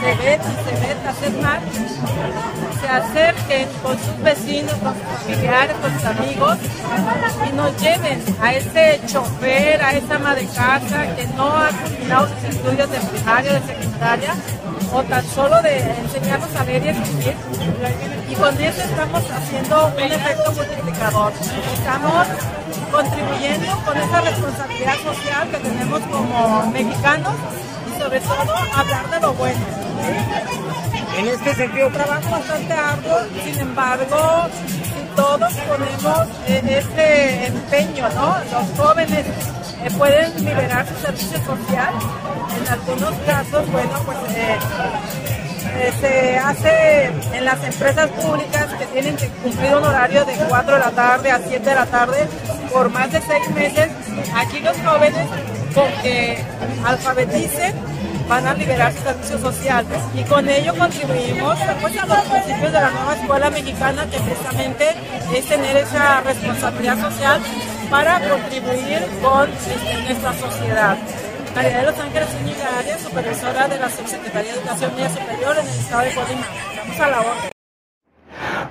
CEBET 0.00 0.40
y 0.40 0.54
CEBET, 0.64 0.98
CESMAR, 1.20 1.60
se 2.80 2.88
acerquen 2.88 3.68
con 3.82 3.98
sus 3.98 4.22
vecinos, 4.22 4.74
con 4.74 4.94
sus 4.94 5.04
familiares, 5.22 5.76
con 5.80 5.92
sus 5.94 6.04
amigos 6.04 6.58
y 7.48 7.56
nos 7.56 7.76
lleven 7.80 8.22
a 8.40 8.52
ese 8.52 9.00
chofer, 9.06 9.82
a 9.82 9.92
esa 9.92 10.16
ama 10.16 10.34
de 10.34 10.46
casa 10.46 11.16
que 11.16 11.26
no 11.36 11.48
ha 11.48 11.68
terminado 11.70 12.28
sus 12.28 12.44
estudios 12.56 12.90
de 12.90 12.98
primaria, 12.98 13.52
de 13.54 13.60
secundaria, 13.60 14.34
o 14.92 15.02
tan 15.04 15.24
solo 15.24 15.62
de 15.62 15.78
enseñarnos 15.78 16.54
a 16.56 16.64
leer 16.64 16.84
y 16.84 16.88
escribir. 16.88 17.34
Y 18.28 18.34
con 18.34 18.60
eso 18.60 18.82
estamos 18.82 19.22
haciendo 19.30 19.86
un 19.86 20.00
efecto 20.00 20.52
multiplicador. 20.52 20.89
Estamos 20.90 22.26
contribuyendo 22.90 23.76
con 23.84 23.96
esa 23.96 24.20
responsabilidad 24.22 24.94
social 25.04 25.48
que 25.50 25.58
tenemos 25.58 26.00
como 26.02 26.66
mexicanos 26.72 27.34
y 27.88 28.00
sobre 28.00 28.20
todo 28.20 28.54
hablar 28.74 29.10
de 29.10 29.20
lo 29.20 29.32
bueno. 29.34 29.60
En 31.16 31.28
este 31.28 31.54
sentido, 31.54 31.88
trabajo 31.90 32.30
bastante 32.30 32.72
arduo, 32.72 33.18
sin 33.44 33.60
embargo, 33.60 34.48
todos 35.14 35.52
ponemos 35.54 36.28
este 36.48 37.46
empeño, 37.46 38.08
¿no? 38.10 38.36
Los 38.50 38.78
jóvenes 38.78 39.26
eh, 39.84 39.90
pueden 39.96 40.44
liberar 40.44 40.86
su 40.88 40.94
servicio 41.06 41.38
social. 41.44 41.94
En 42.60 42.68
algunos 42.68 43.14
casos, 43.26 43.70
bueno, 43.70 43.92
pues 44.04 44.18
eh, 44.34 44.56
eh, 44.56 45.19
se 46.00 46.38
hace 46.38 47.06
en 47.06 47.44
las 47.44 47.62
empresas 47.64 48.08
públicas 48.10 48.66
que 48.78 48.86
tienen 48.86 49.16
que 49.16 49.28
cumplir 49.42 49.74
un 49.74 49.84
horario 49.84 50.24
de 50.24 50.34
4 50.48 50.74
de 50.74 50.78
la 50.78 50.90
tarde 50.90 51.30
a 51.30 51.38
7 51.38 51.68
de 51.68 51.74
la 51.74 51.86
tarde 51.86 52.28
por 52.72 52.90
más 52.90 53.10
de 53.12 53.20
6 53.20 53.50
meses. 53.54 53.88
Aquí 54.34 54.60
los 54.60 54.76
jóvenes, 54.78 55.26
con 55.74 55.90
que 56.02 56.38
alfabeticen, 56.84 57.74
van 58.28 58.46
a 58.46 58.54
liberar 58.54 58.92
su 58.92 59.02
servicio 59.02 59.38
social 59.38 59.84
y 60.14 60.22
con 60.22 60.48
ello 60.48 60.72
contribuimos 60.76 61.58
pues, 61.80 61.98
a 61.98 62.06
los 62.06 62.18
principios 62.18 62.72
de 62.72 62.80
la 62.80 62.90
nueva 62.90 63.14
escuela 63.16 63.50
mexicana 63.50 64.06
que 64.08 64.20
precisamente 64.20 64.94
es 65.34 65.46
tener 65.46 65.76
esa 65.76 66.20
responsabilidad 66.20 67.00
social 67.00 67.40
para 67.90 68.20
contribuir 68.28 69.04
con 69.20 69.50
este, 69.50 70.02
nuestra 70.04 70.32
sociedad. 70.34 70.96
María 71.54 71.78
de 71.78 71.86
Los 71.86 71.98
Ángeles 71.98 72.28
Zúñiga 72.28 72.78
Arias, 72.78 73.00
supervisora 73.00 73.68
de 73.68 73.78
la 73.78 73.90
Subsecretaría 73.90 74.52
de 74.52 74.58
Educación 74.58 74.92
Media 74.94 75.08
Superior 75.10 75.56
en 75.58 75.66
el 75.66 75.78
Estado 75.80 76.02
de 76.02 76.14
Colima. 76.14 76.46
Estamos 76.70 77.00
a 77.00 77.08
la 77.08 77.20
orden. 77.20 77.50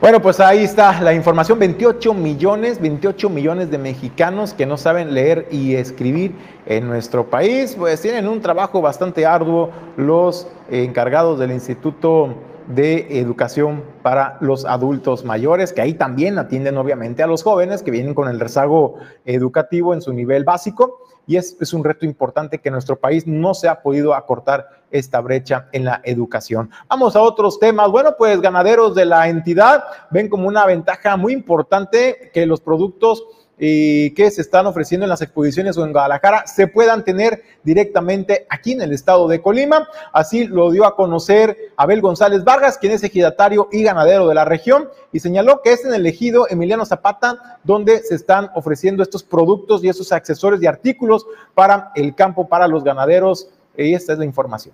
Bueno, 0.01 0.21
pues 0.21 0.39
ahí 0.39 0.63
está 0.63 1.01
la 1.01 1.13
información, 1.13 1.59
28 1.59 2.13
millones, 2.13 2.79
28 2.79 3.29
millones 3.29 3.69
de 3.69 3.77
mexicanos 3.77 4.53
que 4.53 4.65
no 4.65 4.77
saben 4.77 5.13
leer 5.13 5.47
y 5.51 5.75
escribir 5.75 6.33
en 6.65 6.87
nuestro 6.87 7.29
país, 7.29 7.75
pues 7.77 8.01
tienen 8.01 8.27
un 8.27 8.39
trabajo 8.39 8.81
bastante 8.81 9.25
arduo 9.25 9.71
los 9.97 10.47
encargados 10.69 11.37
del 11.37 11.51
Instituto 11.51 12.33
de 12.67 13.19
Educación 13.19 13.83
para 14.01 14.37
los 14.39 14.63
Adultos 14.63 15.25
Mayores, 15.25 15.73
que 15.73 15.81
ahí 15.81 15.95
también 15.95 16.37
atienden 16.39 16.77
obviamente 16.77 17.23
a 17.23 17.27
los 17.27 17.43
jóvenes 17.43 17.83
que 17.83 17.91
vienen 17.91 18.13
con 18.13 18.29
el 18.29 18.39
rezago 18.39 18.95
educativo 19.25 19.93
en 19.93 20.01
su 20.01 20.13
nivel 20.13 20.45
básico 20.45 21.08
y 21.29 21.37
es, 21.37 21.55
es 21.61 21.73
un 21.73 21.83
reto 21.83 22.07
importante 22.07 22.57
que 22.57 22.69
en 22.69 22.73
nuestro 22.73 22.99
país 22.99 23.27
no 23.27 23.53
se 23.53 23.67
ha 23.67 23.83
podido 23.83 24.15
acortar 24.15 24.67
esta 24.89 25.21
brecha 25.21 25.67
en 25.73 25.85
la 25.85 26.01
educación. 26.03 26.71
Vamos 26.87 27.15
a 27.15 27.21
otros 27.21 27.59
temas. 27.59 27.91
Bueno, 27.91 28.15
pues 28.17 28.41
ganaderos 28.41 28.95
de 28.95 29.05
la 29.05 29.29
entidad 29.29 29.83
ven 30.09 30.27
como 30.27 30.47
una 30.47 30.65
ventaja 30.65 31.17
muy 31.17 31.33
importante 31.33 32.31
que 32.33 32.47
los 32.47 32.61
productos 32.61 33.23
y 33.59 34.11
que 34.11 34.31
se 34.31 34.41
están 34.41 34.65
ofreciendo 34.67 35.05
en 35.05 35.09
las 35.09 35.21
exposiciones 35.21 35.77
o 35.77 35.85
en 35.85 35.91
Guadalajara 35.91 36.47
se 36.47 36.67
puedan 36.67 37.03
tener 37.03 37.43
directamente 37.63 38.47
aquí 38.49 38.71
en 38.71 38.81
el 38.81 38.93
estado 38.93 39.27
de 39.27 39.41
Colima. 39.41 39.87
Así 40.13 40.47
lo 40.47 40.71
dio 40.71 40.85
a 40.85 40.95
conocer 40.95 41.57
Abel 41.75 42.01
González 42.01 42.45
Vargas, 42.45 42.77
quien 42.77 42.93
es 42.93 43.03
ejidatario 43.03 43.67
y 43.71 43.83
ganadero 43.83 44.27
de 44.27 44.35
la 44.35 44.45
región, 44.45 44.89
y 45.11 45.19
señaló 45.19 45.61
que 45.61 45.73
es 45.73 45.83
en 45.83 45.93
el 45.93 46.05
ejido 46.05 46.47
Emiliano 46.49 46.85
Zapata 46.85 47.59
donde 47.63 47.99
se 47.99 48.15
están 48.15 48.49
ofreciendo 48.55 49.03
estos 49.03 49.23
productos 49.23 49.83
y 49.83 49.89
esos 49.89 50.11
accesorios 50.13 50.63
y 50.63 50.67
artículos 50.67 51.25
para 51.53 51.91
el 51.95 52.15
campo, 52.15 52.47
para 52.47 52.67
los 52.67 52.83
ganaderos. 52.83 53.49
Y 53.77 53.93
esta 53.93 54.13
es 54.13 54.19
la 54.19 54.25
información. 54.25 54.73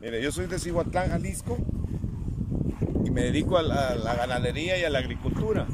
Mire, 0.00 0.22
yo 0.22 0.30
soy 0.30 0.46
de 0.46 0.58
Cihuatlán, 0.58 1.10
Jalisco, 1.10 1.56
y 3.04 3.10
me 3.10 3.22
dedico 3.22 3.56
a 3.56 3.62
la, 3.62 4.14
ganadería 4.14 4.78
y 4.78 4.84
a 4.84 4.90
la 4.90 4.98
agricultura. 4.98 5.66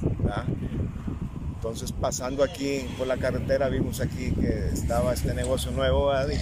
Entonces, 1.63 1.93
pasando 1.93 2.43
aquí 2.43 2.81
por 2.99 3.07
la 3.07 3.17
carretera, 3.19 3.69
vimos 3.69 4.01
aquí 4.01 4.33
que 4.33 4.71
estaba 4.73 5.15
este 5.15 5.33
negocio 5.33 5.71
nuevo 5.71 6.13
de 6.13 6.35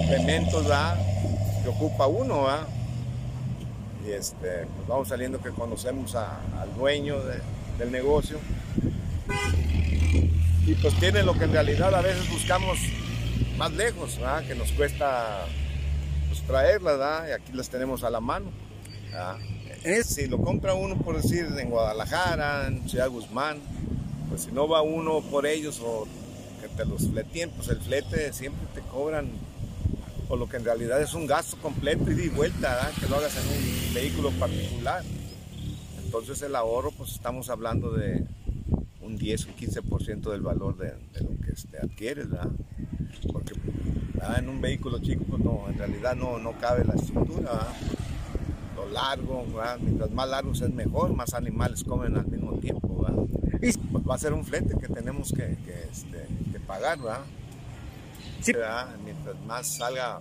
implementos 0.00 0.66
que 1.62 1.68
ocupa 1.68 2.06
uno. 2.06 2.46
Y 4.06 4.12
este, 4.12 4.64
pues 4.74 4.88
vamos 4.88 5.08
saliendo 5.08 5.38
que 5.38 5.50
conocemos 5.50 6.14
al 6.14 6.74
dueño 6.78 7.16
del 7.78 7.92
negocio. 7.92 8.38
Y 10.66 10.76
pues 10.76 10.94
tiene 10.94 11.22
lo 11.24 11.34
que 11.34 11.44
en 11.44 11.52
realidad 11.52 11.94
a 11.94 12.00
veces 12.00 12.26
buscamos 12.30 12.78
más 13.58 13.70
lejos, 13.72 14.18
que 14.48 14.54
nos 14.54 14.72
cuesta 14.72 15.44
pues, 16.28 16.40
traerlas, 16.46 17.28
y 17.28 17.32
aquí 17.32 17.52
las 17.52 17.68
tenemos 17.68 18.02
a 18.02 18.08
la 18.08 18.20
mano. 18.20 18.46
Si 20.04 20.26
lo 20.26 20.38
compra 20.38 20.72
uno, 20.72 20.96
por 20.96 21.20
decir, 21.20 21.48
en 21.58 21.68
Guadalajara, 21.68 22.68
en 22.68 22.88
Ciudad 22.88 23.10
Guzmán, 23.10 23.60
pues 24.32 24.44
si 24.44 24.52
no 24.52 24.66
va 24.66 24.80
uno 24.80 25.20
por 25.20 25.44
ellos 25.44 25.78
o 25.84 26.06
que 26.62 26.68
te 26.68 26.86
los 26.86 27.06
fleteen, 27.06 27.50
pues 27.50 27.68
el 27.68 27.82
flete 27.82 28.32
siempre 28.32 28.66
te 28.74 28.80
cobran 28.80 29.28
por 30.26 30.38
lo 30.38 30.48
que 30.48 30.56
en 30.56 30.64
realidad 30.64 31.02
es 31.02 31.12
un 31.12 31.26
gasto 31.26 31.58
completo 31.58 32.10
y 32.10 32.14
de 32.14 32.30
vuelta, 32.30 32.90
que 32.98 33.10
lo 33.10 33.16
hagas 33.16 33.36
en 33.36 33.46
un 33.46 33.94
vehículo 33.94 34.30
particular. 34.30 35.04
Entonces 36.02 36.40
el 36.40 36.56
ahorro, 36.56 36.92
pues 36.92 37.10
estamos 37.10 37.50
hablando 37.50 37.90
de 37.92 38.24
un 39.02 39.18
10 39.18 39.48
o 39.48 39.48
15% 39.50 40.30
del 40.30 40.40
valor 40.40 40.78
de, 40.78 40.94
lo 41.20 41.38
que 41.44 41.52
este, 41.52 41.76
adquieres, 41.76 42.30
¿verdad? 42.30 42.52
Porque 43.30 43.52
en 44.38 44.48
un 44.48 44.62
vehículo 44.62 44.98
chico, 45.00 45.24
pues 45.28 45.44
no, 45.44 45.66
en 45.68 45.76
realidad 45.76 46.16
no, 46.16 46.38
no 46.38 46.52
cabe 46.58 46.86
la 46.86 46.94
estructura, 46.94 47.68
largo, 48.86 49.44
mientras 49.80 50.10
más 50.10 50.28
largo 50.28 50.52
es 50.52 50.72
mejor, 50.72 51.12
más 51.14 51.34
animales 51.34 51.84
comen 51.84 52.16
al 52.16 52.26
mismo 52.26 52.58
tiempo. 52.58 53.02
¿verdad? 53.02 53.24
Y 53.60 53.72
pues 53.72 54.04
va 54.08 54.14
a 54.14 54.18
ser 54.18 54.32
un 54.32 54.44
flete 54.44 54.76
que 54.78 54.88
tenemos 54.88 55.32
que, 55.32 55.56
este, 55.90 56.26
pagar, 56.66 56.98
¿verdad? 56.98 57.24
Mientras 59.04 59.36
más 59.46 59.76
salga 59.76 60.20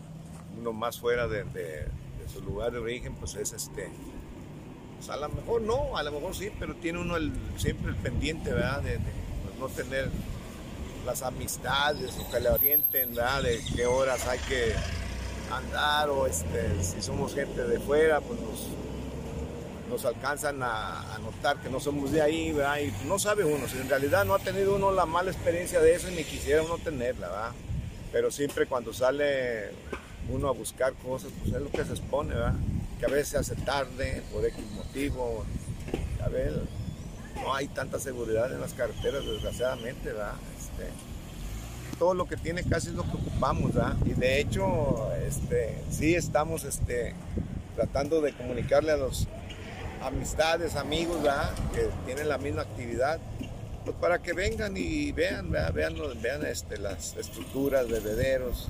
uno 0.59 0.74
más 0.74 0.99
fuera 0.99 1.28
de, 1.28 1.88
su 2.32 2.41
lugar 2.41 2.72
de 2.72 2.80
origen, 2.80 3.16
pues 3.16 3.36
es 3.36 3.51
este. 3.53 3.89
Pues 4.97 5.09
a 5.09 5.18
lo 5.18 5.30
mejor 5.30 5.62
no, 5.62 5.97
a 5.97 6.03
lo 6.03 6.12
mejor 6.12 6.36
sí, 6.36 6.51
pero 6.59 6.76
tiene 6.76 6.99
uno 6.99 7.18
el, 7.18 7.34
siempre 7.57 7.89
el 7.89 7.97
pendiente, 7.97 8.53
¿verdad? 8.53 8.82
De, 8.82 8.99
pues 8.99 9.59
no 9.59 9.68
tener 9.70 10.09
las 11.05 11.24
amistades 11.24 12.18
o 12.20 12.32
que 12.32 12.39
le 12.39 12.49
orienten, 12.49 13.16
¿verdad? 13.16 13.41
De 13.41 13.59
qué 13.76 13.86
horas 13.86 14.28
hay 14.28 14.39
que 14.39 14.74
andar 15.58 16.10
o 16.10 16.28
este, 16.28 16.84
si 16.84 17.02
somos 17.02 17.34
gente 17.34 17.64
de 17.64 17.80
fuera, 17.80 18.22
pues 18.22 18.39
nos 18.39 18.68
nos 19.91 20.06
alcanzan 20.06 20.64
a, 20.64 21.20
notar 21.22 21.58
que 21.58 21.70
no 21.70 21.82
somos 21.82 22.12
de 22.14 22.22
ahí, 22.22 22.54
¿verdad? 22.54 22.80
Y 22.80 23.08
no 23.08 23.20
sabe 23.20 23.43
uno, 23.43 23.68
si 23.68 23.78
en 23.78 23.89
realidad 23.89 24.24
no 24.24 24.34
ha 24.34 24.39
tenido 24.39 24.76
uno 24.76 24.91
la 24.91 25.06
mala 25.06 25.32
experiencia 25.32 25.82
de 25.82 25.93
eso 25.93 26.10
y 26.10 26.16
ni 26.16 26.24
quisiera 26.24 26.64
uno 26.64 26.78
tenerla, 26.78 27.28
¿verdad? 27.28 27.52
Pero 28.12 28.32
siempre 28.32 28.66
cuando 28.66 28.93
sale 28.93 29.72
uno 30.30 30.47
a 30.47 30.54
buscar 30.54 30.93
cosas, 30.93 31.32
pues 31.41 31.54
es 31.54 31.62
lo 31.62 31.70
que 31.70 31.84
se 31.84 31.91
expone, 31.91 32.34
¿verdad? 32.34 32.54
Que 32.99 33.06
a 33.06 33.10
veces 33.10 33.28
se 33.28 33.38
hace 33.38 33.56
tarde 33.58 34.24
por 34.32 34.45
X 34.45 34.64
motivo, 34.72 35.45
a 36.24 36.30
ver, 36.30 36.54
no 37.36 37.54
hay 37.54 37.68
tanta 37.68 37.99
seguridad 37.99 38.52
en 38.52 38.62
las 38.62 38.74
carreteras, 38.74 39.26
desgraciadamente, 39.26 40.14
¿verdad? 40.14 40.36
Este, 40.58 40.89
todo 42.02 42.16
lo 42.16 42.26
que 42.26 42.36
tiene 42.36 42.64
casi 42.64 42.88
es 42.88 42.95
lo 42.95 43.04
que 43.04 43.16
ocupamos, 43.16 43.76
¿verdad? 43.76 43.95
Y 44.08 44.14
de 44.14 44.41
hecho, 44.41 45.14
este, 45.28 45.78
sí 45.91 46.16
estamos 46.16 46.64
este, 46.64 47.14
tratando 47.76 48.22
de 48.22 48.34
comunicarle 48.34 48.91
a 48.91 48.97
los 48.97 49.28
amistades, 50.02 50.78
amigos, 50.78 51.22
¿verdad? 51.22 51.52
que 51.76 51.89
tienen 52.08 52.28
la 52.28 52.39
misma 52.39 52.64
actividad, 52.64 53.20
pues 53.86 53.95
para 53.97 54.20
que 54.20 54.34
vengan 54.34 54.76
y 54.76 55.12
vean, 55.12 55.52
vean, 55.52 55.95
vean 56.20 56.43
este, 56.43 56.80
las 56.80 57.16
estructuras, 57.18 57.88
bebederos, 57.88 58.68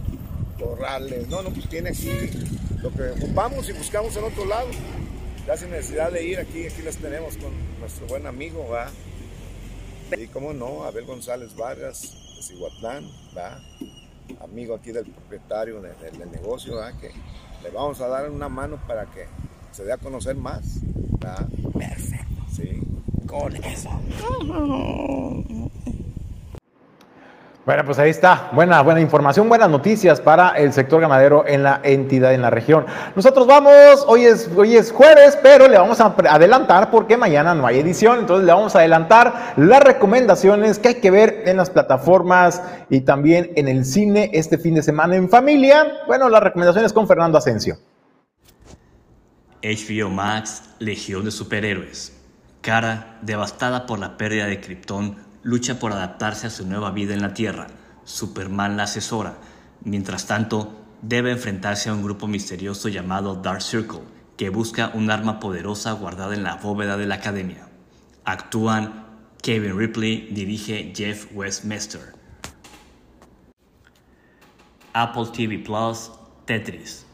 corrales. 0.60 1.30
No, 1.30 1.42
no, 1.42 1.52
pues 1.52 1.70
tiene 1.70 1.92
aquí 1.92 2.12
lo 2.82 2.92
que 2.92 3.12
ocupamos 3.12 3.70
y 3.70 3.72
buscamos 3.72 4.14
en 4.18 4.26
otro 4.26 4.44
lado. 4.44 4.68
Ya 5.48 5.56
sin 5.56 5.72
necesidad 5.72 6.12
de 6.12 6.22
ir 6.22 6.38
aquí, 6.38 6.68
aquí 6.68 6.82
las 6.82 6.98
tenemos 6.98 7.38
con 7.38 7.54
nuestro 7.80 8.08
buen 8.08 8.28
amigo, 8.28 8.68
¿va? 8.68 8.92
Y 10.18 10.28
cómo 10.28 10.52
no, 10.52 10.84
Abel 10.84 11.06
González 11.06 11.56
Vargas, 11.56 12.21
Cihuatlán, 12.42 13.06
¿va? 13.38 13.60
Amigo 14.44 14.76
aquí 14.76 14.92
del 14.92 15.06
propietario 15.06 15.82
del, 15.82 16.32
negocio, 16.32 16.78
¿va? 16.78 16.92
Que 16.94 17.12
le 17.64 17.70
vamos 17.70 18.02
a 18.02 18.08
dar 18.08 18.30
una 18.30 18.50
mano 18.50 18.80
para 18.88 19.06
que 19.06 19.26
se 19.72 19.84
dé 19.84 19.94
a 19.94 19.98
conocer 19.98 20.36
más. 20.36 20.80
Perfecto. 21.20 22.44
Sí. 22.52 22.82
Con 23.28 23.56
eso. 23.56 23.90
Bueno, 27.64 27.86
pues 27.86 28.00
ahí 28.00 28.10
está. 28.10 28.50
Buena, 28.54 28.82
buena 28.82 29.02
información, 29.02 29.48
buenas 29.48 29.70
noticias 29.70 30.20
para 30.20 30.50
el 30.58 30.74
sector 30.74 31.00
ganadero 31.00 31.46
en 31.46 31.62
la 31.62 31.80
entidad, 31.84 32.34
en 32.34 32.42
la 32.42 32.50
región. 32.50 32.88
Nosotros 33.16 33.46
vamos, 33.46 34.04
hoy 34.08 34.26
es, 34.26 34.50
hoy 34.58 34.76
es 34.76 34.92
jueves, 34.92 35.38
pero 35.44 35.68
le 35.68 35.78
vamos 35.78 36.02
a 36.02 36.08
adelantar 36.08 36.90
porque 36.90 37.18
mañana 37.18 37.54
no 37.54 37.68
hay 37.68 37.78
edición, 37.78 38.18
entonces 38.18 38.48
le 38.48 38.52
vamos 38.52 38.76
a 38.76 38.80
adelantar 38.80 39.54
las 39.58 39.84
recomendaciones 39.84 40.80
que 40.80 40.88
hay 40.88 40.96
que 40.96 41.12
ver 41.12 41.44
en 41.46 41.58
las 41.58 41.70
plataformas 41.70 42.64
y 42.90 43.02
también 43.02 43.52
en 43.56 43.68
el 43.68 43.86
cine 43.86 44.32
este 44.34 44.58
fin 44.58 44.74
de 44.74 44.82
semana 44.82 45.16
en 45.16 45.30
familia. 45.30 46.00
Bueno, 46.08 46.30
las 46.30 46.42
recomendaciones 46.42 46.92
con 46.92 47.08
Fernando 47.08 47.38
Asensio. 47.38 47.78
HBO 49.62 50.10
Max, 50.10 50.64
Legión 50.80 51.26
de 51.26 51.30
Superhéroes. 51.30 52.18
Kara, 52.62 53.20
devastada 53.22 53.86
por 53.86 54.00
la 54.00 54.18
pérdida 54.18 54.48
de 54.48 54.60
Krypton, 54.60 55.31
lucha 55.44 55.80
por 55.80 55.92
adaptarse 55.92 56.48
a 56.48 56.50
su 56.50 56.66
nueva 56.66 56.92
vida 56.92 57.14
en 57.14 57.22
la 57.22 57.34
Tierra. 57.34 57.68
Superman 58.04 58.78
la 58.78 58.84
asesora. 58.84 59.38
Mientras 59.84 60.28
tanto, 60.28 60.80
debe 61.02 61.32
enfrentarse 61.32 61.90
a 61.90 61.94
un 61.94 62.04
grupo 62.04 62.28
misterioso 62.28 62.90
llamado 62.90 63.36
Dark 63.36 63.62
Circle, 63.62 64.02
que 64.38 64.50
busca 64.50 64.92
un 64.94 65.12
arma 65.12 65.40
poderosa 65.40 65.92
guardada 65.94 66.34
en 66.34 66.44
la 66.44 66.56
bóveda 66.56 66.98
de 66.98 67.08
la 67.08 67.16
Academia. 67.16 67.68
Actúan 68.26 69.06
Kevin 69.42 69.78
Ripley, 69.78 70.30
dirige 70.32 70.94
Jeff 70.96 71.28
Westminster. 71.34 72.14
Apple 74.94 75.28
TV 75.34 75.58
Plus, 75.60 76.12
Tetris 76.46 77.06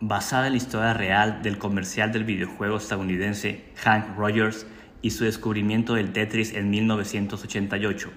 basada 0.00 0.46
en 0.46 0.52
la 0.52 0.56
historia 0.58 0.94
real 0.94 1.42
del 1.42 1.58
comercial 1.58 2.12
del 2.12 2.24
videojuego 2.24 2.76
estadounidense 2.76 3.64
Hank 3.76 4.16
Rogers 4.16 4.66
y 5.06 5.10
su 5.10 5.22
descubrimiento 5.22 5.94
del 5.94 6.12
Tetris 6.12 6.52
en 6.52 6.68
1988. 6.68 8.10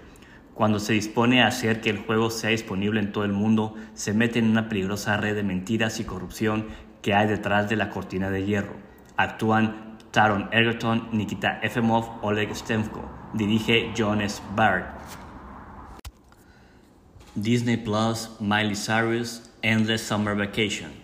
Cuando 0.56 0.80
se 0.80 0.94
dispone 0.94 1.44
a 1.44 1.48
hacer 1.48 1.82
que 1.82 1.92
el 1.92 2.00
juego 2.00 2.32
sea 2.32 2.50
disponible 2.50 3.00
en 3.00 3.12
todo 3.12 3.26
el 3.26 3.32
mundo, 3.32 3.76
se 3.94 4.12
mete 4.12 4.40
en 4.40 4.50
una 4.50 4.70
peligrosa 4.70 5.16
red 5.16 5.36
de 5.36 5.44
mentiras 5.44 6.00
y 6.00 6.04
corrupción 6.04 6.66
que 7.04 7.14
hay 7.14 7.28
detrás 7.28 7.70
de 7.70 7.76
la 7.76 7.92
cortina 7.92 8.32
de 8.32 8.44
hierro. 8.44 8.74
Actúan 9.18 10.00
Taron 10.10 10.50
Egerton, 10.52 11.10
Nikita 11.12 11.60
Efemov, 11.62 12.24
Oleg 12.24 12.56
Stemko. 12.56 13.08
Dirige 13.36 13.94
John 13.96 14.22
S. 14.22 14.42
Barrett. 14.56 14.88
Disney 17.36 17.78
Plus, 17.78 18.32
Miley 18.40 18.76
Cyrus, 18.76 19.52
Endless 19.62 20.02
Summer 20.02 20.36
Vacation. 20.36 20.99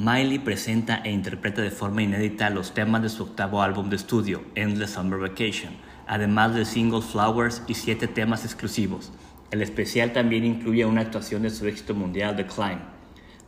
Miley 0.00 0.38
presenta 0.38 1.00
e 1.02 1.10
interpreta 1.10 1.60
de 1.60 1.72
forma 1.72 2.04
inédita 2.04 2.50
los 2.50 2.72
temas 2.72 3.02
de 3.02 3.08
su 3.08 3.24
octavo 3.24 3.62
álbum 3.62 3.90
de 3.90 3.96
estudio, 3.96 4.42
Endless 4.54 4.90
Summer 4.90 5.18
Vacation, 5.18 5.72
además 6.06 6.54
de 6.54 6.64
singles 6.64 7.06
Flowers 7.06 7.64
y 7.66 7.74
siete 7.74 8.06
temas 8.06 8.44
exclusivos. 8.44 9.10
El 9.50 9.60
especial 9.60 10.12
también 10.12 10.44
incluye 10.44 10.86
una 10.86 11.00
actuación 11.00 11.42
de 11.42 11.50
su 11.50 11.66
éxito 11.66 11.96
mundial 11.96 12.36
The 12.36 12.46
Climb. 12.46 12.78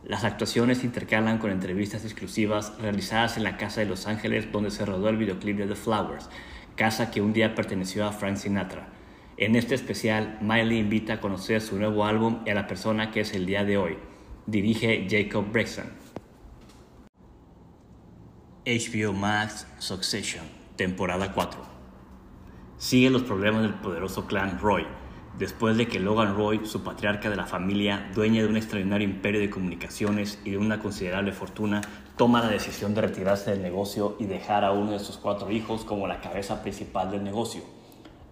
Las 0.03 0.25
actuaciones 0.25 0.79
se 0.79 0.87
intercalan 0.87 1.37
con 1.37 1.51
entrevistas 1.51 2.03
exclusivas 2.03 2.73
realizadas 2.81 3.37
en 3.37 3.43
la 3.43 3.55
casa 3.55 3.79
de 3.79 3.87
Los 3.87 4.05
Ángeles 4.05 4.51
donde 4.51 4.71
se 4.71 4.85
rodó 4.85 5.07
el 5.07 5.15
videoclip 5.15 5.55
de 5.55 5.67
The 5.67 5.75
Flowers, 5.75 6.29
casa 6.75 7.11
que 7.11 7.21
un 7.21 7.31
día 7.31 7.55
perteneció 7.55 8.05
a 8.05 8.11
Frank 8.11 8.35
Sinatra. 8.35 8.89
En 9.37 9.55
este 9.55 9.73
especial, 9.73 10.37
Miley 10.41 10.79
invita 10.79 11.13
a 11.13 11.21
conocer 11.21 11.61
su 11.61 11.77
nuevo 11.77 12.03
álbum 12.03 12.39
y 12.45 12.49
a 12.49 12.55
la 12.55 12.67
persona 12.67 13.09
que 13.09 13.21
es 13.21 13.33
el 13.33 13.45
día 13.45 13.63
de 13.63 13.77
hoy. 13.77 13.95
Dirige 14.47 15.07
Jacob 15.09 15.45
Brexton. 15.49 16.10
HBO 18.63 19.11
Max 19.11 19.65
Succession, 19.79 20.45
temporada 20.75 21.33
4. 21.33 21.59
Sigue 22.77 23.09
los 23.09 23.23
problemas 23.23 23.63
del 23.63 23.73
poderoso 23.73 24.27
clan 24.27 24.59
Roy, 24.59 24.85
después 25.39 25.77
de 25.77 25.87
que 25.87 25.99
Logan 25.99 26.35
Roy, 26.35 26.63
su 26.65 26.83
patriarca 26.83 27.31
de 27.31 27.37
la 27.37 27.47
familia, 27.47 28.11
dueña 28.13 28.43
de 28.43 28.47
un 28.47 28.57
extraordinario 28.57 29.07
imperio 29.07 29.41
de 29.41 29.49
comunicaciones 29.49 30.37
y 30.45 30.51
de 30.51 30.59
una 30.59 30.79
considerable 30.79 31.31
fortuna, 31.31 31.81
toma 32.17 32.41
la 32.41 32.49
decisión 32.49 32.93
de 32.93 33.01
retirarse 33.01 33.49
del 33.49 33.63
negocio 33.63 34.15
y 34.19 34.25
dejar 34.25 34.63
a 34.63 34.73
uno 34.73 34.91
de 34.91 34.99
sus 34.99 35.17
cuatro 35.17 35.49
hijos 35.49 35.83
como 35.83 36.05
la 36.05 36.21
cabeza 36.21 36.61
principal 36.61 37.09
del 37.09 37.23
negocio. 37.23 37.63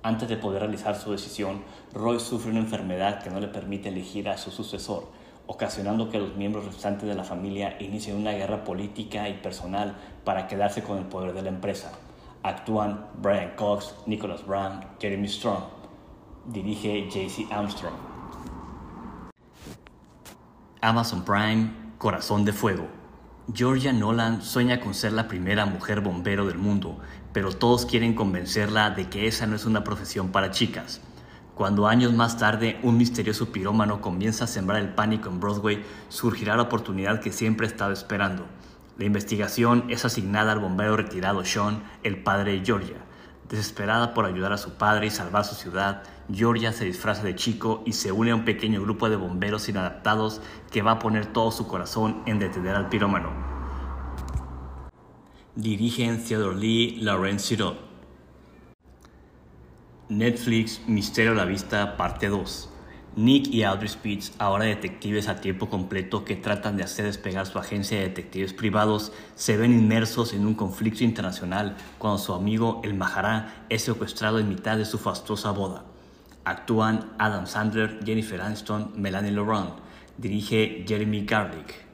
Antes 0.04 0.30
de 0.30 0.38
poder 0.38 0.62
realizar 0.62 0.96
su 0.96 1.12
decisión, 1.12 1.64
Roy 1.92 2.20
sufre 2.20 2.52
una 2.52 2.60
enfermedad 2.60 3.24
que 3.24 3.32
no 3.32 3.40
le 3.40 3.48
permite 3.48 3.90
elegir 3.90 4.30
a 4.30 4.38
su 4.38 4.52
sucesor, 4.52 5.08
ocasionando 5.50 6.12
que 6.12 6.20
los 6.20 6.36
miembros 6.36 6.66
restantes 6.66 7.10
de 7.10 7.16
la 7.16 7.24
familia 7.24 7.76
inicien 7.80 8.18
una 8.18 8.34
guerra 8.34 8.64
política 8.64 9.28
y 9.28 9.34
personal 9.34 9.96
para 10.24 10.48
quedarse 10.48 10.84
con 10.84 11.00
el 11.00 11.06
poder 11.06 11.34
de 11.34 11.42
la 11.42 11.50
empresa. 11.50 11.92
Actúan 12.44 13.08
Brian 13.20 13.56
Cox, 13.56 13.96
Nicholas 14.06 14.46
Brown, 14.46 14.86
Jeremy 15.00 15.28
Strong. 15.28 15.64
Dirige 16.46 17.10
JC 17.10 17.52
Armstrong. 17.52 17.96
Amazon 20.82 21.26
Prime, 21.26 21.72
Corazón 21.98 22.46
de 22.46 22.54
Fuego. 22.54 22.88
Georgia 23.52 23.92
Nolan 23.92 24.44
sueña 24.44 24.80
con 24.80 24.94
ser 24.94 25.14
la 25.14 25.28
primera 25.28 25.66
mujer 25.66 26.02
bombero 26.02 26.46
del 26.46 26.60
mundo, 26.60 27.00
pero 27.34 27.52
todos 27.52 27.88
quieren 27.88 28.14
convencerla 28.14 28.92
de 28.92 29.10
que 29.10 29.26
esa 29.26 29.48
no 29.48 29.56
es 29.56 29.66
una 29.66 29.84
profesión 29.84 30.32
para 30.32 30.52
chicas. 30.52 31.02
Cuando 31.60 31.90
años 31.90 32.14
más 32.14 32.38
tarde 32.38 32.80
un 32.84 32.96
misterioso 32.96 33.52
pirómano 33.52 34.00
comienza 34.00 34.46
a 34.46 34.48
sembrar 34.48 34.80
el 34.80 34.94
pánico 34.94 35.28
en 35.28 35.42
Broadway, 35.42 35.84
surgirá 36.08 36.56
la 36.56 36.62
oportunidad 36.62 37.20
que 37.20 37.34
siempre 37.34 37.68
ha 37.68 37.70
estado 37.70 37.92
esperando. 37.92 38.46
La 38.98 39.04
investigación 39.04 39.84
es 39.90 40.06
asignada 40.06 40.54
al 40.54 40.62
bombero 40.62 40.96
retirado 40.96 41.44
Sean, 41.44 41.84
el 42.02 42.24
padre 42.24 42.54
de 42.54 42.66
Georgia. 42.66 42.96
Desesperada 43.50 44.14
por 44.14 44.26
ayudar 44.26 44.54
a 44.54 44.58
su 44.58 44.76
padre 44.76 45.08
y 45.08 45.10
salvar 45.10 45.44
su 45.44 45.56
ciudad, 45.56 46.04
Georgia 46.34 46.72
se 46.72 46.86
disfraza 46.86 47.24
de 47.24 47.36
chico 47.36 47.84
y 47.86 47.92
se 47.92 48.14
une 48.14 48.32
a 48.32 48.36
un 48.36 48.46
pequeño 48.46 48.82
grupo 48.82 49.10
de 49.10 49.18
bomberos 49.18 49.68
inadaptados 49.68 50.42
que 50.72 50.82
va 50.82 50.92
a 50.92 51.00
poner 51.00 51.26
todo 51.26 51.52
su 51.52 51.68
corazón 51.68 52.24
en 52.26 52.40
detener 52.40 52.78
al 52.78 52.88
pirómano. 52.88 53.32
Dirigen 55.58 56.24
Theodore 56.24 56.56
Lee, 56.56 57.02
Lauren 57.02 57.38
Sirot. 57.38 57.89
Netflix 60.10 60.82
Misterio 60.88 61.34
a 61.34 61.36
la 61.36 61.46
Vista, 61.46 61.96
parte 61.96 62.30
2. 62.30 62.70
Nick 63.16 63.48
y 63.48 63.62
Audrey 63.62 63.90
Spitz, 63.90 64.34
ahora 64.40 64.66
detectives 64.66 65.28
a 65.28 65.40
tiempo 65.40 65.70
completo 65.70 66.26
que 66.26 66.36
tratan 66.36 66.78
de 66.78 66.84
hacer 66.84 67.06
despegar 67.06 67.46
su 67.46 67.60
agencia 67.60 67.98
de 67.98 68.08
detectives 68.08 68.54
privados, 68.54 69.12
se 69.36 69.56
ven 69.56 69.72
inmersos 69.72 70.34
en 70.34 70.48
un 70.48 70.56
conflicto 70.56 71.04
internacional 71.04 71.78
cuando 72.00 72.18
su 72.18 72.34
amigo 72.34 72.82
el 72.84 72.96
Mahará 72.96 73.66
es 73.70 73.84
secuestrado 73.84 74.40
en 74.40 74.50
mitad 74.50 74.78
de 74.78 74.86
su 74.86 74.98
fastuosa 74.98 75.52
boda. 75.52 75.86
Actúan 76.44 77.12
Adam 77.20 77.46
Sandler, 77.46 78.00
Jennifer 78.04 78.42
Aniston, 78.42 78.94
Melanie 78.96 79.32
Laurent. 79.32 79.76
Dirige 80.18 80.86
Jeremy 80.88 81.24
Garlick. 81.24 81.89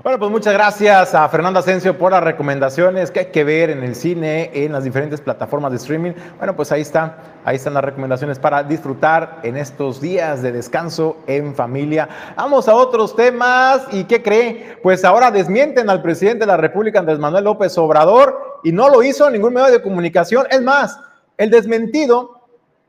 Bueno, 0.00 0.20
pues 0.20 0.30
muchas 0.30 0.54
gracias 0.54 1.12
a 1.12 1.28
Fernando 1.28 1.58
Asensio 1.58 1.98
por 1.98 2.12
las 2.12 2.22
recomendaciones 2.22 3.10
que 3.10 3.18
hay 3.18 3.26
que 3.26 3.42
ver 3.42 3.68
en 3.70 3.82
el 3.82 3.96
cine, 3.96 4.48
en 4.54 4.70
las 4.70 4.84
diferentes 4.84 5.20
plataformas 5.20 5.72
de 5.72 5.78
streaming. 5.78 6.12
Bueno, 6.36 6.54
pues 6.54 6.70
ahí 6.70 6.82
está, 6.82 7.18
ahí 7.44 7.56
están 7.56 7.74
las 7.74 7.82
recomendaciones 7.82 8.38
para 8.38 8.62
disfrutar 8.62 9.40
en 9.42 9.56
estos 9.56 10.00
días 10.00 10.40
de 10.40 10.52
descanso 10.52 11.16
en 11.26 11.52
familia. 11.52 12.08
Vamos 12.36 12.68
a 12.68 12.76
otros 12.76 13.16
temas 13.16 13.88
y 13.90 14.04
¿qué 14.04 14.22
cree? 14.22 14.78
Pues 14.84 15.04
ahora 15.04 15.32
desmienten 15.32 15.90
al 15.90 16.00
presidente 16.00 16.40
de 16.40 16.46
la 16.46 16.56
República, 16.56 17.00
Andrés 17.00 17.18
Manuel 17.18 17.42
López 17.42 17.76
Obrador, 17.76 18.60
y 18.62 18.70
no 18.70 18.88
lo 18.88 19.02
hizo 19.02 19.28
ningún 19.28 19.54
medio 19.54 19.72
de 19.72 19.82
comunicación. 19.82 20.46
Es 20.48 20.62
más, 20.62 21.00
el 21.36 21.50
desmentido 21.50 22.40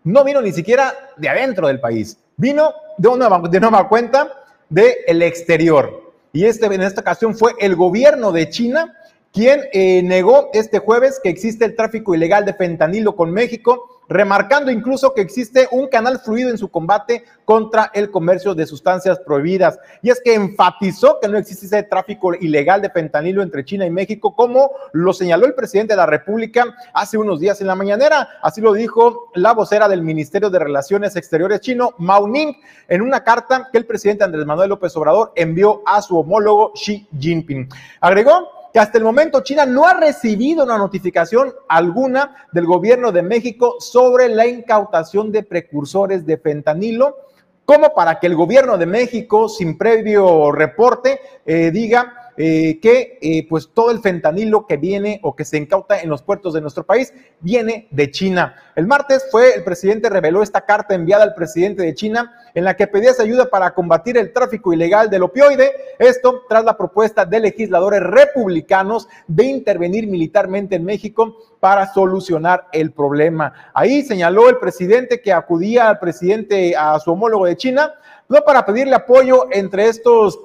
no 0.03 0.23
vino 0.23 0.41
ni 0.43 0.51
siquiera 0.51 0.93
de 1.17 1.27
adentro 1.27 1.65
del 1.65 1.79
país, 1.79 2.19
vino 2.37 2.71
de 2.99 3.07
una 3.07 3.29
de 3.49 3.59
nueva 3.59 3.89
cuenta 3.89 4.31
del 4.69 5.23
exterior. 5.23 6.08
Y 6.31 6.45
este, 6.45 6.67
en 6.67 6.81
esta 6.81 7.01
ocasión 7.01 7.35
fue 7.35 7.53
el 7.59 7.75
gobierno 7.75 8.31
de 8.31 8.49
China 8.49 8.95
quien 9.31 9.61
eh, 9.73 10.01
negó 10.03 10.49
este 10.53 10.79
jueves 10.79 11.19
que 11.21 11.29
existe 11.29 11.65
el 11.65 11.75
tráfico 11.75 12.15
ilegal 12.15 12.45
de 12.45 12.53
fentanilo 12.53 13.15
con 13.15 13.31
México 13.31 13.98
remarcando 14.09 14.71
incluso 14.71 15.13
que 15.13 15.21
existe 15.21 15.67
un 15.71 15.87
canal 15.87 16.19
fluido 16.19 16.49
en 16.49 16.57
su 16.57 16.69
combate 16.69 17.23
contra 17.45 17.91
el 17.93 18.09
comercio 18.09 18.55
de 18.55 18.65
sustancias 18.65 19.19
prohibidas. 19.19 19.79
Y 20.01 20.09
es 20.09 20.19
que 20.19 20.33
enfatizó 20.33 21.19
que 21.21 21.27
no 21.27 21.37
existe 21.37 21.67
ese 21.67 21.83
tráfico 21.83 22.33
ilegal 22.33 22.81
de 22.81 22.89
fentanilo 22.89 23.43
entre 23.43 23.63
China 23.63 23.85
y 23.85 23.91
México, 23.91 24.35
como 24.35 24.71
lo 24.93 25.13
señaló 25.13 25.45
el 25.45 25.53
presidente 25.53 25.93
de 25.93 25.97
la 25.97 26.07
República 26.07 26.75
hace 26.93 27.17
unos 27.17 27.39
días 27.39 27.61
en 27.61 27.67
la 27.67 27.75
mañanera. 27.75 28.27
Así 28.41 28.61
lo 28.61 28.73
dijo 28.73 29.29
la 29.35 29.53
vocera 29.53 29.87
del 29.87 30.01
Ministerio 30.01 30.49
de 30.49 30.59
Relaciones 30.59 31.15
Exteriores 31.15 31.61
chino, 31.61 31.93
Mao 31.99 32.27
Ning, 32.27 32.53
en 32.87 33.01
una 33.01 33.23
carta 33.23 33.69
que 33.71 33.77
el 33.77 33.85
presidente 33.85 34.23
Andrés 34.23 34.45
Manuel 34.45 34.69
López 34.69 34.95
Obrador 34.97 35.31
envió 35.35 35.83
a 35.85 36.01
su 36.01 36.17
homólogo 36.17 36.73
Xi 36.73 37.07
Jinping. 37.19 37.69
Agregó 38.01 38.58
que 38.73 38.79
hasta 38.79 38.97
el 38.97 39.03
momento 39.03 39.41
China 39.41 39.65
no 39.65 39.87
ha 39.87 39.93
recibido 39.93 40.63
una 40.63 40.77
notificación 40.77 41.53
alguna 41.67 42.47
del 42.51 42.65
gobierno 42.65 43.11
de 43.11 43.21
México 43.21 43.75
sobre 43.79 44.29
la 44.29 44.47
incautación 44.47 45.31
de 45.31 45.43
precursores 45.43 46.25
de 46.25 46.37
fentanilo, 46.37 47.17
como 47.65 47.93
para 47.93 48.19
que 48.19 48.27
el 48.27 48.35
gobierno 48.35 48.77
de 48.77 48.85
México, 48.85 49.47
sin 49.47 49.77
previo 49.77 50.51
reporte, 50.51 51.19
eh, 51.45 51.71
diga 51.71 52.18
eh, 52.41 52.79
que 52.81 53.19
eh, 53.21 53.45
pues 53.49 53.69
todo 53.73 53.91
el 53.91 53.99
fentanilo 53.99 54.65
que 54.65 54.77
viene 54.77 55.19
o 55.23 55.35
que 55.35 55.43
se 55.43 55.57
incauta 55.57 55.99
en 55.99 56.09
los 56.09 56.21
puertos 56.21 56.53
de 56.53 56.61
nuestro 56.61 56.85
país 56.85 57.13
viene 57.41 57.89
de 57.91 58.09
China. 58.11 58.55
El 58.77 58.87
martes 58.87 59.27
fue 59.29 59.55
el 59.55 59.65
presidente 59.65 60.09
reveló 60.09 60.41
esta 60.41 60.61
carta 60.61 60.95
enviada 60.95 61.25
al 61.25 61.33
presidente 61.33 61.83
de 61.83 61.93
China 61.93 62.31
en 62.53 62.63
la 62.63 62.77
que 62.77 62.87
pedía 62.87 63.11
ayuda 63.19 63.49
para 63.49 63.73
combatir 63.73 64.17
el 64.17 64.31
tráfico 64.31 64.71
ilegal 64.71 65.09
del 65.09 65.23
opioide, 65.23 65.73
esto 65.99 66.43
tras 66.47 66.63
la 66.63 66.77
propuesta 66.77 67.25
de 67.25 67.41
legisladores 67.41 68.01
republicanos 68.03 69.09
de 69.27 69.43
intervenir 69.43 70.07
militarmente 70.07 70.77
en 70.77 70.85
México 70.85 71.35
para 71.59 71.91
solucionar 71.91 72.67
el 72.71 72.93
problema. 72.93 73.51
Ahí 73.73 74.01
señaló 74.01 74.47
el 74.47 74.59
presidente 74.59 75.19
que 75.19 75.33
acudía 75.33 75.89
al 75.89 75.99
presidente, 75.99 76.73
a 76.77 76.97
su 76.99 77.11
homólogo 77.11 77.47
de 77.47 77.57
China, 77.57 77.95
no 78.29 78.41
para 78.45 78.65
pedirle 78.65 78.95
apoyo 78.95 79.47
entre 79.51 79.89
estos 79.89 80.39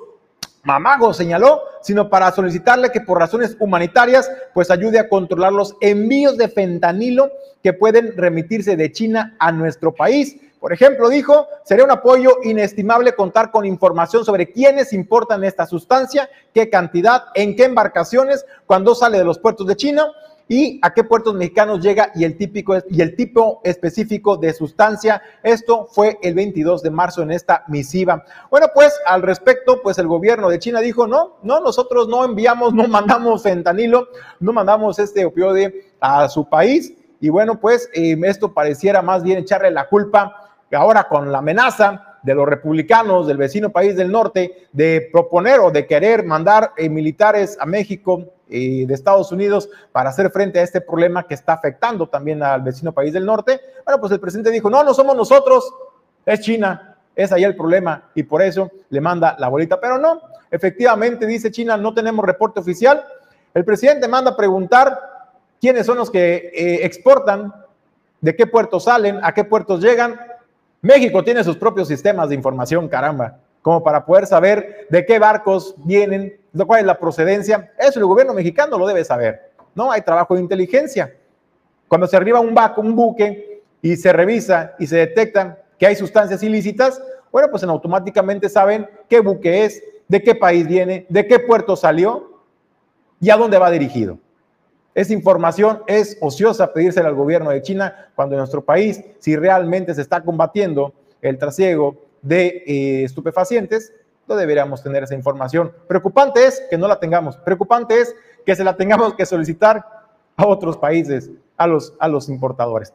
Mamago 0.64 1.12
señaló, 1.12 1.62
sino 1.82 2.08
para 2.08 2.32
solicitarle 2.32 2.90
que 2.90 3.02
por 3.02 3.18
razones 3.18 3.56
humanitarias, 3.60 4.30
pues 4.52 4.70
ayude 4.70 4.98
a 4.98 5.08
controlar 5.08 5.52
los 5.52 5.76
envíos 5.80 6.36
de 6.38 6.48
fentanilo 6.48 7.30
que 7.62 7.74
pueden 7.74 8.16
remitirse 8.16 8.76
de 8.76 8.90
China 8.90 9.36
a 9.38 9.52
nuestro 9.52 9.94
país. 9.94 10.36
Por 10.58 10.72
ejemplo, 10.72 11.10
dijo, 11.10 11.46
sería 11.64 11.84
un 11.84 11.90
apoyo 11.90 12.38
inestimable 12.42 13.14
contar 13.14 13.50
con 13.50 13.66
información 13.66 14.24
sobre 14.24 14.50
quiénes 14.50 14.94
importan 14.94 15.44
esta 15.44 15.66
sustancia, 15.66 16.30
qué 16.54 16.70
cantidad, 16.70 17.24
en 17.34 17.54
qué 17.54 17.64
embarcaciones, 17.64 18.46
cuando 18.64 18.94
sale 18.94 19.18
de 19.18 19.24
los 19.24 19.38
puertos 19.38 19.66
de 19.66 19.76
China 19.76 20.06
y 20.48 20.78
a 20.82 20.92
qué 20.92 21.04
puertos 21.04 21.34
mexicanos 21.34 21.80
llega 21.80 22.10
y 22.14 22.24
el, 22.24 22.36
típico, 22.36 22.76
y 22.88 23.00
el 23.00 23.16
tipo 23.16 23.60
específico 23.64 24.36
de 24.36 24.52
sustancia. 24.52 25.22
Esto 25.42 25.86
fue 25.90 26.18
el 26.22 26.34
22 26.34 26.82
de 26.82 26.90
marzo 26.90 27.22
en 27.22 27.30
esta 27.30 27.64
misiva. 27.68 28.24
Bueno, 28.50 28.66
pues 28.74 28.92
al 29.06 29.22
respecto, 29.22 29.80
pues 29.82 29.98
el 29.98 30.06
gobierno 30.06 30.48
de 30.48 30.58
China 30.58 30.80
dijo, 30.80 31.06
no, 31.06 31.36
no, 31.42 31.60
nosotros 31.60 32.08
no 32.08 32.24
enviamos, 32.24 32.74
no 32.74 32.86
mandamos 32.88 33.42
fentanilo, 33.42 34.08
no 34.40 34.52
mandamos 34.52 34.98
este 34.98 35.24
opioide 35.24 35.92
a 36.00 36.28
su 36.28 36.48
país. 36.48 36.92
Y 37.20 37.30
bueno, 37.30 37.58
pues 37.58 37.88
eh, 37.94 38.16
esto 38.24 38.52
pareciera 38.52 39.00
más 39.00 39.22
bien 39.22 39.38
echarle 39.38 39.70
la 39.70 39.88
culpa 39.88 40.44
ahora 40.74 41.08
con 41.08 41.30
la 41.30 41.38
amenaza 41.38 42.18
de 42.22 42.34
los 42.34 42.46
republicanos 42.48 43.26
del 43.26 43.36
vecino 43.36 43.70
país 43.70 43.96
del 43.96 44.10
norte 44.10 44.66
de 44.72 45.08
proponer 45.12 45.60
o 45.60 45.70
de 45.70 45.86
querer 45.86 46.24
mandar 46.24 46.72
eh, 46.76 46.88
militares 46.88 47.56
a 47.60 47.66
México 47.66 48.33
y 48.48 48.84
de 48.84 48.94
Estados 48.94 49.32
Unidos 49.32 49.68
para 49.92 50.10
hacer 50.10 50.30
frente 50.30 50.58
a 50.58 50.62
este 50.62 50.80
problema 50.80 51.26
que 51.26 51.34
está 51.34 51.54
afectando 51.54 52.08
también 52.08 52.42
al 52.42 52.62
vecino 52.62 52.92
país 52.92 53.12
del 53.12 53.24
norte, 53.24 53.60
bueno, 53.84 54.00
pues 54.00 54.12
el 54.12 54.20
presidente 54.20 54.50
dijo, 54.50 54.68
no, 54.70 54.82
no 54.84 54.94
somos 54.94 55.16
nosotros, 55.16 55.72
es 56.26 56.40
China, 56.40 56.96
es 57.14 57.32
ahí 57.32 57.44
el 57.44 57.56
problema 57.56 58.10
y 58.14 58.22
por 58.22 58.42
eso 58.42 58.70
le 58.90 59.00
manda 59.00 59.36
la 59.38 59.48
bolita, 59.48 59.80
pero 59.80 59.98
no, 59.98 60.20
efectivamente 60.50 61.26
dice 61.26 61.50
China, 61.50 61.76
no 61.76 61.94
tenemos 61.94 62.24
reporte 62.24 62.60
oficial, 62.60 63.04
el 63.54 63.64
presidente 63.64 64.08
manda 64.08 64.32
a 64.32 64.36
preguntar 64.36 64.98
quiénes 65.60 65.86
son 65.86 65.98
los 65.98 66.10
que 66.10 66.50
eh, 66.54 66.84
exportan, 66.84 67.54
de 68.20 68.34
qué 68.34 68.46
puertos 68.46 68.84
salen, 68.84 69.20
a 69.22 69.32
qué 69.32 69.44
puertos 69.44 69.80
llegan, 69.80 70.18
México 70.80 71.24
tiene 71.24 71.42
sus 71.42 71.56
propios 71.56 71.88
sistemas 71.88 72.28
de 72.28 72.34
información, 72.34 72.88
caramba, 72.88 73.38
como 73.64 73.82
para 73.82 74.04
poder 74.04 74.26
saber 74.26 74.86
de 74.90 75.06
qué 75.06 75.18
barcos 75.18 75.74
vienen, 75.78 76.38
cuál 76.66 76.80
es 76.80 76.86
la 76.86 76.98
procedencia. 76.98 77.72
Eso 77.78 77.98
el 77.98 78.04
gobierno 78.04 78.34
mexicano 78.34 78.76
lo 78.76 78.86
debe 78.86 79.02
saber. 79.06 79.52
No 79.74 79.90
hay 79.90 80.02
trabajo 80.02 80.34
de 80.34 80.42
inteligencia. 80.42 81.16
Cuando 81.88 82.06
se 82.06 82.14
arriba 82.14 82.40
un, 82.40 82.54
barco, 82.54 82.82
un 82.82 82.94
buque 82.94 83.62
y 83.80 83.96
se 83.96 84.12
revisa 84.12 84.74
y 84.78 84.86
se 84.86 84.96
detectan 84.96 85.56
que 85.78 85.86
hay 85.86 85.96
sustancias 85.96 86.42
ilícitas, 86.42 87.02
bueno, 87.32 87.48
pues 87.50 87.64
automáticamente 87.64 88.50
saben 88.50 88.86
qué 89.08 89.20
buque 89.20 89.64
es, 89.64 89.82
de 90.08 90.22
qué 90.22 90.34
país 90.34 90.68
viene, 90.68 91.06
de 91.08 91.26
qué 91.26 91.38
puerto 91.38 91.74
salió 91.74 92.42
y 93.18 93.30
a 93.30 93.36
dónde 93.38 93.56
va 93.56 93.70
dirigido. 93.70 94.18
Esa 94.94 95.14
información 95.14 95.82
es 95.86 96.18
ociosa 96.20 96.70
pedírsela 96.70 97.08
al 97.08 97.14
gobierno 97.14 97.48
de 97.48 97.62
China 97.62 98.10
cuando 98.14 98.34
en 98.34 98.40
nuestro 98.40 98.62
país, 98.62 99.02
si 99.20 99.36
realmente 99.36 99.94
se 99.94 100.02
está 100.02 100.22
combatiendo 100.22 100.92
el 101.22 101.38
trasiego 101.38 102.03
de 102.24 102.64
eh, 102.66 103.04
estupefacientes, 103.04 103.92
no 104.26 104.36
deberíamos 104.36 104.82
tener 104.82 105.04
esa 105.04 105.14
información. 105.14 105.72
Preocupante 105.86 106.46
es 106.46 106.62
que 106.70 106.78
no 106.78 106.88
la 106.88 106.98
tengamos. 106.98 107.36
Preocupante 107.36 108.00
es 108.00 108.16
que 108.44 108.56
se 108.56 108.64
la 108.64 108.76
tengamos 108.76 109.14
que 109.14 109.26
solicitar 109.26 109.84
a 110.36 110.46
otros 110.46 110.76
países, 110.76 111.30
a 111.56 111.66
los, 111.66 111.94
a 111.98 112.08
los 112.08 112.28
importadores. 112.28 112.92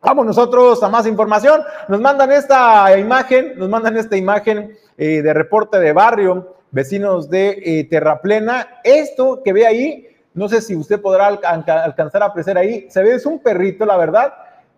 Vamos 0.00 0.26
nosotros 0.26 0.82
a 0.82 0.88
más 0.88 1.06
información. 1.06 1.62
Nos 1.88 2.00
mandan 2.00 2.32
esta 2.32 2.98
imagen, 2.98 3.52
nos 3.56 3.68
mandan 3.68 3.96
esta 3.96 4.16
imagen 4.16 4.76
eh, 4.98 5.22
de 5.22 5.32
reporte 5.32 5.78
de 5.78 5.92
barrio, 5.92 6.56
vecinos 6.70 7.30
de 7.30 7.62
eh, 7.64 7.84
Terraplena. 7.84 8.80
Esto 8.82 9.42
que 9.44 9.52
ve 9.52 9.66
ahí 9.66 10.08
no 10.34 10.48
sé 10.48 10.62
si 10.62 10.74
usted 10.74 11.00
podrá 11.00 11.26
alcanzar 11.26 12.22
a 12.22 12.26
apreciar 12.26 12.56
ahí. 12.56 12.86
Se 12.90 13.02
ve, 13.02 13.14
es 13.14 13.26
un 13.26 13.38
perrito, 13.38 13.84
la 13.84 13.96
verdad, 13.96 14.32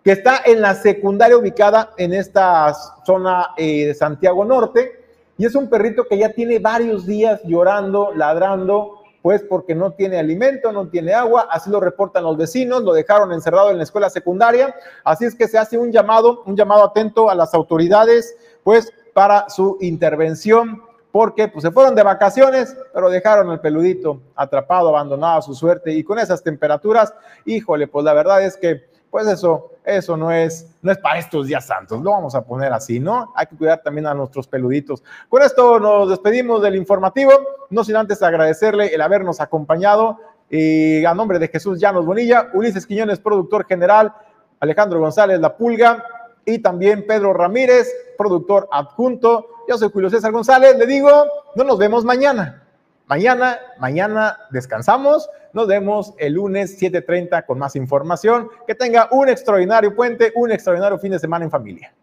que 0.04 0.12
está 0.12 0.42
en 0.44 0.60
la 0.60 0.74
secundaria 0.74 1.36
ubicada 1.36 1.94
en 1.96 2.12
esta 2.12 2.74
zona 3.06 3.48
eh, 3.56 3.86
de 3.86 3.94
Santiago 3.94 4.44
Norte. 4.44 5.02
Y 5.38 5.46
es 5.46 5.54
un 5.54 5.70
perrito 5.70 6.04
que 6.04 6.18
ya 6.18 6.28
tiene 6.28 6.58
varios 6.58 7.06
días 7.06 7.40
llorando, 7.44 8.12
ladrando, 8.14 9.00
pues 9.22 9.42
porque 9.42 9.74
no 9.74 9.92
tiene 9.92 10.18
alimento, 10.18 10.70
no 10.70 10.88
tiene 10.88 11.14
agua, 11.14 11.48
así 11.50 11.70
lo 11.70 11.80
reportan 11.80 12.22
los 12.22 12.36
vecinos, 12.36 12.82
lo 12.82 12.92
dejaron 12.92 13.32
encerrado 13.32 13.70
en 13.70 13.78
la 13.78 13.84
escuela 13.84 14.10
secundaria, 14.10 14.74
así 15.02 15.24
es 15.24 15.34
que 15.34 15.48
se 15.48 15.56
hace 15.56 15.78
un 15.78 15.90
llamado, 15.90 16.42
un 16.44 16.54
llamado 16.54 16.84
atento 16.84 17.30
a 17.30 17.34
las 17.34 17.54
autoridades, 17.54 18.36
pues 18.62 18.92
para 19.14 19.48
su 19.48 19.78
intervención 19.80 20.82
porque 21.10 21.48
pues, 21.48 21.62
se 21.62 21.70
fueron 21.70 21.94
de 21.94 22.02
vacaciones, 22.02 22.76
pero 22.92 23.08
dejaron 23.08 23.50
el 23.50 23.60
peludito 23.60 24.20
atrapado, 24.34 24.90
abandonado 24.90 25.38
a 25.38 25.42
su 25.42 25.54
suerte 25.54 25.92
y 25.92 26.04
con 26.04 26.18
esas 26.18 26.42
temperaturas, 26.42 27.14
híjole, 27.46 27.86
pues 27.86 28.04
la 28.04 28.12
verdad 28.12 28.42
es 28.42 28.56
que 28.58 28.84
pues 29.14 29.28
eso, 29.28 29.70
eso 29.84 30.16
no 30.16 30.32
es, 30.32 30.66
no 30.80 30.90
es 30.90 30.98
para 30.98 31.18
estos 31.18 31.46
días 31.46 31.66
santos, 31.66 32.00
lo 32.00 32.10
vamos 32.10 32.34
a 32.34 32.44
poner 32.44 32.72
así, 32.72 32.98
¿no? 32.98 33.32
Hay 33.36 33.46
que 33.46 33.56
cuidar 33.56 33.82
también 33.82 34.06
a 34.06 34.14
nuestros 34.14 34.48
peluditos. 34.48 35.02
Con 35.28 35.42
esto 35.42 35.78
nos 35.78 36.08
despedimos 36.08 36.62
del 36.62 36.76
informativo, 36.76 37.32
no 37.70 37.84
sin 37.84 37.96
antes 37.96 38.22
agradecerle 38.22 38.94
el 38.94 39.00
habernos 39.02 39.40
acompañado 39.40 40.18
y 40.48 41.04
a 41.04 41.14
nombre 41.14 41.38
de 41.38 41.48
Jesús 41.48 41.78
Llanos 41.78 42.06
Bonilla, 42.06 42.50
Ulises 42.54 42.86
Quiñones, 42.86 43.20
productor 43.20 43.66
general, 43.66 44.14
Alejandro 44.60 45.00
González 45.00 45.38
La 45.40 45.56
Pulga 45.56 46.04
y 46.46 46.60
también 46.60 47.06
Pedro 47.06 47.32
Ramírez, 47.32 47.92
productor 48.16 48.68
adjunto. 48.72 49.48
Yo 49.68 49.76
soy 49.76 49.90
Julio 49.90 50.10
César 50.10 50.32
González, 50.32 50.76
le 50.78 50.86
digo, 50.86 51.10
no 51.56 51.64
nos 51.64 51.78
vemos 51.78 52.04
mañana. 52.04 52.63
Mañana, 53.06 53.58
mañana 53.78 54.38
descansamos. 54.50 55.28
Nos 55.52 55.68
vemos 55.68 56.14
el 56.18 56.34
lunes 56.34 56.78
7:30 56.78 57.44
con 57.44 57.58
más 57.58 57.76
información. 57.76 58.48
Que 58.66 58.74
tenga 58.74 59.08
un 59.10 59.28
extraordinario 59.28 59.94
puente, 59.94 60.32
un 60.34 60.50
extraordinario 60.50 60.98
fin 60.98 61.12
de 61.12 61.18
semana 61.18 61.44
en 61.44 61.50
familia. 61.50 61.94